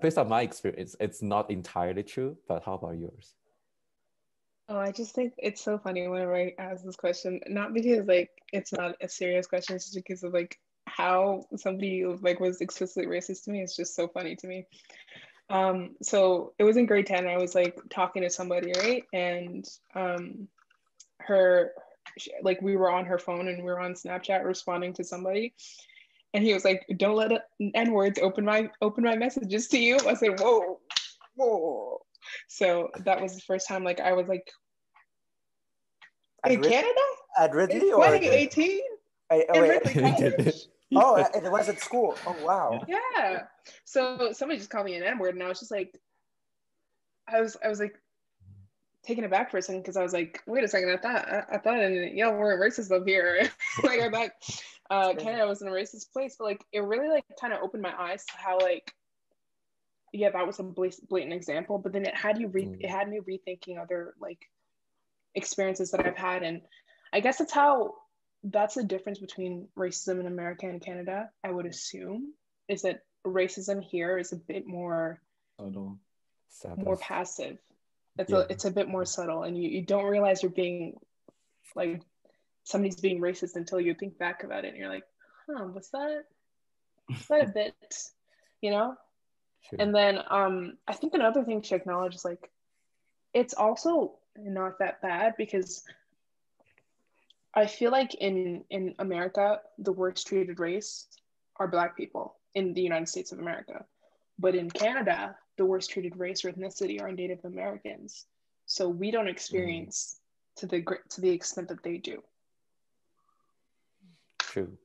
based 0.00 0.18
on 0.18 0.28
my 0.28 0.42
experience, 0.42 0.96
it's 1.00 1.22
not 1.22 1.50
entirely 1.50 2.02
true. 2.02 2.36
But 2.48 2.64
how 2.64 2.74
about 2.74 2.98
yours? 2.98 3.34
Oh, 4.68 4.76
I 4.78 4.90
just 4.90 5.14
think 5.14 5.34
it's 5.38 5.62
so 5.62 5.78
funny 5.78 6.06
whenever 6.08 6.36
I 6.36 6.54
ask 6.58 6.84
this 6.84 6.96
question, 6.96 7.40
not 7.48 7.72
because 7.72 8.06
like 8.06 8.30
it's 8.52 8.72
not 8.72 8.96
a 9.00 9.08
serious 9.08 9.46
question, 9.46 9.76
it's 9.76 9.86
just 9.86 9.96
because 9.96 10.22
of 10.22 10.34
like 10.34 10.58
how 10.86 11.44
somebody 11.56 12.04
like 12.04 12.40
was 12.40 12.60
explicitly 12.60 13.06
racist 13.06 13.44
to 13.44 13.50
me. 13.50 13.62
It's 13.62 13.76
just 13.76 13.94
so 13.94 14.08
funny 14.08 14.36
to 14.36 14.46
me. 14.46 14.66
Um, 15.50 15.96
so 16.02 16.52
it 16.58 16.64
was 16.64 16.76
in 16.76 16.86
grade 16.86 17.06
10, 17.06 17.26
I 17.26 17.38
was 17.38 17.54
like 17.54 17.78
talking 17.90 18.22
to 18.22 18.30
somebody, 18.30 18.72
right? 18.78 19.04
And 19.12 19.66
um 19.94 20.48
her 21.20 21.72
she- 22.18 22.32
like 22.42 22.60
we 22.62 22.76
were 22.76 22.90
on 22.90 23.04
her 23.06 23.18
phone 23.18 23.48
and 23.48 23.58
we 23.58 23.70
were 23.70 23.80
on 23.80 23.94
Snapchat 23.94 24.44
responding 24.44 24.92
to 24.94 25.04
somebody. 25.04 25.54
And 26.34 26.44
he 26.44 26.52
was 26.52 26.64
like, 26.64 26.84
Don't 26.96 27.16
let 27.16 27.32
it- 27.32 27.42
N-words 27.74 28.18
open 28.20 28.44
my 28.44 28.70
open 28.82 29.04
my 29.04 29.16
messages 29.16 29.68
to 29.68 29.78
you. 29.78 29.98
I 30.06 30.14
said, 30.14 30.38
Whoa, 30.40 30.80
whoa. 31.36 32.02
So 32.48 32.90
that 33.04 33.20
was 33.20 33.34
the 33.34 33.40
first 33.42 33.66
time 33.66 33.84
like 33.84 34.00
I 34.00 34.12
was 34.12 34.28
like 34.28 34.50
in 36.46 36.60
Rid- 36.60 36.72
Canada 36.72 37.00
at 37.38 37.50
in 37.50 37.56
Ridley 37.56 37.92
or 37.92 38.04
2018 38.04 38.80
Wait, 39.30 39.46
oh, 39.50 39.62
in 39.62 39.68
wait. 39.68 40.68
Ridley 40.92 41.02
College. 41.02 41.26
oh, 41.34 41.38
it 41.46 41.52
was 41.52 41.68
at 41.68 41.80
school. 41.80 42.16
Oh 42.26 42.36
wow. 42.44 42.82
Yeah. 42.88 43.42
So 43.84 44.32
somebody 44.32 44.58
just 44.58 44.70
called 44.70 44.86
me 44.86 44.96
an 44.96 45.02
N-word 45.02 45.34
and 45.34 45.42
I 45.42 45.48
was 45.48 45.58
just 45.60 45.70
like 45.70 45.98
I 47.28 47.40
was 47.40 47.56
I 47.64 47.68
was 47.68 47.78
like 47.80 47.94
taken 49.04 49.24
aback 49.24 49.50
for 49.50 49.58
a 49.58 49.62
second 49.62 49.82
because 49.82 49.96
I 49.96 50.02
was 50.02 50.12
like, 50.12 50.42
wait 50.46 50.64
a 50.64 50.68
second, 50.68 50.90
I 50.90 50.96
thought 50.96 51.28
I, 51.28 51.44
I 51.54 51.58
thought 51.58 51.80
in 51.80 52.16
yeah, 52.16 52.30
we're 52.30 52.58
racist 52.58 52.94
up 52.94 53.06
here. 53.06 53.48
like 53.82 54.00
I 54.00 54.10
thought 54.10 54.30
uh. 54.90 55.14
Canada 55.14 55.46
was 55.46 55.60
in 55.62 55.68
a 55.68 55.72
racist 55.72 56.12
place, 56.12 56.36
but 56.38 56.44
like 56.46 56.64
it 56.72 56.80
really 56.80 57.08
like 57.08 57.24
kind 57.40 57.52
of 57.52 57.60
opened 57.62 57.82
my 57.82 57.92
eyes 57.98 58.24
to 58.26 58.32
how 58.36 58.58
like 58.58 58.92
yeah, 60.12 60.30
that 60.30 60.46
was 60.46 60.58
a 60.58 60.62
blatant 60.62 61.34
example, 61.34 61.76
but 61.78 61.92
then 61.92 62.06
it 62.06 62.14
had 62.14 62.40
you 62.40 62.48
re- 62.48 62.64
Mm. 62.64 62.80
it 62.80 62.88
had 62.88 63.08
me 63.10 63.20
rethinking 63.20 63.78
other 63.78 64.14
like 64.18 64.38
experiences 65.34 65.90
that 65.90 66.06
I've 66.06 66.16
had 66.16 66.42
and 66.42 66.62
I 67.12 67.20
guess 67.20 67.36
that's 67.38 67.52
how 67.52 67.94
that's 68.44 68.74
the 68.74 68.84
difference 68.84 69.18
between 69.18 69.68
racism 69.76 70.20
in 70.20 70.26
America 70.26 70.66
and 70.66 70.80
Canada, 70.80 71.30
I 71.44 71.50
would 71.50 71.66
assume, 71.66 72.32
is 72.68 72.82
that 72.82 73.02
racism 73.26 73.82
here 73.82 74.16
is 74.18 74.32
a 74.32 74.36
bit 74.36 74.66
more 74.66 75.20
Subtle. 75.58 75.98
more 76.76 76.96
passive. 76.96 77.58
It's 78.18 78.30
Yeah. 78.30 78.38
a 78.38 78.46
it's 78.48 78.64
a 78.64 78.70
bit 78.70 78.88
more 78.88 79.04
subtle 79.04 79.42
and 79.42 79.56
you, 79.56 79.68
you 79.68 79.82
don't 79.84 80.06
realize 80.06 80.42
you're 80.42 80.50
being 80.50 80.98
like 81.74 82.02
somebody's 82.64 83.00
being 83.00 83.20
racist 83.20 83.56
until 83.56 83.80
you 83.80 83.94
think 83.94 84.18
back 84.18 84.44
about 84.44 84.64
it 84.64 84.68
and 84.68 84.76
you're 84.76 84.88
like, 84.88 85.04
huh, 85.46 85.66
was 85.66 85.88
that 85.90 86.24
was 87.08 87.26
that 87.28 87.48
a 87.48 87.52
bit, 87.54 87.94
you 88.60 88.70
know? 88.70 88.94
Sure. 89.62 89.78
And 89.80 89.94
then 89.94 90.18
um, 90.30 90.78
I 90.86 90.94
think 90.94 91.14
another 91.14 91.44
thing 91.44 91.62
to 91.62 91.74
acknowledge 91.74 92.14
is 92.14 92.24
like, 92.24 92.50
it's 93.34 93.54
also 93.54 94.14
not 94.36 94.78
that 94.78 95.02
bad 95.02 95.34
because 95.36 95.82
I 97.58 97.66
feel 97.66 97.90
like 97.90 98.14
in 98.14 98.62
in 98.70 98.94
America, 99.00 99.60
the 99.78 99.92
worst 99.92 100.28
treated 100.28 100.60
race 100.60 101.08
are 101.56 101.66
Black 101.66 101.96
people 101.96 102.36
in 102.54 102.72
the 102.72 102.80
United 102.80 103.08
States 103.08 103.32
of 103.32 103.40
America, 103.40 103.84
but 104.38 104.54
in 104.54 104.70
Canada, 104.70 105.34
the 105.56 105.64
worst 105.64 105.90
treated 105.90 106.16
race 106.16 106.44
or 106.44 106.52
ethnicity 106.52 107.02
are 107.02 107.10
Native 107.10 107.44
Americans. 107.44 108.26
So 108.66 108.88
we 108.88 109.10
don't 109.10 109.26
experience 109.26 110.20
to 110.58 110.66
the 110.66 110.84
to 111.10 111.20
the 111.20 111.30
extent 111.30 111.66
that 111.68 111.82
they 111.82 111.96
do. 111.96 112.22
True. 114.38 114.78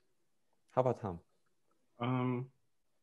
How 0.72 0.82
about 0.82 1.00
Tom? 1.00 1.20
Um, 2.00 2.48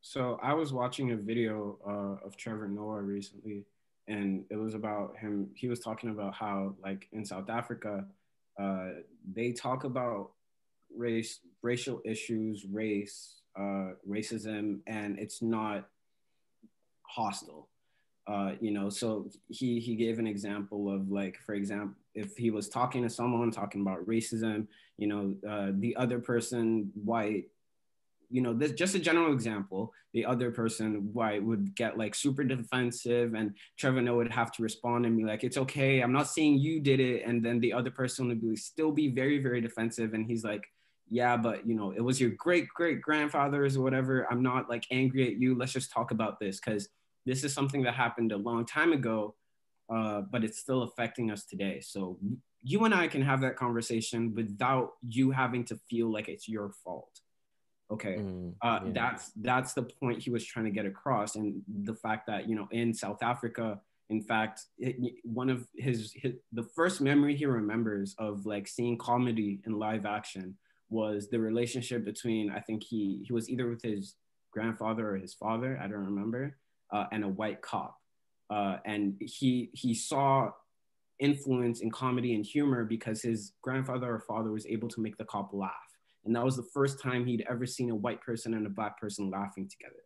so 0.00 0.40
I 0.42 0.52
was 0.52 0.72
watching 0.72 1.12
a 1.12 1.16
video 1.16 1.78
uh, 1.86 2.26
of 2.26 2.36
Trevor 2.36 2.66
Noah 2.66 3.02
recently, 3.02 3.66
and 4.08 4.44
it 4.50 4.56
was 4.56 4.74
about 4.74 5.16
him. 5.16 5.50
He 5.54 5.68
was 5.68 5.78
talking 5.78 6.10
about 6.10 6.34
how, 6.34 6.74
like 6.82 7.06
in 7.12 7.24
South 7.24 7.48
Africa, 7.48 8.04
uh, 8.60 8.88
they 9.32 9.52
talk 9.52 9.84
about 9.84 10.32
race, 10.94 11.40
racial 11.62 12.00
issues, 12.04 12.66
race, 12.66 13.40
uh, 13.58 13.92
racism, 14.08 14.80
and 14.86 15.18
it's 15.18 15.40
not 15.42 15.88
hostile. 17.02 17.68
Uh, 18.26 18.52
you 18.60 18.70
know, 18.70 18.90
so 18.90 19.28
he 19.48 19.80
he 19.80 19.96
gave 19.96 20.18
an 20.18 20.26
example 20.26 20.92
of 20.92 21.10
like, 21.10 21.38
for 21.44 21.54
example, 21.54 21.96
if 22.14 22.36
he 22.36 22.50
was 22.50 22.68
talking 22.68 23.02
to 23.02 23.10
someone 23.10 23.50
talking 23.50 23.80
about 23.80 24.06
racism, 24.06 24.66
you 24.98 25.06
know, 25.06 25.34
uh, 25.48 25.72
the 25.74 25.96
other 25.96 26.18
person, 26.18 26.90
white, 27.02 27.46
you 28.30 28.40
know, 28.40 28.54
this 28.54 28.72
just 28.72 28.94
a 28.94 28.98
general 29.00 29.32
example. 29.32 29.92
The 30.12 30.24
other 30.24 30.50
person, 30.50 31.12
white, 31.12 31.42
would 31.42 31.74
get 31.74 31.98
like 31.98 32.14
super 32.14 32.44
defensive, 32.44 33.34
and 33.34 33.54
Trevor 33.76 34.00
Noah 34.00 34.18
would 34.18 34.32
have 34.32 34.52
to 34.52 34.62
respond 34.62 35.04
and 35.04 35.16
be 35.16 35.24
like, 35.24 35.42
"It's 35.42 35.56
okay, 35.58 36.00
I'm 36.00 36.12
not 36.12 36.28
saying 36.28 36.58
you 36.58 36.80
did 36.80 37.00
it," 37.00 37.24
and 37.26 37.44
then 37.44 37.58
the 37.60 37.72
other 37.72 37.90
person 37.90 38.28
would 38.28 38.40
be 38.40 38.56
still 38.56 38.92
be 38.92 39.08
very, 39.08 39.42
very 39.42 39.60
defensive, 39.60 40.14
and 40.14 40.26
he's 40.26 40.44
like, 40.44 40.64
"Yeah, 41.08 41.36
but 41.36 41.66
you 41.66 41.74
know, 41.74 41.90
it 41.90 42.00
was 42.00 42.20
your 42.20 42.30
great 42.30 42.68
great 42.68 43.02
grandfather's 43.02 43.76
or 43.76 43.82
whatever. 43.82 44.26
I'm 44.30 44.42
not 44.42 44.70
like 44.70 44.86
angry 44.92 45.26
at 45.26 45.40
you. 45.40 45.56
Let's 45.56 45.72
just 45.72 45.92
talk 45.92 46.12
about 46.12 46.38
this 46.38 46.60
because 46.60 46.88
this 47.26 47.42
is 47.44 47.52
something 47.52 47.82
that 47.82 47.94
happened 47.94 48.32
a 48.32 48.36
long 48.36 48.64
time 48.64 48.92
ago, 48.92 49.34
uh, 49.92 50.22
but 50.22 50.44
it's 50.44 50.58
still 50.58 50.82
affecting 50.82 51.30
us 51.32 51.44
today. 51.44 51.80
So 51.80 52.18
you 52.62 52.84
and 52.84 52.94
I 52.94 53.08
can 53.08 53.22
have 53.22 53.40
that 53.40 53.56
conversation 53.56 54.34
without 54.34 54.92
you 55.02 55.32
having 55.32 55.64
to 55.66 55.76
feel 55.88 56.12
like 56.12 56.28
it's 56.28 56.48
your 56.48 56.70
fault." 56.84 57.20
Okay. 57.90 58.16
Mm, 58.16 58.54
uh, 58.62 58.80
yeah. 58.84 58.90
that's 58.92 59.32
that's 59.36 59.72
the 59.72 59.82
point 59.82 60.22
he 60.22 60.30
was 60.30 60.44
trying 60.44 60.66
to 60.66 60.70
get 60.70 60.86
across 60.86 61.36
and 61.36 61.62
the 61.84 61.94
fact 61.94 62.26
that 62.28 62.48
you 62.48 62.54
know 62.54 62.68
in 62.70 62.94
south 62.94 63.20
africa 63.20 63.80
in 64.10 64.22
fact 64.22 64.62
it, 64.78 65.14
one 65.24 65.50
of 65.50 65.66
his, 65.76 66.12
his 66.14 66.34
the 66.52 66.62
first 66.62 67.00
memory 67.00 67.34
he 67.34 67.46
remembers 67.46 68.14
of 68.18 68.46
like 68.46 68.68
seeing 68.68 68.96
comedy 68.96 69.60
in 69.66 69.72
live 69.72 70.06
action 70.06 70.56
was 70.88 71.28
the 71.30 71.38
relationship 71.40 72.04
between 72.04 72.48
i 72.50 72.60
think 72.60 72.84
he 72.84 73.24
he 73.26 73.32
was 73.32 73.50
either 73.50 73.68
with 73.68 73.82
his 73.82 74.14
grandfather 74.52 75.10
or 75.10 75.16
his 75.16 75.34
father 75.34 75.76
i 75.82 75.88
don't 75.88 76.04
remember 76.04 76.56
uh, 76.92 77.06
and 77.12 77.24
a 77.24 77.28
white 77.28 77.62
cop. 77.62 77.96
Uh, 78.50 78.78
and 78.84 79.14
he 79.20 79.70
he 79.74 79.94
saw 79.94 80.50
influence 81.20 81.80
in 81.80 81.90
comedy 81.90 82.34
and 82.34 82.44
humor 82.44 82.84
because 82.84 83.22
his 83.22 83.52
grandfather 83.62 84.12
or 84.12 84.20
father 84.20 84.50
was 84.50 84.66
able 84.66 84.88
to 84.88 85.00
make 85.00 85.16
the 85.18 85.24
cop 85.24 85.50
laugh 85.52 85.72
and 86.24 86.34
that 86.34 86.44
was 86.44 86.56
the 86.56 86.68
first 86.74 87.00
time 87.00 87.24
he'd 87.24 87.46
ever 87.48 87.66
seen 87.66 87.90
a 87.90 87.94
white 87.94 88.20
person 88.20 88.54
and 88.54 88.66
a 88.66 88.70
black 88.70 89.00
person 89.00 89.30
laughing 89.30 89.68
together. 89.68 90.02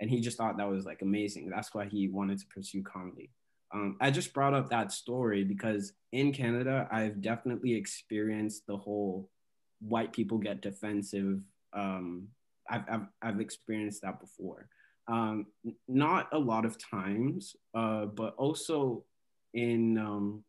And 0.00 0.10
he 0.10 0.20
just 0.20 0.36
thought 0.36 0.56
that 0.58 0.68
was 0.68 0.84
like 0.84 1.02
amazing. 1.02 1.48
That's 1.48 1.74
why 1.74 1.86
he 1.86 2.08
wanted 2.08 2.38
to 2.38 2.46
pursue 2.46 2.82
comedy. 2.82 3.30
Um, 3.74 3.96
I 4.00 4.10
just 4.10 4.32
brought 4.32 4.54
up 4.54 4.70
that 4.70 4.92
story 4.92 5.42
because 5.42 5.92
in 6.12 6.32
Canada, 6.32 6.86
I've 6.90 7.20
definitely 7.20 7.74
experienced 7.74 8.66
the 8.66 8.76
whole 8.76 9.28
white 9.80 10.12
people 10.12 10.38
get 10.38 10.62
defensive. 10.62 11.40
Um, 11.72 12.28
I've, 12.70 12.84
I've, 12.88 13.06
I've 13.22 13.40
experienced 13.40 14.02
that 14.02 14.20
before. 14.20 14.68
um, 15.08 15.46
not 15.88 16.28
a 16.32 16.38
lot 16.38 16.64
of 16.64 16.76
times, 16.78 17.54
uh, 17.74 18.06
but 18.06 18.34
also 18.36 19.04
in 19.54 19.98
um, 19.98 20.44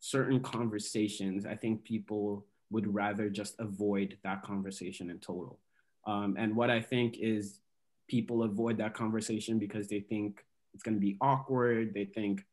certain 0.00 0.40
conversations, 0.40 1.44
I 1.44 1.54
think 1.54 1.84
people 1.84 2.46
would 2.70 2.92
rather 2.92 3.28
just 3.28 3.54
avoid 3.58 4.18
that 4.24 4.42
conversation 4.42 5.10
in 5.10 5.18
total. 5.18 5.58
Um, 6.06 6.36
and 6.38 6.54
what 6.56 6.70
I 6.70 6.80
think 6.80 7.16
is 7.18 7.60
people 8.08 8.42
avoid 8.42 8.78
that 8.78 8.94
conversation 8.94 9.58
because 9.58 9.88
they 9.88 10.00
think 10.00 10.44
it's 10.74 10.82
going 10.82 10.96
to 10.96 11.00
be 11.00 11.16
awkward. 11.20 11.94
They 11.94 12.04
think 12.04 12.44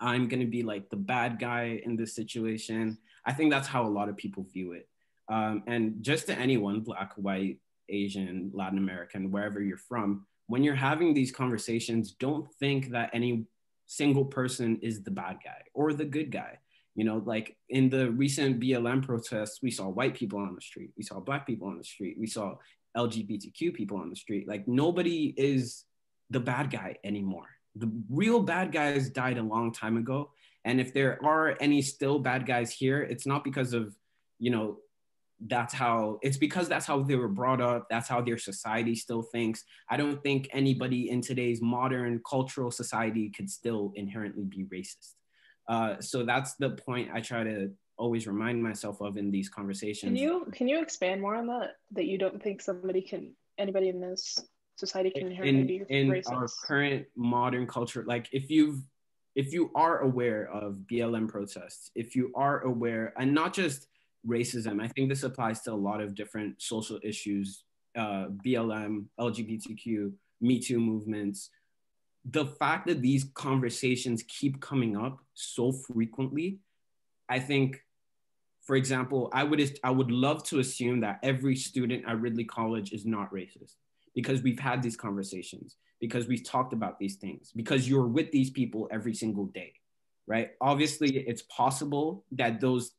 I'm 0.00 0.28
going 0.28 0.40
to 0.40 0.46
be 0.46 0.62
like 0.62 0.90
the 0.90 0.96
bad 0.96 1.38
guy 1.38 1.80
in 1.84 1.96
this 1.96 2.14
situation. 2.14 2.98
I 3.24 3.32
think 3.32 3.50
that's 3.50 3.68
how 3.68 3.86
a 3.86 3.88
lot 3.88 4.08
of 4.08 4.16
people 4.16 4.46
view 4.52 4.72
it. 4.72 4.88
Um, 5.28 5.62
and 5.66 6.02
just 6.02 6.26
to 6.26 6.38
anyone, 6.38 6.80
black, 6.80 7.12
white, 7.16 7.58
Asian, 7.88 8.50
Latin 8.52 8.78
American, 8.78 9.30
wherever 9.30 9.62
you're 9.62 9.76
from, 9.76 10.26
when 10.46 10.62
you're 10.62 10.74
having 10.74 11.14
these 11.14 11.32
conversations, 11.32 12.12
don't 12.12 12.52
think 12.54 12.90
that 12.90 13.10
any 13.12 13.46
single 13.86 14.24
person 14.24 14.78
is 14.82 15.02
the 15.02 15.10
bad 15.10 15.38
guy 15.44 15.62
or 15.72 15.92
the 15.92 16.04
good 16.04 16.30
guy. 16.30 16.58
You 16.94 17.04
know, 17.04 17.22
like 17.24 17.56
in 17.68 17.90
the 17.90 18.10
recent 18.10 18.60
BLM 18.60 19.04
protests, 19.04 19.60
we 19.62 19.70
saw 19.70 19.88
white 19.88 20.14
people 20.14 20.38
on 20.38 20.54
the 20.54 20.60
street, 20.60 20.90
we 20.96 21.02
saw 21.02 21.18
black 21.20 21.46
people 21.46 21.68
on 21.68 21.78
the 21.78 21.84
street, 21.84 22.16
we 22.18 22.26
saw 22.26 22.54
LGBTQ 22.96 23.74
people 23.74 23.98
on 23.98 24.10
the 24.10 24.16
street. 24.16 24.46
Like 24.46 24.68
nobody 24.68 25.34
is 25.36 25.84
the 26.30 26.40
bad 26.40 26.70
guy 26.70 26.96
anymore. 27.04 27.48
The 27.74 27.90
real 28.08 28.42
bad 28.42 28.70
guys 28.70 29.10
died 29.10 29.38
a 29.38 29.42
long 29.42 29.72
time 29.72 29.96
ago. 29.96 30.30
And 30.64 30.80
if 30.80 30.94
there 30.94 31.22
are 31.24 31.56
any 31.60 31.82
still 31.82 32.18
bad 32.20 32.46
guys 32.46 32.70
here, 32.72 33.02
it's 33.02 33.26
not 33.26 33.42
because 33.42 33.72
of, 33.72 33.94
you 34.38 34.50
know, 34.50 34.78
that's 35.46 35.74
how 35.74 36.18
it's 36.22 36.36
because 36.36 36.68
that's 36.68 36.86
how 36.86 37.02
they 37.02 37.16
were 37.16 37.28
brought 37.28 37.60
up 37.60 37.88
that's 37.90 38.08
how 38.08 38.20
their 38.20 38.38
society 38.38 38.94
still 38.94 39.20
thinks 39.20 39.64
i 39.90 39.96
don't 39.96 40.22
think 40.22 40.48
anybody 40.52 41.10
in 41.10 41.20
today's 41.20 41.60
modern 41.60 42.20
cultural 42.28 42.70
society 42.70 43.30
could 43.30 43.50
still 43.50 43.92
inherently 43.96 44.44
be 44.44 44.64
racist 44.72 45.14
uh, 45.68 46.00
so 46.00 46.24
that's 46.24 46.54
the 46.56 46.70
point 46.70 47.08
i 47.12 47.20
try 47.20 47.42
to 47.42 47.70
always 47.96 48.26
remind 48.26 48.62
myself 48.62 49.00
of 49.00 49.16
in 49.16 49.30
these 49.30 49.48
conversations 49.48 50.10
can 50.10 50.16
you 50.16 50.46
can 50.52 50.68
you 50.68 50.80
expand 50.80 51.20
more 51.20 51.36
on 51.36 51.46
that 51.46 51.76
that 51.92 52.06
you 52.06 52.18
don't 52.18 52.42
think 52.42 52.60
somebody 52.60 53.00
can 53.00 53.32
anybody 53.58 53.88
in 53.88 54.00
this 54.00 54.38
society 54.76 55.10
can 55.10 55.28
inherently 55.28 55.60
in, 55.60 55.66
be 55.66 55.82
in 55.88 56.08
racist 56.08 56.32
our 56.32 56.48
current 56.64 57.06
modern 57.16 57.66
culture 57.66 58.04
like 58.06 58.28
if 58.32 58.50
you've 58.50 58.80
if 59.36 59.52
you 59.52 59.70
are 59.74 60.00
aware 60.00 60.48
of 60.52 60.78
blm 60.90 61.28
protests 61.28 61.90
if 61.94 62.16
you 62.16 62.32
are 62.34 62.62
aware 62.62 63.14
and 63.16 63.32
not 63.32 63.54
just 63.54 63.86
racism. 64.26 64.82
I 64.82 64.88
think 64.88 65.08
this 65.08 65.22
applies 65.22 65.60
to 65.62 65.72
a 65.72 65.74
lot 65.74 66.00
of 66.00 66.14
different 66.14 66.60
social 66.60 66.98
issues, 67.02 67.64
uh, 67.96 68.26
BLM, 68.44 69.06
LGBTQ, 69.20 70.12
Me 70.40 70.58
Too 70.58 70.80
movements. 70.80 71.50
The 72.30 72.46
fact 72.46 72.86
that 72.86 73.02
these 73.02 73.24
conversations 73.34 74.24
keep 74.26 74.60
coming 74.60 74.96
up 74.96 75.18
so 75.34 75.72
frequently, 75.72 76.58
I 77.28 77.38
think, 77.38 77.82
for 78.62 78.76
example, 78.76 79.30
I 79.32 79.44
would 79.44 79.78
I 79.82 79.90
would 79.90 80.10
love 80.10 80.42
to 80.44 80.58
assume 80.58 81.00
that 81.00 81.18
every 81.22 81.56
student 81.56 82.04
at 82.06 82.20
Ridley 82.20 82.44
College 82.44 82.92
is 82.92 83.04
not 83.04 83.30
racist 83.32 83.74
because 84.14 84.42
we've 84.42 84.58
had 84.58 84.82
these 84.82 84.96
conversations, 84.96 85.76
because 86.00 86.26
we've 86.26 86.44
talked 86.44 86.72
about 86.72 86.98
these 86.98 87.16
things, 87.16 87.52
because 87.54 87.88
you're 87.88 88.06
with 88.06 88.30
these 88.30 88.50
people 88.50 88.88
every 88.90 89.14
single 89.14 89.46
day, 89.46 89.74
right? 90.26 90.52
Obviously, 90.60 91.18
it's 91.18 91.42
possible 91.42 92.24
that 92.32 92.60
those 92.60 92.92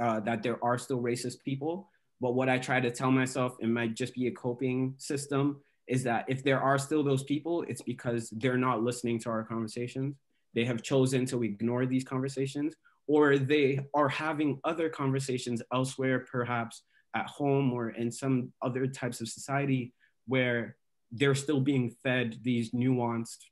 uh, 0.00 0.20
that 0.20 0.42
there 0.42 0.62
are 0.62 0.78
still 0.78 1.00
racist 1.00 1.42
people. 1.44 1.88
But 2.20 2.34
what 2.34 2.48
I 2.48 2.58
try 2.58 2.80
to 2.80 2.90
tell 2.90 3.10
myself, 3.10 3.56
it 3.60 3.68
might 3.68 3.94
just 3.94 4.14
be 4.14 4.26
a 4.26 4.30
coping 4.30 4.94
system, 4.98 5.60
is 5.90 6.04
that 6.04 6.24
if 6.28 6.42
there 6.44 6.60
are 6.60 6.78
still 6.78 7.02
those 7.02 7.24
people, 7.24 7.64
it's 7.68 7.82
because 7.82 8.30
they're 8.30 8.56
not 8.56 8.82
listening 8.82 9.18
to 9.20 9.28
our 9.28 9.42
conversations. 9.42 10.14
They 10.54 10.64
have 10.64 10.82
chosen 10.82 11.26
to 11.26 11.42
ignore 11.42 11.84
these 11.84 12.04
conversations, 12.04 12.74
or 13.08 13.38
they 13.38 13.80
are 13.92 14.08
having 14.08 14.60
other 14.64 14.88
conversations 14.88 15.60
elsewhere, 15.72 16.24
perhaps 16.30 16.82
at 17.14 17.26
home 17.26 17.72
or 17.72 17.90
in 17.90 18.10
some 18.10 18.52
other 18.62 18.86
types 18.86 19.20
of 19.20 19.28
society 19.28 19.92
where 20.26 20.76
they're 21.10 21.34
still 21.34 21.60
being 21.60 21.90
fed 22.04 22.38
these 22.42 22.70
nuanced 22.70 23.46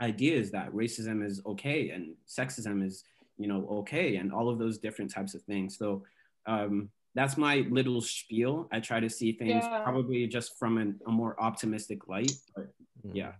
ideas 0.00 0.50
that 0.50 0.72
racism 0.72 1.22
is 1.22 1.42
okay 1.44 1.90
and 1.90 2.14
sexism 2.26 2.82
is 2.82 3.04
you 3.36 3.46
know 3.46 3.66
okay 3.70 4.16
and 4.16 4.32
all 4.32 4.48
of 4.48 4.58
those 4.58 4.78
different 4.78 5.10
types 5.12 5.34
of 5.34 5.42
things 5.42 5.76
so 5.76 6.02
um, 6.46 6.88
that's 7.18 7.36
my 7.36 7.66
little 7.70 8.00
spiel 8.00 8.68
i 8.70 8.78
try 8.78 9.00
to 9.00 9.10
see 9.10 9.32
things 9.32 9.64
yeah. 9.64 9.80
probably 9.82 10.26
just 10.26 10.58
from 10.58 10.78
an, 10.78 11.00
a 11.06 11.10
more 11.10 11.40
optimistic 11.40 12.06
light 12.06 12.32
but 12.54 12.66
mm-hmm. 12.66 13.16
yeah 13.16 13.32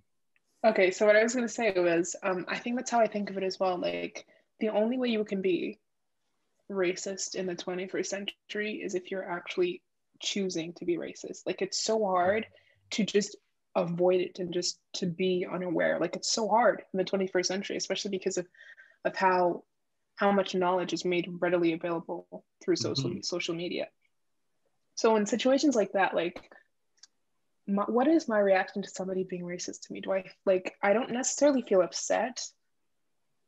okay 0.64 0.90
so 0.90 1.06
what 1.06 1.16
i 1.16 1.22
was 1.22 1.34
going 1.34 1.46
to 1.46 1.52
say 1.52 1.72
was 1.76 2.16
um, 2.22 2.44
i 2.48 2.58
think 2.58 2.76
that's 2.76 2.90
how 2.90 3.00
i 3.00 3.06
think 3.06 3.30
of 3.30 3.36
it 3.36 3.44
as 3.44 3.60
well 3.60 3.78
like 3.78 4.26
the 4.60 4.68
only 4.68 4.98
way 4.98 5.08
you 5.08 5.24
can 5.24 5.40
be 5.40 5.78
racist 6.70 7.36
in 7.36 7.46
the 7.46 7.54
21st 7.54 8.06
century 8.06 8.74
is 8.82 8.94
if 8.94 9.10
you're 9.10 9.30
actually 9.30 9.80
choosing 10.20 10.72
to 10.74 10.84
be 10.84 10.96
racist 10.96 11.46
like 11.46 11.62
it's 11.62 11.82
so 11.82 12.04
hard 12.04 12.46
to 12.90 13.04
just 13.04 13.36
avoid 13.76 14.20
it 14.20 14.40
and 14.40 14.52
just 14.52 14.80
to 14.92 15.06
be 15.06 15.46
unaware 15.50 15.98
like 16.00 16.16
it's 16.16 16.32
so 16.32 16.48
hard 16.48 16.82
in 16.92 16.98
the 16.98 17.04
21st 17.04 17.46
century 17.46 17.76
especially 17.76 18.10
because 18.10 18.36
of 18.36 18.46
of 19.04 19.14
how 19.14 19.62
how 20.18 20.32
much 20.32 20.54
knowledge 20.54 20.92
is 20.92 21.04
made 21.04 21.28
readily 21.38 21.72
available 21.72 22.26
through 22.62 22.76
social 22.76 23.10
mm-hmm. 23.10 23.22
social 23.22 23.54
media. 23.54 23.86
So 24.96 25.14
in 25.14 25.26
situations 25.26 25.76
like 25.76 25.92
that, 25.92 26.12
like 26.12 26.50
my, 27.68 27.84
what 27.84 28.08
is 28.08 28.26
my 28.28 28.40
reaction 28.40 28.82
to 28.82 28.90
somebody 28.90 29.22
being 29.22 29.44
racist 29.44 29.82
to 29.82 29.92
me? 29.92 30.00
Do 30.00 30.12
I 30.12 30.24
like 30.44 30.74
I 30.82 30.92
don't 30.92 31.12
necessarily 31.12 31.62
feel 31.62 31.82
upset 31.82 32.44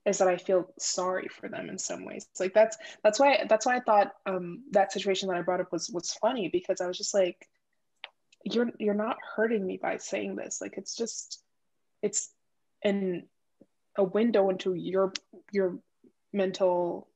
is 0.06 0.18
that 0.18 0.28
I 0.28 0.36
feel 0.36 0.72
sorry 0.78 1.28
for 1.28 1.48
them 1.48 1.68
in 1.68 1.76
some 1.76 2.04
ways. 2.04 2.26
Like 2.38 2.54
that's 2.54 2.76
that's 3.02 3.18
why 3.18 3.44
that's 3.48 3.66
why 3.66 3.76
I 3.76 3.80
thought 3.80 4.12
um, 4.26 4.62
that 4.70 4.92
situation 4.92 5.28
that 5.28 5.36
I 5.36 5.42
brought 5.42 5.60
up 5.60 5.72
was 5.72 5.90
was 5.90 6.12
funny 6.12 6.48
because 6.48 6.80
I 6.80 6.86
was 6.86 6.96
just 6.96 7.14
like, 7.14 7.48
you're 8.44 8.70
you're 8.78 8.94
not 8.94 9.16
hurting 9.34 9.66
me 9.66 9.78
by 9.82 9.96
saying 9.96 10.36
this. 10.36 10.60
Like 10.60 10.74
it's 10.76 10.96
just 10.96 11.42
it's 12.00 12.30
an 12.84 13.24
a 13.96 14.04
window 14.04 14.48
into 14.50 14.74
your 14.74 15.12
your 15.50 15.80
mental 16.32 17.08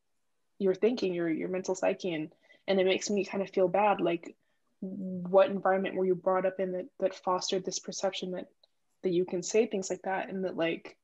your 0.59 0.75
thinking 0.75 1.15
your 1.15 1.29
your 1.29 1.49
mental 1.49 1.75
psyche 1.75 2.13
and 2.13 2.31
and 2.67 2.81
it 2.81 2.87
makes 2.87 3.11
me 3.11 3.25
kind 3.25 3.43
of 3.43 3.51
feel 3.51 3.69
bad 3.69 4.01
like 4.01 4.35
what 4.81 5.51
environment 5.51 5.95
were 5.95 6.05
you 6.05 6.15
brought 6.15 6.47
up 6.47 6.61
in 6.61 6.73
that 6.73 6.87
that 7.01 7.15
fostered 7.15 7.65
this 7.65 7.79
perception 7.79 8.33
that 8.33 8.47
that 9.03 9.13
you 9.13 9.25
can 9.25 9.43
say 9.43 9.67
things 9.67 9.91
like 9.91 10.03
that 10.03 10.29
and 10.29 10.45
that 10.45 10.57
like 10.57 10.97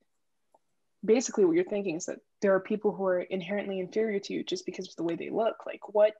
basically 1.04 1.44
what 1.44 1.54
you're 1.54 1.64
thinking 1.64 1.96
is 1.96 2.06
that 2.06 2.18
there 2.42 2.54
are 2.54 2.60
people 2.60 2.92
who 2.92 3.04
are 3.04 3.20
inherently 3.20 3.80
inferior 3.80 4.18
to 4.18 4.34
you 4.34 4.44
just 4.44 4.66
because 4.66 4.88
of 4.88 4.96
the 4.96 5.02
way 5.02 5.14
they 5.14 5.30
look 5.30 5.66
like 5.66 5.80
what 5.94 6.14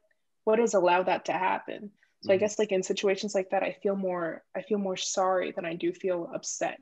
what 0.44 0.58
has 0.58 0.74
allowed 0.74 1.06
that 1.06 1.26
to 1.26 1.32
happen 1.32 1.90
so 2.22 2.28
mm-hmm. 2.28 2.32
i 2.32 2.36
guess 2.36 2.58
like 2.58 2.72
in 2.72 2.82
situations 2.82 3.34
like 3.34 3.50
that 3.50 3.62
i 3.62 3.76
feel 3.82 3.96
more 3.96 4.42
i 4.54 4.62
feel 4.62 4.78
more 4.78 4.96
sorry 4.96 5.52
than 5.52 5.64
i 5.64 5.74
do 5.74 5.92
feel 5.92 6.30
upset 6.34 6.78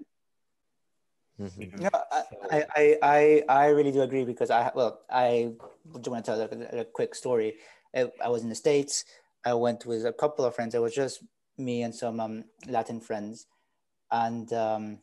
Mm-hmm. 1.41 1.83
No, 1.83 1.91
I, 2.51 2.65
I, 2.77 2.97
I, 3.03 3.43
I 3.49 3.67
really 3.69 3.93
do 3.93 4.03
agree 4.03 4.25
because 4.25 4.51
I, 4.51 4.71
well, 4.75 5.01
I 5.11 5.53
do 6.01 6.11
want 6.11 6.25
to 6.25 6.31
tell 6.31 6.41
a, 6.41 6.81
a 6.81 6.85
quick 6.85 7.15
story. 7.15 7.57
I, 7.95 8.11
I, 8.23 8.29
was 8.29 8.43
in 8.43 8.49
the 8.49 8.55
States. 8.55 9.05
I 9.45 9.55
went 9.55 9.87
with 9.87 10.05
a 10.05 10.13
couple 10.13 10.45
of 10.45 10.55
friends. 10.55 10.75
It 10.75 10.83
was 10.83 10.95
just 10.95 11.23
me 11.57 11.83
and 11.83 11.95
some 11.95 12.21
um, 12.21 12.45
Latin 12.67 13.01
friends. 13.01 13.47
And 14.11 14.53
um, 14.53 14.99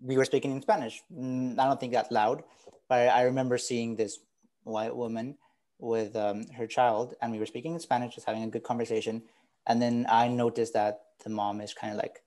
we 0.00 0.16
were 0.16 0.24
speaking 0.24 0.52
in 0.52 0.62
Spanish. 0.62 1.02
Mm, 1.12 1.58
I 1.58 1.66
don't 1.66 1.78
think 1.78 1.92
that 1.92 2.12
loud, 2.12 2.42
but 2.88 3.08
I, 3.08 3.22
remember 3.22 3.58
seeing 3.58 3.96
this 3.96 4.18
white 4.64 4.94
woman 4.94 5.36
with 5.78 6.16
um, 6.16 6.46
her 6.56 6.66
child 6.66 7.14
and 7.22 7.32
we 7.32 7.38
were 7.38 7.46
speaking 7.46 7.74
in 7.74 7.80
Spanish, 7.80 8.14
just 8.14 8.26
having 8.26 8.42
a 8.42 8.48
good 8.48 8.62
conversation. 8.62 9.22
And 9.66 9.80
then 9.80 10.06
I 10.08 10.28
noticed 10.28 10.74
that 10.74 11.00
the 11.24 11.30
mom 11.30 11.60
is 11.60 11.74
kind 11.74 11.92
of 11.92 11.98
like 11.98 12.22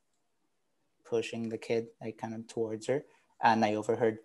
pushing 1.05 1.49
the 1.49 1.57
kid 1.57 1.87
like 2.01 2.17
kind 2.17 2.33
of 2.33 2.47
towards 2.47 2.87
her 2.87 3.03
and 3.43 3.63
i 3.63 3.75
overheard 3.75 4.17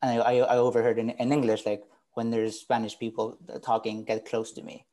and 0.00 0.22
i, 0.22 0.36
I 0.36 0.56
overheard 0.56 0.98
in, 0.98 1.10
in 1.10 1.32
english 1.32 1.66
like 1.66 1.82
when 2.14 2.30
there's 2.30 2.60
spanish 2.60 2.98
people 2.98 3.38
talking 3.64 4.04
get 4.04 4.26
close 4.26 4.52
to 4.52 4.62
me. 4.62 4.86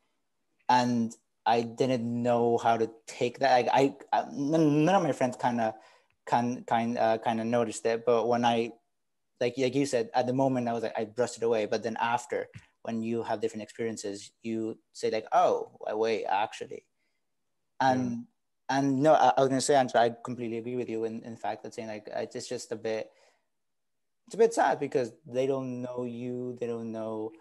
And 0.68 1.14
i 1.46 1.62
didn't 1.62 2.04
know 2.04 2.58
how 2.58 2.78
to 2.78 2.90
take 3.08 3.40
that. 3.40 3.52
Like 3.52 3.70
i, 3.74 3.96
I 4.14 4.26
none 4.32 4.96
of 4.96 5.04
my 5.04 5.12
friends 5.12 5.36
kind 5.36 5.62
of 5.62 5.74
kind 6.26 6.66
kind 6.68 6.98
uh, 6.98 7.18
kind 7.18 7.40
of 7.42 7.48
noticed 7.48 7.86
it. 7.86 8.06
But 8.06 8.28
when 8.28 8.46
i 8.46 8.72
like 9.42 9.56
like 9.58 9.76
you 9.76 9.86
said 9.86 10.10
at 10.14 10.28
the 10.28 10.34
moment 10.34 10.68
i 10.68 10.74
was 10.74 10.84
like 10.84 10.98
i 10.98 11.06
brushed 11.06 11.38
it 11.38 11.44
away. 11.44 11.66
But 11.66 11.84
then 11.84 11.98
after 12.00 12.48
when 12.84 13.02
you 13.02 13.24
have 13.24 13.42
different 13.42 13.64
experiences 13.64 14.32
you 14.44 14.78
say 14.94 15.10
like 15.12 15.28
oh 15.32 15.72
wait 15.88 16.26
actually. 16.26 16.86
And 17.82 18.26
and 18.70 19.00
no, 19.00 19.14
I, 19.14 19.34
I 19.36 19.42
was 19.42 19.50
going 19.50 19.58
to 19.58 19.66
say, 19.66 19.76
Answer, 19.76 19.98
I 19.98 20.14
completely 20.24 20.60
agree 20.60 20.76
with 20.76 20.90
you 20.90 21.06
in, 21.06 21.24
in 21.24 21.36
fact 21.36 21.64
that 21.64 21.74
saying 21.74 21.88
like 21.88 22.08
it's 22.14 22.48
just 22.48 22.72
a 22.72 22.76
bit, 22.76 23.10
it's 24.30 24.36
a 24.36 24.38
bit 24.38 24.54
sad 24.54 24.80
because 24.80 25.12
they 25.26 25.48
don't 25.48 25.82
know 25.82 26.04
you, 26.04 26.56
they 26.60 26.68
don't 26.68 26.92
know, 26.92 27.32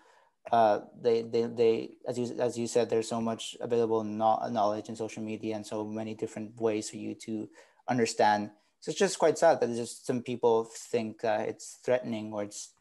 uh, 0.51 0.81
they, 0.99 1.21
they, 1.21 1.43
they, 1.43 1.91
as 2.09 2.19
you, 2.19 2.35
as 2.41 2.57
you 2.57 2.67
said, 2.67 2.89
there's 2.89 3.07
so 3.07 3.21
much 3.21 3.59
available 3.61 4.03
knowledge 4.03 4.89
in 4.89 4.97
social 4.97 5.23
media 5.23 5.55
and 5.55 5.67
so 5.67 5.85
many 5.85 6.15
different 6.15 6.59
ways 6.59 6.89
for 6.89 6.97
you 6.97 7.15
to 7.15 7.47
understand 7.89 8.53
So 8.81 8.89
it's 8.91 8.99
just 8.99 9.19
quite 9.19 9.37
sad 9.37 9.61
that 9.61 9.75
just 9.77 10.07
some 10.07 10.23
people 10.23 10.65
think 10.65 11.25
uh, 11.25 11.45
it's 11.47 11.79
threatening 11.85 12.33
or 12.33 12.45
it's 12.45 12.73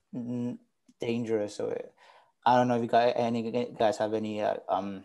dangerous. 1.01 1.59
Or 1.59 1.77
I 2.45 2.55
don't 2.55 2.69
know 2.69 2.75
if 2.75 2.83
you 2.83 2.87
guys, 2.87 3.11
any 3.17 3.67
guys 3.77 3.97
have 3.97 4.13
any 4.13 4.41
uh, 4.41 4.55
um, 4.69 5.03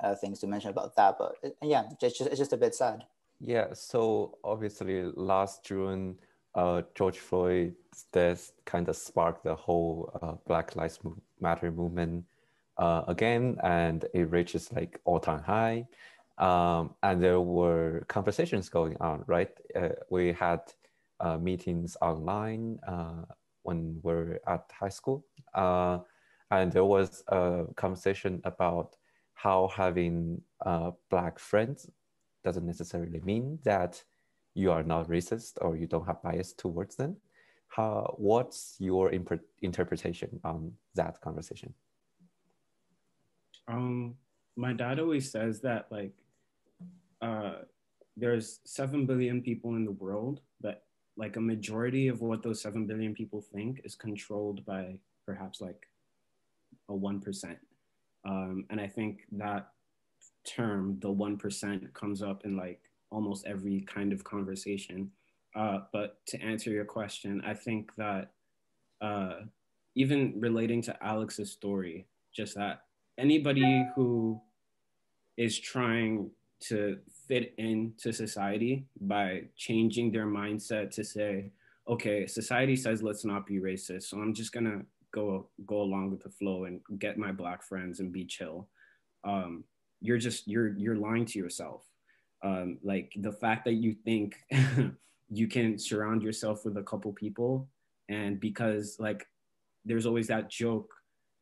uh, 0.00 0.14
things 0.14 0.38
to 0.40 0.46
mention 0.46 0.70
about 0.70 0.96
that, 0.96 1.18
but 1.18 1.36
uh, 1.44 1.50
yeah, 1.62 1.84
it's 2.00 2.18
just, 2.18 2.30
it's 2.30 2.38
just 2.38 2.54
a 2.54 2.56
bit 2.56 2.74
sad. 2.74 3.04
Yeah, 3.40 3.74
so 3.74 4.38
obviously 4.42 5.02
last 5.02 5.64
June, 5.64 6.16
uh, 6.56 6.82
George 6.94 7.18
Floyd's 7.18 8.06
death 8.12 8.52
kind 8.64 8.88
of 8.88 8.96
sparked 8.96 9.44
the 9.44 9.54
whole 9.54 10.10
uh, 10.22 10.32
Black 10.46 10.74
Lives 10.74 10.98
Matter 11.38 11.70
movement 11.70 12.24
uh, 12.78 13.02
again, 13.06 13.58
and 13.62 14.06
it 14.14 14.30
reaches 14.30 14.72
like 14.72 14.98
all-time 15.04 15.42
high. 15.42 15.86
Um, 16.38 16.94
and 17.02 17.22
there 17.22 17.40
were 17.40 18.04
conversations 18.08 18.68
going 18.68 18.96
on, 19.00 19.24
right? 19.26 19.50
Uh, 19.74 19.90
we 20.10 20.32
had 20.32 20.60
uh, 21.20 21.36
meetings 21.36 21.96
online 22.00 22.78
uh, 22.86 23.24
when 23.62 24.00
we 24.02 24.12
are 24.12 24.40
at 24.48 24.70
high 24.72 24.88
school, 24.88 25.24
and 25.54 26.72
there 26.72 26.84
was 26.84 27.22
a 27.28 27.64
conversation 27.76 28.40
about 28.44 28.96
how 29.34 29.68
having 29.74 30.40
black 31.10 31.38
friends 31.38 31.90
doesn't 32.44 32.66
necessarily 32.66 33.20
mean 33.20 33.58
that 33.64 34.02
you 34.56 34.72
are 34.72 34.82
not 34.82 35.06
racist 35.08 35.58
or 35.60 35.76
you 35.76 35.86
don't 35.86 36.06
have 36.06 36.22
bias 36.22 36.54
towards 36.54 36.96
them. 36.96 37.16
How, 37.68 38.14
what's 38.16 38.76
your 38.78 39.12
imp- 39.12 39.44
interpretation 39.60 40.40
on 40.44 40.72
that 40.94 41.20
conversation? 41.20 41.74
Um, 43.68 44.14
my 44.56 44.72
dad 44.72 44.98
always 44.98 45.30
says 45.30 45.60
that 45.60 45.88
like 45.90 46.14
uh, 47.20 47.56
there's 48.16 48.60
seven 48.64 49.04
billion 49.04 49.42
people 49.42 49.74
in 49.74 49.84
the 49.84 49.92
world, 49.92 50.40
but 50.62 50.84
like 51.18 51.36
a 51.36 51.40
majority 51.40 52.08
of 52.08 52.22
what 52.22 52.42
those 52.42 52.62
seven 52.62 52.86
billion 52.86 53.14
people 53.14 53.42
think 53.42 53.82
is 53.84 53.94
controlled 53.94 54.64
by 54.64 54.96
perhaps 55.26 55.60
like 55.60 55.86
a 56.88 56.94
one 56.94 57.20
percent. 57.20 57.58
Um, 58.24 58.64
and 58.70 58.80
I 58.80 58.86
think 58.86 59.20
that 59.32 59.68
term, 60.44 60.98
the 61.00 61.08
1%, 61.08 61.92
comes 61.92 62.22
up 62.22 62.44
in 62.44 62.56
like 62.56 62.80
almost 63.10 63.46
every 63.46 63.80
kind 63.82 64.12
of 64.12 64.24
conversation. 64.24 65.10
Uh, 65.54 65.80
but 65.92 66.18
to 66.26 66.40
answer 66.42 66.70
your 66.70 66.84
question, 66.84 67.42
I 67.46 67.54
think 67.54 67.90
that 67.96 68.32
uh, 69.00 69.40
even 69.94 70.34
relating 70.38 70.82
to 70.82 71.04
Alex's 71.04 71.50
story, 71.50 72.06
just 72.34 72.54
that 72.56 72.82
anybody 73.18 73.86
who 73.94 74.40
is 75.36 75.58
trying 75.58 76.30
to 76.60 76.98
fit 77.28 77.54
into 77.58 78.12
society 78.12 78.86
by 79.00 79.42
changing 79.56 80.12
their 80.12 80.26
mindset 80.26 80.90
to 80.90 81.04
say, 81.04 81.50
okay, 81.88 82.26
society 82.26 82.76
says 82.76 83.02
let's 83.02 83.24
not 83.24 83.46
be 83.46 83.58
racist, 83.58 84.04
so 84.04 84.18
I'm 84.18 84.34
just 84.34 84.52
gonna 84.52 84.82
go 85.12 85.48
go 85.64 85.80
along 85.80 86.10
with 86.10 86.22
the 86.22 86.30
flow 86.30 86.64
and 86.64 86.80
get 86.98 87.16
my 87.16 87.32
black 87.32 87.62
friends 87.62 88.00
and 88.00 88.12
be 88.12 88.24
chill. 88.24 88.68
Um, 89.24 89.64
you're 90.00 90.18
just 90.18 90.46
you're 90.46 90.76
you're 90.76 90.96
lying 90.96 91.24
to 91.26 91.38
yourself 91.38 91.85
um, 92.46 92.78
like 92.82 93.12
the 93.16 93.32
fact 93.32 93.64
that 93.64 93.74
you 93.74 93.94
think 94.04 94.36
you 95.30 95.48
can 95.48 95.78
surround 95.78 96.22
yourself 96.22 96.64
with 96.64 96.76
a 96.76 96.82
couple 96.82 97.12
people 97.12 97.68
and 98.08 98.38
because 98.38 98.96
like 98.98 99.26
there's 99.84 100.06
always 100.06 100.28
that 100.28 100.48
joke 100.48 100.92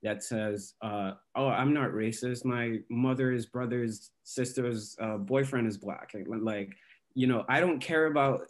that 0.02 0.22
says 0.22 0.74
uh, 0.82 1.12
oh 1.34 1.48
i'm 1.48 1.72
not 1.74 1.90
racist. 1.90 2.44
My 2.44 2.78
mother's 2.88 3.46
brother's 3.46 4.10
sister's 4.22 4.96
uh, 5.00 5.18
boyfriend 5.18 5.66
is 5.66 5.78
black. 5.78 6.14
Like 6.26 6.72
you 7.14 7.26
know 7.26 7.44
i 7.48 7.60
don't 7.60 7.80
care 7.80 8.06
about 8.06 8.42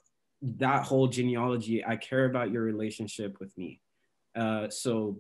that 0.43 0.85
whole 0.85 1.07
genealogy. 1.07 1.85
I 1.85 1.97
care 1.97 2.27
about 2.27 2.51
your 2.51 2.63
relationship 2.63 3.39
with 3.41 3.57
me. 3.57 3.81
Uh, 4.37 4.69
so 4.69 5.19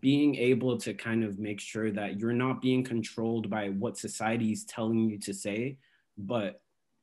being 0.00 0.36
able 0.36 0.78
to 0.78 0.94
kind 0.94 1.24
of 1.24 1.38
make 1.38 1.60
sure 1.60 1.90
that 1.90 2.18
you're 2.18 2.32
not 2.32 2.62
being 2.62 2.84
controlled 2.84 3.50
by 3.50 3.68
what 3.68 3.98
society 3.98 4.52
is 4.52 4.64
telling 4.64 5.10
you 5.10 5.18
to 5.18 5.34
say, 5.34 5.76
but 6.26 6.60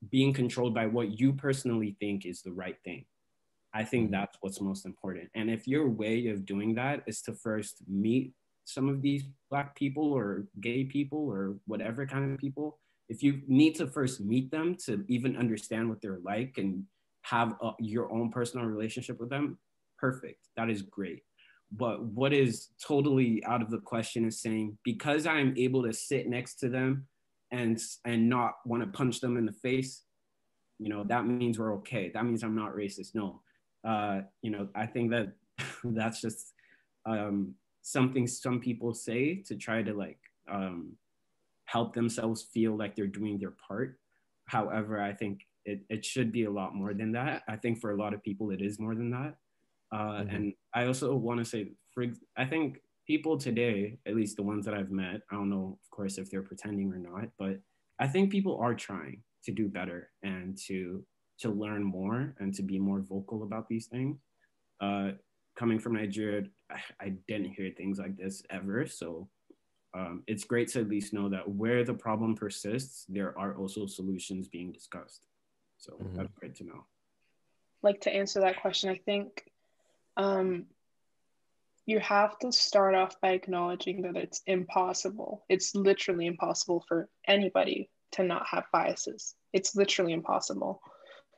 being 0.09 0.33
controlled 0.33 0.73
by 0.73 0.85
what 0.85 1.19
you 1.19 1.33
personally 1.33 1.95
think 1.99 2.25
is 2.25 2.41
the 2.41 2.51
right 2.51 2.77
thing. 2.83 3.05
I 3.73 3.83
think 3.83 4.05
mm-hmm. 4.05 4.13
that's 4.13 4.37
what's 4.41 4.61
most 4.61 4.85
important. 4.85 5.29
And 5.35 5.49
if 5.49 5.67
your 5.67 5.89
way 5.89 6.27
of 6.27 6.45
doing 6.45 6.75
that 6.75 7.03
is 7.07 7.21
to 7.23 7.33
first 7.33 7.83
meet 7.87 8.33
some 8.65 8.89
of 8.89 9.01
these 9.01 9.23
Black 9.49 9.75
people 9.75 10.11
or 10.11 10.47
gay 10.59 10.83
people 10.83 11.19
or 11.19 11.55
whatever 11.65 12.05
kind 12.05 12.33
of 12.33 12.39
people, 12.39 12.79
if 13.09 13.23
you 13.23 13.41
need 13.47 13.75
to 13.75 13.87
first 13.87 14.19
meet 14.19 14.51
them 14.51 14.75
to 14.85 15.05
even 15.07 15.37
understand 15.37 15.89
what 15.89 16.01
they're 16.01 16.19
like 16.23 16.55
and 16.57 16.83
have 17.21 17.55
a, 17.61 17.71
your 17.79 18.11
own 18.11 18.31
personal 18.31 18.65
relationship 18.65 19.19
with 19.19 19.29
them, 19.29 19.57
perfect. 19.97 20.47
That 20.57 20.69
is 20.69 20.81
great. 20.81 21.23
But 21.71 22.03
what 22.03 22.33
is 22.33 22.69
totally 22.85 23.43
out 23.45 23.61
of 23.61 23.69
the 23.69 23.79
question 23.79 24.25
is 24.25 24.41
saying 24.41 24.77
because 24.83 25.25
I'm 25.25 25.53
able 25.57 25.83
to 25.83 25.93
sit 25.93 26.27
next 26.27 26.55
to 26.59 26.69
them 26.69 27.07
and 27.51 27.79
and 28.05 28.29
not 28.29 28.55
want 28.65 28.83
to 28.83 28.89
punch 28.89 29.19
them 29.21 29.37
in 29.37 29.45
the 29.45 29.53
face, 29.53 30.03
you 30.79 30.89
know, 30.89 31.03
that 31.05 31.25
means 31.25 31.57
we're 31.57 31.75
okay. 31.75 32.11
That 32.13 32.25
means 32.25 32.43
I'm 32.43 32.55
not 32.55 32.75
racist. 32.75 33.15
No, 33.15 33.41
uh, 33.83 34.21
you 34.41 34.51
know, 34.51 34.67
I 34.75 34.85
think 34.85 35.11
that 35.11 35.33
that's 35.83 36.21
just 36.21 36.53
um, 37.05 37.55
something 37.81 38.27
some 38.27 38.59
people 38.59 38.93
say 38.93 39.43
to 39.47 39.55
try 39.55 39.81
to 39.81 39.93
like 39.93 40.19
um, 40.51 40.93
help 41.65 41.93
themselves 41.93 42.43
feel 42.53 42.77
like 42.77 42.95
they're 42.95 43.07
doing 43.07 43.37
their 43.37 43.53
part. 43.67 43.99
However, 44.45 45.01
I 45.01 45.13
think 45.13 45.41
it, 45.65 45.81
it 45.89 46.05
should 46.05 46.31
be 46.31 46.45
a 46.45 46.51
lot 46.51 46.75
more 46.75 46.93
than 46.93 47.11
that. 47.13 47.43
I 47.47 47.57
think 47.57 47.79
for 47.79 47.91
a 47.91 47.97
lot 47.97 48.13
of 48.13 48.23
people, 48.23 48.51
it 48.51 48.61
is 48.61 48.79
more 48.79 48.95
than 48.95 49.11
that. 49.11 49.35
Uh, 49.91 49.97
mm-hmm. 49.97 50.35
And 50.35 50.53
I 50.73 50.85
also 50.85 51.15
want 51.15 51.39
to 51.39 51.45
say, 51.45 51.71
for 51.93 52.05
I 52.35 52.45
think 52.45 52.79
people 53.07 53.37
today, 53.37 53.97
at 54.05 54.15
least 54.15 54.35
the 54.35 54.43
ones 54.43 54.65
that 54.65 54.73
I've 54.73 54.91
met, 54.91 55.21
I 55.31 55.35
don't 55.35 55.49
know, 55.49 55.79
of 55.81 55.89
course, 55.89 56.17
if 56.17 56.29
they're 56.29 56.43
pretending 56.43 56.91
or 56.91 56.99
not, 56.99 57.29
but 57.39 57.59
I 57.99 58.07
think 58.07 58.31
people 58.31 58.57
are 58.57 58.75
trying 58.75 59.23
to 59.45 59.51
do 59.51 59.67
better 59.67 60.11
and 60.21 60.57
to 60.67 61.03
to 61.39 61.49
learn 61.49 61.83
more 61.83 62.35
and 62.39 62.53
to 62.55 62.63
be 62.63 62.79
more 62.79 62.99
vocal 62.99 63.43
about 63.43 63.69
these 63.69 63.85
things. 63.85 64.17
Uh, 64.81 65.11
coming 65.55 65.79
from 65.79 65.93
Nigeria, 65.93 66.43
I, 66.69 66.79
I, 66.99 67.13
didn't 67.27 67.53
hear 67.53 67.71
things 67.77 67.99
like 67.99 68.17
this 68.17 68.41
ever. 68.49 68.87
So 68.87 69.29
um, 69.93 70.23
it's 70.25 70.43
great 70.43 70.67
to 70.69 70.79
at 70.79 70.89
least 70.89 71.13
know 71.13 71.29
that 71.29 71.47
where 71.47 71.83
the 71.83 71.93
problem 71.93 72.35
persists, 72.35 73.05
there 73.07 73.37
are 73.37 73.55
also 73.55 73.85
solutions 73.85 74.47
being 74.47 74.71
discussed. 74.71 75.27
So 75.77 75.93
mm-hmm. 75.93 76.15
that's 76.15 76.33
great 76.39 76.55
to 76.55 76.63
know. 76.63 76.85
Like 77.83 78.01
to 78.01 78.13
answer 78.13 78.41
that 78.41 78.61
question, 78.61 78.89
I 78.89 78.97
think 78.97 79.43
um, 80.15 80.65
you 81.87 81.99
have 81.99 82.37
to 82.39 82.51
start 82.51 82.93
off 82.93 83.19
by 83.21 83.29
acknowledging 83.29 84.01
that 84.01 84.17
it's 84.17 84.41
impossible. 84.45 85.45
It's 85.47 85.73
literally 85.73 86.27
impossible 86.27 86.83
for 86.85 87.07
anybody 87.25 87.89
to 88.11 88.23
not 88.23 88.45
have 88.47 88.65
biases. 88.73 89.35
It's 89.53 89.73
literally 89.73 90.11
impossible. 90.11 90.81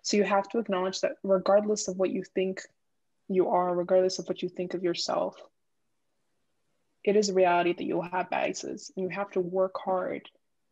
So 0.02 0.18
you 0.18 0.24
have 0.24 0.50
to 0.50 0.58
acknowledge 0.58 1.02
that 1.02 1.18
regardless 1.24 1.88
of 1.88 1.97
what 1.97 2.10
you 2.10 2.24
think 2.24 2.62
you 3.28 3.50
are, 3.50 3.76
regardless 3.76 4.18
of 4.18 4.28
what 4.28 4.41
you 4.41 4.50
think 4.50 4.74
of 4.74 4.84
yourself, 4.84 5.36
it 7.04 7.16
is 7.16 7.30
a 7.30 7.34
reality 7.36 7.74
that 7.74 7.86
you'll 7.86 8.02
have 8.02 8.32
biases 8.32 8.91
and 8.97 9.04
you 9.04 9.10
have 9.10 9.30
to 9.32 9.39
work 9.39 9.76
hard 9.78 10.28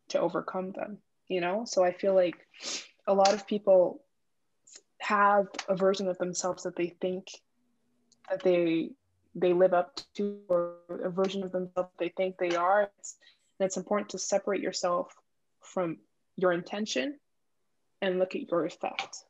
to 0.08 0.18
overcome 0.18 0.72
them, 0.72 0.98
you 1.28 1.40
know? 1.40 1.64
So 1.64 1.84
I 1.84 1.92
feel 1.92 2.16
like 2.16 2.36
a 3.06 3.14
lot 3.14 3.32
of 3.32 3.46
people 3.46 4.02
have 4.98 5.46
a 5.68 5.76
version 5.76 6.08
of 6.08 6.18
themselves 6.18 6.64
that 6.64 6.74
they 6.74 6.96
think 7.00 7.28
that 8.28 8.42
they 8.42 8.90
they 9.34 9.52
live 9.52 9.74
up 9.74 10.00
to 10.14 10.38
or 10.48 10.76
a 11.04 11.10
version 11.10 11.42
of 11.42 11.52
themselves 11.52 11.90
they 11.98 12.08
think 12.16 12.36
they 12.38 12.56
are 12.56 12.80
and 12.80 13.66
it's 13.66 13.76
important 13.76 14.08
to 14.10 14.18
separate 14.18 14.60
yourself 14.60 15.14
from 15.60 15.98
your 16.36 16.52
intention 16.52 17.18
and 18.00 18.18
look 18.18 18.34
at 18.34 18.48
your 18.50 18.64
effect 18.64 19.24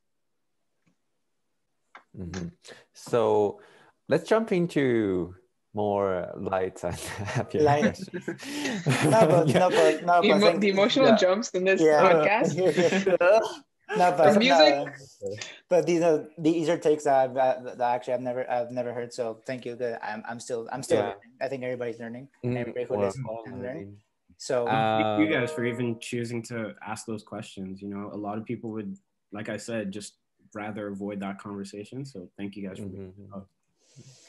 mm-hmm. 2.16 2.48
so 2.94 3.60
let's 4.08 4.28
jump 4.28 4.52
into 4.52 5.34
more 5.74 6.32
light 6.36 6.82
and 6.82 6.94
happy 7.36 7.60
light. 7.60 7.98
no, 8.12 8.24
but, 8.24 9.48
no, 9.48 9.70
but, 9.70 10.04
no, 10.04 10.22
the, 10.22 10.28
emo- 10.28 10.58
the 10.58 10.70
emotional 10.70 11.08
yeah. 11.08 11.16
jumps 11.16 11.50
in 11.50 11.64
this 11.64 11.80
yeah. 11.80 12.02
podcast 12.02 13.52
no, 13.96 14.14
but 14.16 14.34
the 14.34 14.38
music. 14.38 14.74
Uh, 14.74 15.28
but 15.68 15.86
these 15.86 16.02
are 16.02 16.26
these 16.36 16.68
are 16.68 16.76
takes 16.76 17.04
that, 17.04 17.30
I've, 17.30 17.34
that 17.34 17.80
actually 17.80 18.14
I've 18.14 18.20
never 18.20 18.50
I've 18.50 18.70
never 18.70 18.92
heard. 18.92 19.12
So 19.12 19.40
thank 19.46 19.64
you. 19.64 19.76
Good. 19.76 19.98
I'm 20.02 20.22
I'm 20.28 20.40
still 20.40 20.68
I'm 20.72 20.82
still. 20.82 20.98
Yeah. 20.98 21.14
I 21.40 21.48
think 21.48 21.62
everybody's 21.62 21.98
learning. 21.98 22.28
Mm, 22.44 22.56
Everybody 22.56 22.84
who 22.84 22.96
well, 22.96 23.44
learning. 23.46 23.96
So 24.36 24.68
uh, 24.68 25.18
you 25.18 25.28
guys 25.28 25.50
for 25.50 25.64
even 25.64 25.98
choosing 26.00 26.42
to 26.44 26.74
ask 26.86 27.06
those 27.06 27.22
questions. 27.22 27.82
You 27.82 27.88
know, 27.88 28.10
a 28.12 28.16
lot 28.16 28.38
of 28.38 28.44
people 28.44 28.70
would, 28.70 28.96
like 29.32 29.48
I 29.48 29.56
said, 29.56 29.90
just 29.90 30.14
rather 30.54 30.88
avoid 30.88 31.20
that 31.20 31.38
conversation. 31.38 32.04
So 32.04 32.28
thank 32.36 32.56
you 32.56 32.68
guys 32.68 32.78
for. 32.78 32.84
Mm-hmm. 32.84 33.40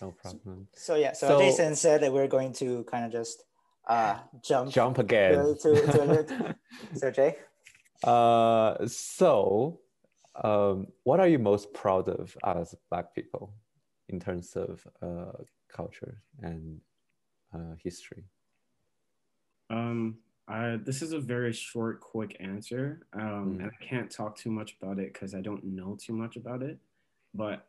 No 0.02 0.12
problem. 0.12 0.68
So, 0.74 0.94
so 0.94 0.96
yeah, 0.96 1.14
so, 1.14 1.28
so, 1.28 1.40
Jason 1.40 1.76
said 1.76 2.02
that 2.02 2.12
we're 2.12 2.28
going 2.28 2.54
to 2.54 2.84
kind 2.86 3.06
of 3.06 3.12
just 3.12 3.44
uh 3.88 4.18
jump 4.44 4.72
jump 4.72 4.98
again. 4.98 5.34
To, 5.34 5.56
to, 5.56 5.82
to, 5.92 6.56
so 6.96 7.12
Jay. 7.12 7.36
Uh, 8.04 8.86
so 8.88 9.82
um, 10.44 10.88
what 11.04 11.20
are 11.20 11.28
you 11.28 11.40
most 11.40 11.74
proud 11.74 12.08
of 12.10 12.38
as 12.46 12.76
Black 12.90 13.14
people 13.14 13.54
in 14.08 14.20
terms 14.20 14.56
of 14.56 14.86
uh, 15.02 15.44
culture 15.72 16.22
and 16.42 16.80
uh, 17.54 17.76
history? 17.84 18.24
Um, 19.70 20.18
I, 20.48 20.78
this 20.84 21.02
is 21.02 21.12
a 21.14 21.20
very 21.20 21.54
short, 21.54 22.00
quick 22.02 22.36
answer, 22.40 23.06
um, 23.14 23.58
Mm. 23.60 23.60
and 23.64 23.72
I 23.72 23.86
can't 23.86 24.10
talk 24.10 24.36
too 24.36 24.50
much 24.50 24.76
about 24.82 24.98
it 25.00 25.14
because 25.14 25.36
I 25.36 25.42
don't 25.42 25.64
know 25.64 25.96
too 26.00 26.14
much 26.14 26.38
about 26.38 26.64
it. 26.64 26.80
But 27.34 27.68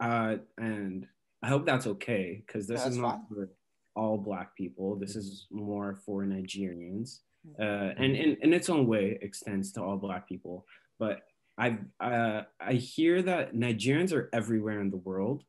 uh, 0.00 0.38
and 0.58 1.06
I 1.42 1.48
hope 1.48 1.66
that's 1.66 1.86
okay 1.86 2.42
because 2.46 2.66
this 2.66 2.80
Yeah, 2.82 2.88
is 2.88 2.96
not 2.96 3.16
fine. 3.16 3.26
for 3.28 3.50
all 3.94 4.16
Black 4.16 4.56
people. 4.56 4.96
This 4.96 5.14
is 5.16 5.46
more 5.50 5.94
for 6.06 6.24
Nigerians. 6.24 7.20
Uh, 7.58 7.90
and 7.96 8.16
in, 8.16 8.36
in 8.42 8.52
its 8.52 8.68
own 8.68 8.86
way 8.86 9.18
extends 9.20 9.72
to 9.72 9.82
all 9.82 9.96
Black 9.96 10.28
people. 10.28 10.66
But 10.98 11.22
I 11.58 11.78
uh, 12.00 12.42
I 12.60 12.74
hear 12.74 13.22
that 13.22 13.54
Nigerians 13.54 14.12
are 14.12 14.30
everywhere 14.32 14.80
in 14.80 14.90
the 14.90 14.96
world, 14.96 15.44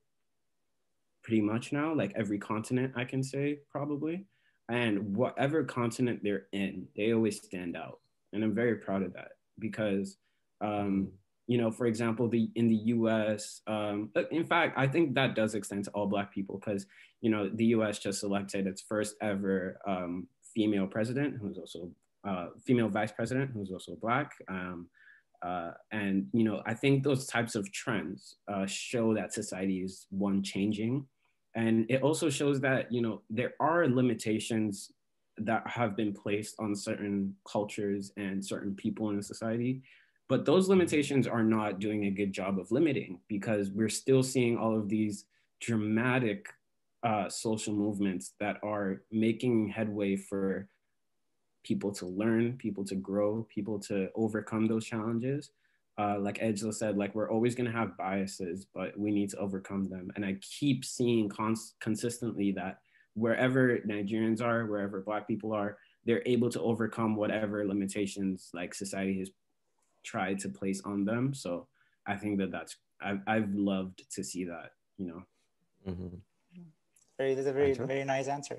pretty 1.23 1.41
much 1.41 1.71
now, 1.71 1.93
like 1.93 2.13
every 2.15 2.39
continent 2.39 2.93
I 2.95 3.05
can 3.05 3.23
say 3.23 3.59
probably 3.71 4.25
and 4.69 5.15
whatever 5.15 5.63
continent 5.63 6.21
they're 6.23 6.47
in, 6.51 6.87
they 6.95 7.13
always 7.13 7.41
stand 7.41 7.75
out, 7.75 7.99
and 8.31 8.43
I'm 8.43 8.55
very 8.55 8.75
proud 8.75 9.03
of 9.03 9.13
that 9.13 9.33
because, 9.59 10.17
um, 10.61 11.09
you 11.47 11.57
know, 11.57 11.69
for 11.71 11.85
example, 11.85 12.27
the 12.27 12.49
in 12.55 12.67
the 12.69 12.75
U.S. 12.75 13.61
Um, 13.67 14.09
in 14.31 14.45
fact, 14.45 14.77
I 14.77 14.87
think 14.87 15.15
that 15.15 15.35
does 15.35 15.55
extend 15.55 15.85
to 15.85 15.91
all 15.91 16.07
Black 16.07 16.33
people 16.33 16.59
because 16.59 16.85
you 17.21 17.29
know 17.29 17.49
the 17.53 17.65
U.S. 17.65 17.99
just 17.99 18.23
elected 18.23 18.67
its 18.67 18.81
first 18.81 19.15
ever 19.21 19.79
um, 19.85 20.27
female 20.53 20.87
president, 20.87 21.37
who's 21.41 21.57
also 21.57 21.89
uh, 22.27 22.47
female 22.65 22.89
vice 22.89 23.11
president, 23.11 23.51
who's 23.53 23.71
also 23.71 23.95
Black. 24.01 24.31
Um, 24.47 24.87
uh, 25.41 25.71
and 25.91 26.27
you 26.33 26.43
know, 26.43 26.61
I 26.65 26.73
think 26.73 27.03
those 27.03 27.27
types 27.27 27.55
of 27.55 27.71
trends 27.71 28.37
uh, 28.47 28.65
show 28.65 29.13
that 29.13 29.33
society 29.33 29.81
is 29.81 30.07
one 30.09 30.41
changing 30.41 31.05
and 31.55 31.85
it 31.89 32.01
also 32.01 32.29
shows 32.29 32.59
that 32.61 32.91
you 32.91 33.01
know 33.01 33.21
there 33.29 33.53
are 33.59 33.87
limitations 33.87 34.91
that 35.37 35.65
have 35.67 35.95
been 35.95 36.13
placed 36.13 36.55
on 36.59 36.75
certain 36.75 37.35
cultures 37.49 38.11
and 38.17 38.43
certain 38.43 38.75
people 38.75 39.09
in 39.09 39.21
society 39.21 39.81
but 40.29 40.45
those 40.45 40.69
limitations 40.69 41.27
are 41.27 41.43
not 41.43 41.79
doing 41.79 42.05
a 42.05 42.11
good 42.11 42.31
job 42.31 42.57
of 42.57 42.71
limiting 42.71 43.19
because 43.27 43.71
we're 43.71 43.89
still 43.89 44.23
seeing 44.23 44.57
all 44.57 44.77
of 44.77 44.89
these 44.89 45.25
dramatic 45.59 46.47
uh, 47.03 47.29
social 47.29 47.73
movements 47.73 48.33
that 48.39 48.57
are 48.63 49.03
making 49.11 49.69
headway 49.69 50.15
for 50.15 50.69
people 51.63 51.91
to 51.93 52.05
learn 52.05 52.57
people 52.57 52.83
to 52.85 52.95
grow 52.95 53.43
people 53.43 53.79
to 53.79 54.09
overcome 54.15 54.67
those 54.67 54.85
challenges 54.85 55.51
uh, 55.97 56.17
like 56.19 56.41
Angela 56.41 56.73
said, 56.73 56.97
like 56.97 57.13
we're 57.13 57.29
always 57.29 57.53
going 57.53 57.71
to 57.71 57.77
have 57.77 57.95
biases, 57.97 58.65
but 58.73 58.97
we 58.97 59.11
need 59.11 59.29
to 59.29 59.37
overcome 59.37 59.89
them. 59.89 60.11
And 60.15 60.25
I 60.25 60.37
keep 60.41 60.83
seeing 60.83 61.29
cons- 61.29 61.75
consistently 61.79 62.51
that 62.53 62.79
wherever 63.13 63.77
Nigerians 63.79 64.41
are, 64.41 64.65
wherever 64.65 65.01
Black 65.01 65.27
people 65.27 65.53
are, 65.53 65.77
they're 66.05 66.23
able 66.25 66.49
to 66.49 66.61
overcome 66.61 67.15
whatever 67.15 67.65
limitations 67.67 68.49
like 68.53 68.73
society 68.73 69.19
has 69.19 69.29
tried 70.03 70.39
to 70.39 70.49
place 70.49 70.81
on 70.83 71.05
them. 71.05 71.33
So 71.33 71.67
I 72.07 72.15
think 72.15 72.39
that 72.39 72.51
that's 72.51 72.77
I've, 72.99 73.19
I've 73.27 73.53
loved 73.53 74.09
to 74.13 74.23
see 74.23 74.45
that, 74.45 74.71
you 74.97 75.07
know. 75.07 75.23
Mhm. 75.87 76.21
Very, 77.17 77.35
that's 77.35 77.47
a 77.47 77.53
very, 77.53 77.69
Angela? 77.69 77.87
very 77.87 78.03
nice 78.03 78.27
answer. 78.27 78.57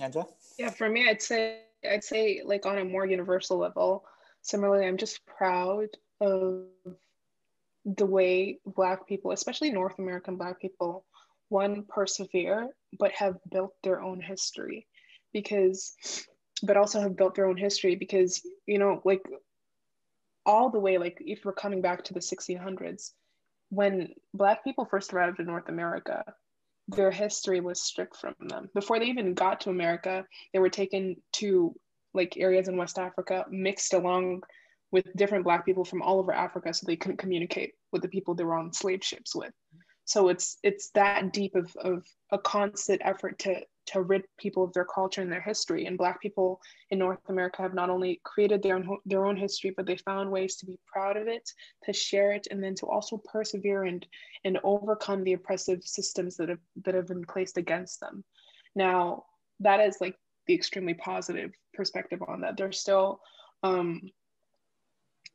Angela? 0.00 0.26
Yeah, 0.58 0.70
for 0.70 0.88
me, 0.88 1.08
I'd 1.08 1.22
say 1.22 1.60
I'd 1.88 2.04
say 2.04 2.42
like 2.44 2.66
on 2.66 2.78
a 2.78 2.84
more 2.84 3.06
universal 3.06 3.58
level. 3.58 4.04
Similarly, 4.42 4.86
I'm 4.86 4.96
just 4.96 5.24
proud 5.26 5.88
of 6.20 6.64
the 7.84 8.06
way 8.06 8.58
Black 8.64 9.06
people, 9.06 9.32
especially 9.32 9.70
North 9.70 9.98
American 9.98 10.36
Black 10.36 10.60
people, 10.60 11.04
one 11.48 11.84
persevere 11.88 12.68
but 12.98 13.12
have 13.12 13.36
built 13.50 13.74
their 13.82 14.00
own 14.02 14.20
history, 14.20 14.86
because, 15.32 15.94
but 16.62 16.76
also 16.76 17.00
have 17.00 17.16
built 17.16 17.34
their 17.34 17.46
own 17.46 17.56
history 17.56 17.96
because 17.96 18.42
you 18.66 18.78
know 18.78 19.00
like 19.04 19.22
all 20.44 20.70
the 20.70 20.80
way 20.80 20.98
like 20.98 21.18
if 21.20 21.44
we're 21.44 21.52
coming 21.52 21.80
back 21.80 22.04
to 22.04 22.14
the 22.14 22.20
1600s, 22.20 23.12
when 23.72 24.12
Black 24.34 24.62
people 24.62 24.84
first 24.84 25.14
arrived 25.14 25.40
in 25.40 25.46
North 25.46 25.70
America, 25.70 26.22
their 26.88 27.10
history 27.10 27.60
was 27.60 27.80
stripped 27.80 28.16
from 28.16 28.34
them 28.46 28.68
before 28.74 28.98
they 28.98 29.06
even 29.06 29.32
got 29.32 29.62
to 29.62 29.70
America 29.70 30.26
they 30.52 30.58
were 30.58 30.68
taken 30.68 31.16
to 31.32 31.74
like 32.12 32.36
areas 32.36 32.68
in 32.68 32.76
West 32.76 32.98
Africa, 32.98 33.46
mixed 33.50 33.94
along 33.94 34.42
with 34.90 35.06
different 35.16 35.44
Black 35.44 35.64
people 35.64 35.86
from 35.86 36.02
all 36.02 36.18
over 36.18 36.34
Africa, 36.34 36.74
so 36.74 36.84
they 36.86 36.96
couldn't 36.96 37.16
communicate 37.16 37.72
with 37.92 38.02
the 38.02 38.08
people 38.08 38.34
they 38.34 38.44
were 38.44 38.54
on 38.58 38.74
slave 38.74 39.02
ships 39.02 39.34
with. 39.34 39.54
So 40.04 40.28
it's 40.28 40.58
it's 40.62 40.90
that 40.90 41.32
deep 41.32 41.54
of, 41.54 41.74
of 41.76 42.04
a 42.30 42.38
constant 42.38 43.00
effort 43.02 43.38
to 43.38 43.62
to 43.86 44.02
rid 44.02 44.22
people 44.38 44.64
of 44.64 44.72
their 44.72 44.84
culture 44.84 45.22
and 45.22 45.30
their 45.30 45.40
history. 45.40 45.86
And 45.86 45.98
Black 45.98 46.20
people 46.20 46.60
in 46.90 46.98
North 46.98 47.18
America 47.28 47.62
have 47.62 47.74
not 47.74 47.90
only 47.90 48.20
created 48.24 48.62
their 48.62 48.76
own 48.76 48.98
their 49.06 49.26
own 49.26 49.36
history, 49.36 49.72
but 49.76 49.86
they 49.86 49.96
found 49.96 50.30
ways 50.30 50.56
to 50.56 50.66
be 50.66 50.78
proud 50.86 51.16
of 51.16 51.28
it, 51.28 51.48
to 51.84 51.92
share 51.92 52.32
it, 52.32 52.46
and 52.50 52.62
then 52.62 52.74
to 52.76 52.86
also 52.86 53.20
persevere 53.32 53.84
and 53.84 54.06
and 54.44 54.58
overcome 54.64 55.24
the 55.24 55.34
oppressive 55.34 55.82
systems 55.82 56.36
that 56.36 56.48
have 56.48 56.60
that 56.84 56.94
have 56.94 57.08
been 57.08 57.24
placed 57.24 57.58
against 57.58 58.00
them. 58.00 58.24
Now 58.74 59.24
that 59.60 59.80
is 59.80 59.98
like 60.00 60.16
the 60.46 60.54
extremely 60.54 60.94
positive 60.94 61.52
perspective 61.74 62.22
on 62.26 62.40
that. 62.40 62.56
There's 62.56 62.78
still 62.78 63.20
um, 63.62 64.02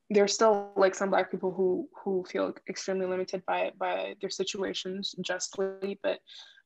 there's 0.09 0.33
still 0.33 0.71
like 0.75 0.95
some 0.95 1.09
black 1.09 1.31
people 1.31 1.51
who 1.51 1.87
who 2.03 2.23
feel 2.29 2.53
extremely 2.69 3.05
limited 3.05 3.43
by 3.45 3.71
by 3.77 4.15
their 4.21 4.29
situations 4.29 5.15
justly, 5.21 5.99
but 6.01 6.19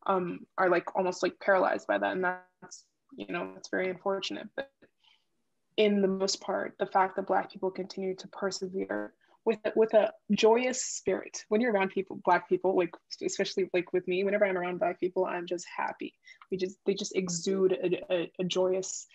um, 0.06 0.46
are 0.58 0.70
like 0.70 0.96
almost 0.96 1.24
like 1.24 1.40
paralyzed 1.40 1.88
by 1.88 1.98
that, 1.98 2.14
and 2.14 2.24
that's 2.24 2.86
you 3.16 3.28
know 3.28 3.52
that's 3.54 3.70
very 3.70 3.90
unfortunate. 3.90 4.48
But 4.56 4.72
in 5.78 6.02
the 6.02 6.08
most 6.08 6.42
part, 6.42 6.76
the 6.80 6.86
fact 6.86 7.16
that 7.16 7.28
black 7.28 7.52
people 7.52 7.72
continue 7.72 8.16
to 8.16 8.28
persevere 8.28 9.14
with 9.46 9.60
with 9.76 9.94
a 9.94 10.12
joyous 10.32 10.84
spirit. 10.84 11.44
When 11.50 11.62
you're 11.62 11.74
around 11.74 11.90
people, 11.90 12.20
black 12.24 12.48
people, 12.48 12.76
like 12.76 12.96
especially 13.24 13.70
like 13.74 13.94
with 13.94 14.08
me, 14.08 14.24
whenever 14.24 14.46
I'm 14.46 14.58
around 14.58 14.80
black 14.80 15.00
people, 15.00 15.26
I'm 15.26 15.48
just 15.48 15.66
happy. 15.76 16.14
We 16.50 16.58
just 16.58 16.78
they 16.86 16.94
just 16.94 17.16
exude 17.16 17.74
a, 17.74 18.14
a, 18.14 18.32
a 18.40 18.44
joyous 18.44 19.08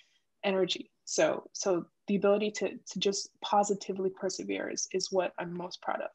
energy. 0.45 0.91
So 1.05 1.49
so 1.53 1.87
the 2.09 2.17
ability 2.17 2.51
to 2.53 2.71
to 2.71 2.99
just 2.99 3.31
positively 3.41 4.11
persevere 4.11 4.69
is 4.69 4.89
is 4.93 5.13
what 5.13 5.33
I'm 5.39 5.57
most 5.57 5.81
proud 5.83 6.01
of. 6.01 6.11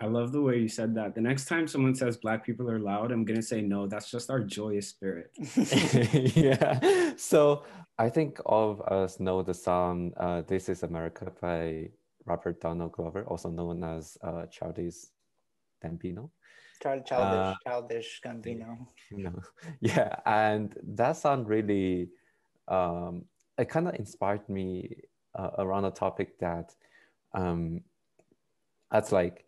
I 0.00 0.06
love 0.06 0.32
the 0.32 0.42
way 0.42 0.58
you 0.58 0.68
said 0.68 0.94
that. 0.96 1.14
The 1.14 1.20
next 1.20 1.44
time 1.46 1.68
someone 1.68 1.94
says 1.94 2.16
black 2.16 2.44
people 2.44 2.68
are 2.70 2.80
loud, 2.80 3.12
I'm 3.12 3.24
gonna 3.24 3.42
say 3.42 3.62
no, 3.62 3.86
that's 3.86 4.10
just 4.10 4.28
our 4.30 4.40
joyous 4.40 4.88
spirit. 4.88 5.30
yeah. 6.36 7.12
So 7.16 7.64
I 7.98 8.08
think 8.08 8.40
all 8.44 8.70
of 8.72 8.80
us 8.82 9.20
know 9.20 9.42
the 9.42 9.54
song 9.54 10.12
uh, 10.16 10.42
"This 10.42 10.68
Is 10.68 10.82
America" 10.82 11.30
by 11.40 11.90
Robert 12.26 12.60
Donald 12.60 12.92
Glover, 12.92 13.24
also 13.24 13.50
known 13.50 13.84
as 13.84 14.18
uh, 14.22 14.46
Childish 14.46 15.06
Gambino. 15.82 16.30
Child, 16.82 17.06
childish, 17.06 17.38
Uh, 17.38 17.54
childish 17.64 18.20
Gambino. 18.24 18.86
You 19.10 19.24
know, 19.24 19.40
yeah, 19.80 20.16
and 20.26 20.74
that 20.82 21.16
song 21.16 21.44
really, 21.44 22.10
um, 22.66 23.24
it 23.56 23.68
kind 23.68 23.86
of 23.86 23.94
inspired 23.94 24.48
me 24.48 24.96
uh, 25.38 25.50
around 25.58 25.84
a 25.84 25.90
topic 25.90 26.38
that, 26.40 26.74
um, 27.32 27.80
that's 28.90 29.12
like, 29.12 29.44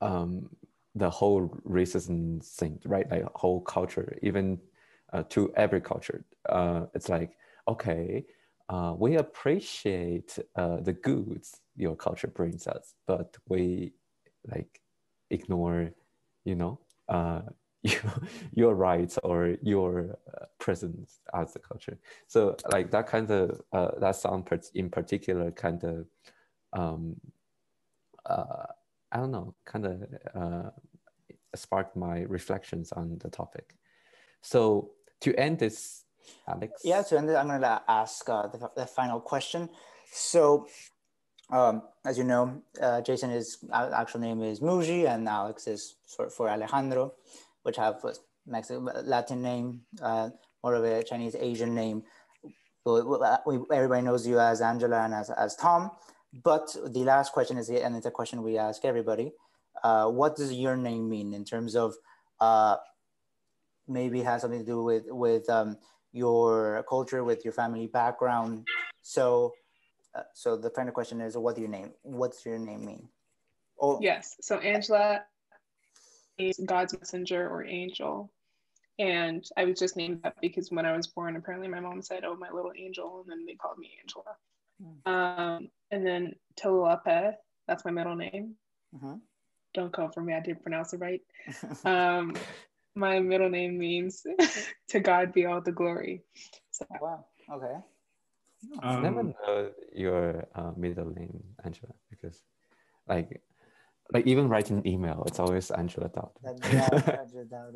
um, 0.00 0.48
the 0.94 1.10
whole 1.10 1.48
racism 1.68 2.44
thing, 2.44 2.78
right? 2.84 3.10
Like 3.10 3.24
whole 3.34 3.60
culture, 3.60 4.18
even 4.22 4.58
uh, 5.12 5.22
to 5.30 5.52
every 5.56 5.80
culture. 5.80 6.24
Uh, 6.48 6.86
it's 6.94 7.08
like, 7.08 7.36
okay, 7.66 8.24
uh, 8.68 8.94
we 8.96 9.16
appreciate 9.16 10.38
uh, 10.56 10.80
the 10.80 10.92
goods 10.92 11.60
your 11.76 11.96
culture 11.96 12.28
brings 12.28 12.66
us, 12.66 12.94
but 13.06 13.36
we 13.48 13.92
like 14.50 14.80
ignore, 15.30 15.90
you 16.44 16.54
know, 16.54 16.80
uh, 17.08 17.42
your, 17.82 18.12
your 18.52 18.74
rights 18.74 19.18
or 19.22 19.56
your 19.62 20.18
uh, 20.34 20.46
presence 20.58 21.20
as 21.32 21.54
a 21.54 21.60
culture. 21.60 21.96
So 22.26 22.56
like 22.72 22.90
that 22.90 23.06
kind 23.06 23.30
of 23.30 23.62
that 23.72 24.16
song 24.16 24.46
in 24.74 24.90
particular 24.90 25.52
kind 25.52 25.84
of 25.84 26.06
um, 26.72 27.16
I 29.12 29.18
don't 29.18 29.30
know, 29.30 29.54
kind 29.64 29.86
of 29.86 30.04
uh, 30.34 30.70
sparked 31.54 31.96
my 31.96 32.20
reflections 32.22 32.92
on 32.92 33.18
the 33.18 33.30
topic. 33.30 33.74
So 34.42 34.90
to 35.20 35.34
end 35.36 35.58
this, 35.58 36.04
Alex. 36.46 36.82
Yeah, 36.84 37.02
so 37.02 37.16
and 37.16 37.28
then 37.28 37.36
I'm 37.36 37.48
going 37.48 37.60
to 37.62 37.82
ask 37.88 38.28
uh, 38.28 38.46
the, 38.48 38.70
the 38.76 38.86
final 38.86 39.20
question. 39.20 39.68
So, 40.12 40.66
um, 41.50 41.82
as 42.04 42.18
you 42.18 42.24
know, 42.24 42.62
uh, 42.80 43.00
Jason 43.00 43.30
is 43.30 43.58
uh, 43.72 43.90
actual 43.94 44.20
name 44.20 44.42
is 44.42 44.60
Muji, 44.60 45.08
and 45.08 45.28
Alex 45.28 45.66
is 45.66 45.96
short 46.06 46.32
for 46.32 46.48
Alejandro, 46.48 47.14
which 47.62 47.76
have 47.76 48.04
a 48.04 48.14
Mexican 48.46 48.88
Latin 49.04 49.42
name, 49.42 49.80
uh, 50.02 50.30
more 50.62 50.74
of 50.74 50.84
a 50.84 51.02
Chinese 51.02 51.34
Asian 51.34 51.74
name. 51.74 52.02
We, 52.84 53.02
we, 53.02 53.58
everybody 53.72 54.02
knows 54.02 54.26
you 54.26 54.38
as 54.40 54.60
Angela 54.62 55.04
and 55.04 55.14
as, 55.14 55.30
as 55.30 55.56
Tom, 55.56 55.90
but 56.32 56.74
the 56.86 57.04
last 57.04 57.32
question 57.32 57.56
is, 57.58 57.70
and 57.70 57.96
it's 57.96 58.06
a 58.06 58.10
question 58.10 58.42
we 58.42 58.58
ask 58.58 58.84
everybody. 58.84 59.32
Uh, 59.82 60.06
what 60.08 60.36
does 60.36 60.52
your 60.52 60.76
name 60.76 61.08
mean 61.08 61.32
in 61.32 61.44
terms 61.44 61.76
of 61.76 61.94
uh, 62.40 62.76
maybe 63.86 64.22
has 64.22 64.42
something 64.42 64.60
to 64.60 64.66
do 64.66 64.82
with 64.82 65.04
with 65.08 65.48
um, 65.48 65.78
your 66.12 66.84
culture, 66.88 67.24
with 67.24 67.44
your 67.44 67.52
family 67.52 67.86
background? 67.86 68.66
So, 69.02 69.54
uh, 70.14 70.22
so 70.34 70.56
the 70.56 70.70
final 70.70 70.92
question 70.92 71.20
is, 71.20 71.36
what 71.36 71.56
do 71.56 71.62
you 71.62 71.68
name? 71.68 71.92
What's 72.02 72.44
your 72.44 72.58
name 72.58 72.84
mean? 72.84 73.08
Oh, 73.80 73.98
yes. 74.02 74.36
So 74.40 74.58
Angela 74.58 75.22
is 76.36 76.58
God's 76.64 76.94
messenger 76.98 77.48
or 77.48 77.64
angel. 77.64 78.30
And 78.98 79.48
I 79.56 79.64
was 79.64 79.78
just 79.78 79.96
named 79.96 80.20
that 80.24 80.34
because 80.40 80.70
when 80.70 80.84
I 80.84 80.96
was 80.96 81.06
born, 81.06 81.36
apparently 81.36 81.68
my 81.68 81.78
mom 81.78 82.02
said, 82.02 82.24
Oh, 82.24 82.36
my 82.36 82.50
little 82.50 82.72
angel. 82.76 83.20
And 83.22 83.30
then 83.30 83.46
they 83.46 83.54
called 83.54 83.78
me 83.78 83.90
Angela. 84.02 84.36
Mm-hmm. 84.82 85.10
Um, 85.10 85.68
and 85.90 86.06
then 86.06 86.34
Toluape, 86.60 87.34
that's 87.66 87.84
my 87.84 87.90
middle 87.90 88.16
name. 88.16 88.54
Mm-hmm. 88.94 89.14
Don't 89.74 89.92
come 89.92 90.10
for 90.12 90.22
me, 90.22 90.34
I 90.34 90.40
didn't 90.40 90.62
pronounce 90.62 90.92
it 90.92 91.00
right. 91.00 91.20
um, 91.84 92.34
my 92.94 93.20
middle 93.20 93.48
name 93.48 93.78
means 93.78 94.24
to 94.88 95.00
God 95.00 95.32
be 95.32 95.46
all 95.46 95.60
the 95.60 95.72
glory. 95.72 96.22
So, 96.70 96.86
wow. 97.00 97.24
Okay. 97.52 97.76
I 98.82 98.94
um, 98.94 99.02
never 99.02 99.22
know 99.22 99.70
your 99.94 100.46
uh, 100.54 100.72
middle 100.76 101.10
name, 101.14 101.42
Angela, 101.64 101.94
because 102.10 102.42
like 103.06 103.40
like 104.12 104.26
even 104.26 104.48
writing 104.48 104.78
an 104.78 104.86
email, 104.86 105.22
it's 105.26 105.38
always 105.38 105.70
Angela 105.70 106.08
Dowd. 106.08 106.32
yeah, 106.72 106.88
Angela 107.20 107.44
Dowd. 107.44 107.74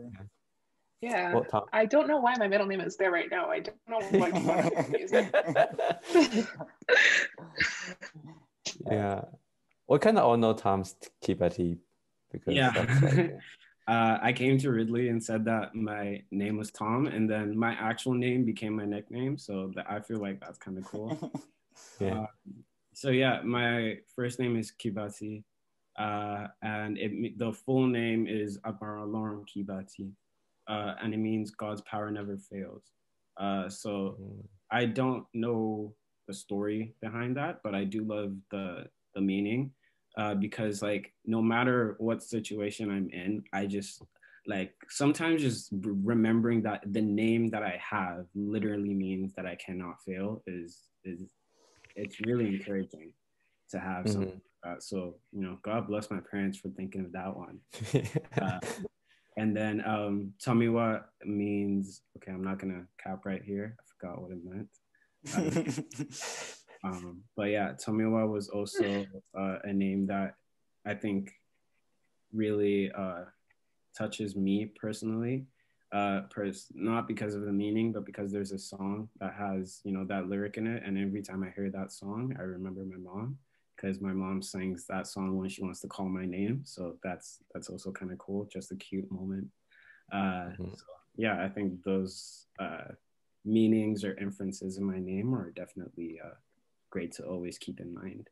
Yeah. 1.03 1.40
I 1.72 1.84
don't 1.84 2.07
know 2.07 2.18
why 2.18 2.36
my 2.38 2.46
middle 2.46 2.66
name 2.66 2.80
is 2.80 2.96
there 2.96 3.11
right 3.11 3.28
now. 3.28 3.50
I 3.50 3.59
don't 3.59 3.76
know 3.88 3.98
why 4.18 4.30
yeah. 8.90 9.22
We 9.88 9.98
kind 9.98 10.16
of 10.16 10.24
all 10.24 10.36
know 10.36 10.55
Tom's 10.55 10.94
Kibati 11.22 11.78
because 12.30 12.55
yeah. 12.55 12.70
Like, 13.03 13.36
uh, 13.88 14.18
I 14.22 14.32
came 14.32 14.59
to 14.59 14.70
Ridley 14.70 15.09
and 15.09 15.22
said 15.22 15.44
that 15.46 15.74
my 15.74 16.22
name 16.30 16.57
was 16.57 16.70
Tom, 16.70 17.09
and 17.09 17.28
then 17.28 17.59
my 17.59 17.72
actual 17.72 18.14
name 18.14 18.44
became 18.44 18.76
my 18.76 18.84
nickname. 18.84 19.36
So 19.36 19.72
that 19.74 19.90
I 19.90 19.98
feel 19.98 20.18
like 20.18 20.38
that's 20.38 20.59
kind 20.59 20.78
of 20.78 20.84
cool. 20.84 21.32
yeah. 22.00 22.20
Uh, 22.20 22.26
so 22.94 23.11
yeah, 23.11 23.40
my 23.42 23.98
first 24.14 24.38
name 24.38 24.57
is 24.57 24.70
Kibati, 24.70 25.42
uh, 25.98 26.46
and 26.62 26.96
it, 26.96 27.38
the 27.40 27.53
full 27.53 27.88
name 27.88 28.28
is 28.28 28.59
Agbara 28.59 29.05
Lorem 29.05 29.44
Kibati 29.53 30.12
uh, 30.73 30.95
and 31.03 31.12
it 31.12 31.18
means 31.18 31.51
God's 31.51 31.83
power 31.83 32.11
never 32.11 32.39
fails. 32.39 32.85
Uh, 33.39 33.68
so 33.68 34.16
mm. 34.20 34.43
I 34.70 34.87
don't 34.87 35.25
know 35.35 35.93
the 36.29 36.35
story 36.35 36.95
behind 37.03 37.37
that, 37.37 37.61
but 37.62 37.75
I 37.75 37.85
do 37.85 38.05
love 38.05 38.33
the 38.51 38.87
the 39.14 39.20
meaning 39.20 39.73
uh, 40.16 40.35
because 40.35 40.81
like 40.81 41.12
no 41.27 41.43
matter 41.43 41.97
what 41.99 42.23
situation 42.23 42.91
I'm 42.91 43.11
in, 43.11 43.45
I 43.53 43.66
just 43.66 44.03
like 44.47 44.73
sometimes 44.89 45.43
just 45.43 45.68
remembering 45.83 46.62
that 46.62 46.83
the 46.87 47.03
name 47.03 47.51
that 47.51 47.62
I 47.62 47.79
have 47.91 48.25
literally 48.35 48.95
means 48.95 49.35
that 49.35 49.47
I 49.47 49.57
cannot 49.57 50.03
fail 50.07 50.43
is 50.47 50.89
is 51.05 51.20
it's 51.97 52.16
really 52.25 52.47
encouraging 52.47 53.12
to 53.73 53.79
have 53.79 54.05
mm-hmm. 54.05 54.12
something. 54.12 54.41
Like 54.64 54.81
so 54.81 55.16
you 55.33 55.43
know, 55.43 55.59
God 55.62 55.87
bless 55.87 56.11
my 56.11 56.20
parents 56.31 56.59
for 56.59 56.70
thinking 56.70 57.05
of 57.05 57.12
that 57.12 57.37
one. 57.37 57.59
uh, 58.41 58.61
and 59.37 59.57
then 59.57 59.83
um, 59.87 60.33
Tomiwa 60.45 61.05
means, 61.24 62.03
okay, 62.16 62.33
I'm 62.33 62.45
not 62.45 62.59
gonna 62.59 62.87
cap 63.03 63.24
right 63.24 63.43
here. 63.43 63.76
I 63.78 63.83
forgot 63.87 64.20
what 64.20 64.30
it 64.33 64.45
meant. 64.45 64.68
um, 66.85 67.22
but 67.37 67.51
yeah, 67.51 67.72
Tomiwa 67.72 68.28
was 68.28 68.49
also 68.49 69.07
uh, 69.39 69.59
a 69.64 69.72
name 69.72 70.07
that 70.07 70.35
I 70.85 70.95
think 70.95 71.33
really 72.33 72.91
uh, 72.93 73.24
touches 73.97 74.37
me 74.37 74.66
personally. 74.80 75.47
Uh, 75.93 76.22
pers- 76.30 76.68
not 76.74 77.07
because 77.07 77.35
of 77.35 77.43
the 77.43 77.53
meaning, 77.53 77.93
but 77.93 78.07
because 78.07 78.33
there's 78.33 78.53
a 78.53 78.59
song 78.59 79.09
that 79.20 79.35
has, 79.35 79.80
you 79.85 79.93
know, 79.93 80.05
that 80.07 80.26
lyric 80.26 80.57
in 80.57 80.66
it. 80.66 80.83
And 80.87 80.97
every 80.97 81.22
time 81.22 81.43
I 81.43 81.51
hear 81.55 81.70
that 81.70 81.93
song, 81.93 82.35
I 82.39 82.43
remember 82.43 82.83
my 82.85 82.97
mom 82.97 83.37
because 83.83 84.01
my 84.01 84.12
mom 84.12 84.43
sings 84.43 84.87
that 84.87 85.07
song 85.07 85.37
when 85.37 85.49
she 85.49 85.62
wants 85.62 85.80
to 85.80 85.89
call 85.89 86.09
my 86.09 86.24
name. 86.24 86.62
So 86.64 86.97
that's 87.03 87.39
that's 87.53 87.68
also 87.68 87.91
kind 87.91 88.12
of 88.12 88.18
cool, 88.18 88.49
just 88.53 88.70
a 88.72 88.76
cute 88.76 89.11
moment. 89.11 89.49
Uh, 90.12 90.53
mm-hmm. 90.53 90.70
so, 90.70 90.85
yeah, 91.16 91.43
I 91.45 91.49
think 91.49 91.83
those 91.83 92.47
uh, 92.59 92.93
meanings 93.45 94.05
or 94.05 94.16
inferences 94.18 94.78
in 94.78 94.85
my 94.85 94.99
name 94.99 95.35
are 95.35 95.51
definitely 95.51 96.20
uh, 96.24 96.35
great 96.91 97.12
to 97.12 97.24
always 97.24 97.59
keep 97.59 97.80
in 97.80 97.93
mind. 97.93 98.28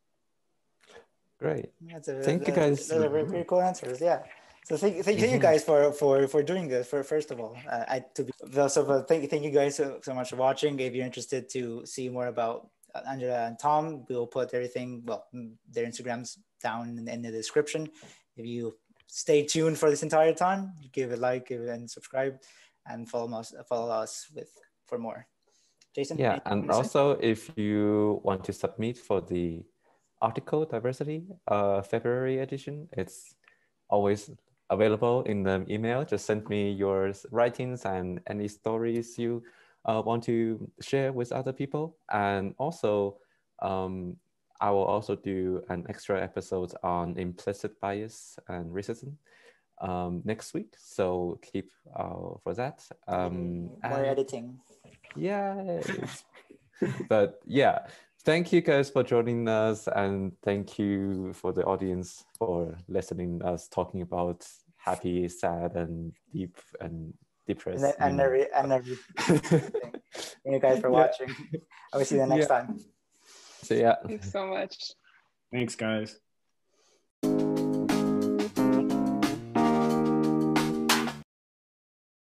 Great. 1.38 1.70
That's 1.80 2.08
a, 2.08 2.22
thank 2.22 2.46
you 2.46 2.54
guys. 2.54 2.86
Those 2.86 3.04
are 3.04 3.08
very, 3.08 3.24
very 3.24 3.44
cool 3.44 3.62
answers. 3.62 4.00
Yeah. 4.00 4.22
So 4.64 4.76
thank, 4.76 5.02
thank 5.02 5.18
you 5.18 5.26
mm-hmm. 5.26 5.38
guys 5.38 5.64
for 5.64 5.92
for 5.92 6.28
for 6.28 6.42
doing 6.42 6.68
this. 6.68 6.86
For 6.86 7.02
first 7.02 7.30
of 7.32 7.40
all, 7.40 7.56
uh, 7.68 7.84
I 7.88 8.04
to 8.14 8.24
be 8.24 8.32
so 8.68 8.86
uh, 8.86 9.02
thank 9.02 9.28
thank 9.28 9.42
you 9.42 9.50
guys 9.50 9.76
so, 9.76 9.98
so 10.02 10.14
much 10.14 10.30
for 10.30 10.36
watching. 10.36 10.78
If 10.78 10.94
you're 10.94 11.06
interested 11.06 11.48
to 11.50 11.84
see 11.86 12.08
more 12.08 12.28
about 12.28 12.68
Angela 13.08 13.46
and 13.46 13.58
Tom. 13.58 14.04
We'll 14.08 14.26
put 14.26 14.54
everything, 14.54 15.02
well, 15.04 15.26
their 15.70 15.86
Instagrams 15.86 16.38
down 16.62 16.98
in, 16.98 17.08
in 17.08 17.22
the 17.22 17.30
description. 17.30 17.88
If 18.36 18.46
you 18.46 18.74
stay 19.06 19.44
tuned 19.44 19.78
for 19.78 19.90
this 19.90 20.02
entire 20.02 20.34
time, 20.34 20.72
give 20.92 21.12
a 21.12 21.16
like, 21.16 21.48
give 21.48 21.62
it 21.62 21.68
and 21.68 21.90
subscribe, 21.90 22.38
and 22.86 23.08
follow 23.08 23.38
us. 23.38 23.54
Follow 23.68 23.90
us 23.90 24.26
with 24.34 24.50
for 24.86 24.98
more. 24.98 25.26
Jason. 25.94 26.18
Yeah, 26.18 26.38
and 26.46 26.70
also 26.70 27.12
if 27.20 27.50
you 27.56 28.20
want 28.22 28.44
to 28.44 28.52
submit 28.52 28.96
for 28.96 29.20
the 29.20 29.64
article 30.22 30.64
diversity 30.64 31.24
uh, 31.48 31.82
February 31.82 32.38
edition, 32.38 32.88
it's 32.92 33.34
always 33.88 34.30
available 34.70 35.22
in 35.24 35.42
the 35.42 35.66
email. 35.68 36.04
Just 36.04 36.26
send 36.26 36.48
me 36.48 36.70
your 36.70 37.12
writings 37.32 37.84
and 37.84 38.20
any 38.28 38.46
stories 38.46 39.18
you 39.18 39.42
uh, 39.84 40.02
want 40.04 40.24
to 40.24 40.70
share 40.80 41.12
with 41.12 41.32
other 41.32 41.52
people. 41.52 41.96
And 42.10 42.54
also, 42.58 43.16
um, 43.60 44.16
I 44.60 44.70
will 44.70 44.84
also 44.84 45.16
do 45.16 45.62
an 45.68 45.86
extra 45.88 46.22
episode 46.22 46.72
on 46.82 47.16
implicit 47.16 47.80
bias 47.80 48.38
and 48.48 48.70
racism 48.70 49.14
um, 49.80 50.22
next 50.24 50.52
week. 50.52 50.74
So 50.78 51.38
keep 51.42 51.70
uh, 51.96 52.36
for 52.42 52.54
that. 52.54 52.86
Um, 53.08 53.70
More 53.82 54.04
editing. 54.04 54.60
Yeah. 55.16 55.80
but 57.08 57.40
yeah, 57.46 57.78
thank 58.24 58.52
you 58.52 58.60
guys 58.60 58.90
for 58.90 59.02
joining 59.02 59.48
us, 59.48 59.88
and 59.88 60.32
thank 60.42 60.78
you 60.78 61.32
for 61.32 61.52
the 61.52 61.64
audience 61.64 62.24
for 62.38 62.76
listening 62.88 63.42
us 63.42 63.68
talking 63.68 64.02
about 64.02 64.46
happy, 64.76 65.28
sad, 65.28 65.76
and 65.76 66.12
deep 66.32 66.56
and 66.80 67.14
depressed. 67.54 67.84
And, 67.84 67.94
and, 67.98 68.20
every, 68.20 68.46
and 68.52 68.72
every, 68.72 68.96
Thank 69.18 70.54
you 70.54 70.60
guys 70.60 70.80
for 70.80 70.90
watching. 70.90 71.28
Yeah. 71.52 71.60
I 71.92 71.98
will 71.98 72.04
see 72.04 72.16
you 72.16 72.22
the 72.22 72.26
next 72.28 72.48
yeah. 72.48 72.60
time. 72.60 72.78
See 73.62 73.80
ya. 73.80 73.94
Thanks 74.06 74.32
so 74.32 74.46
much. 74.46 74.76
Thanks, 75.52 75.74
guys. 75.76 76.18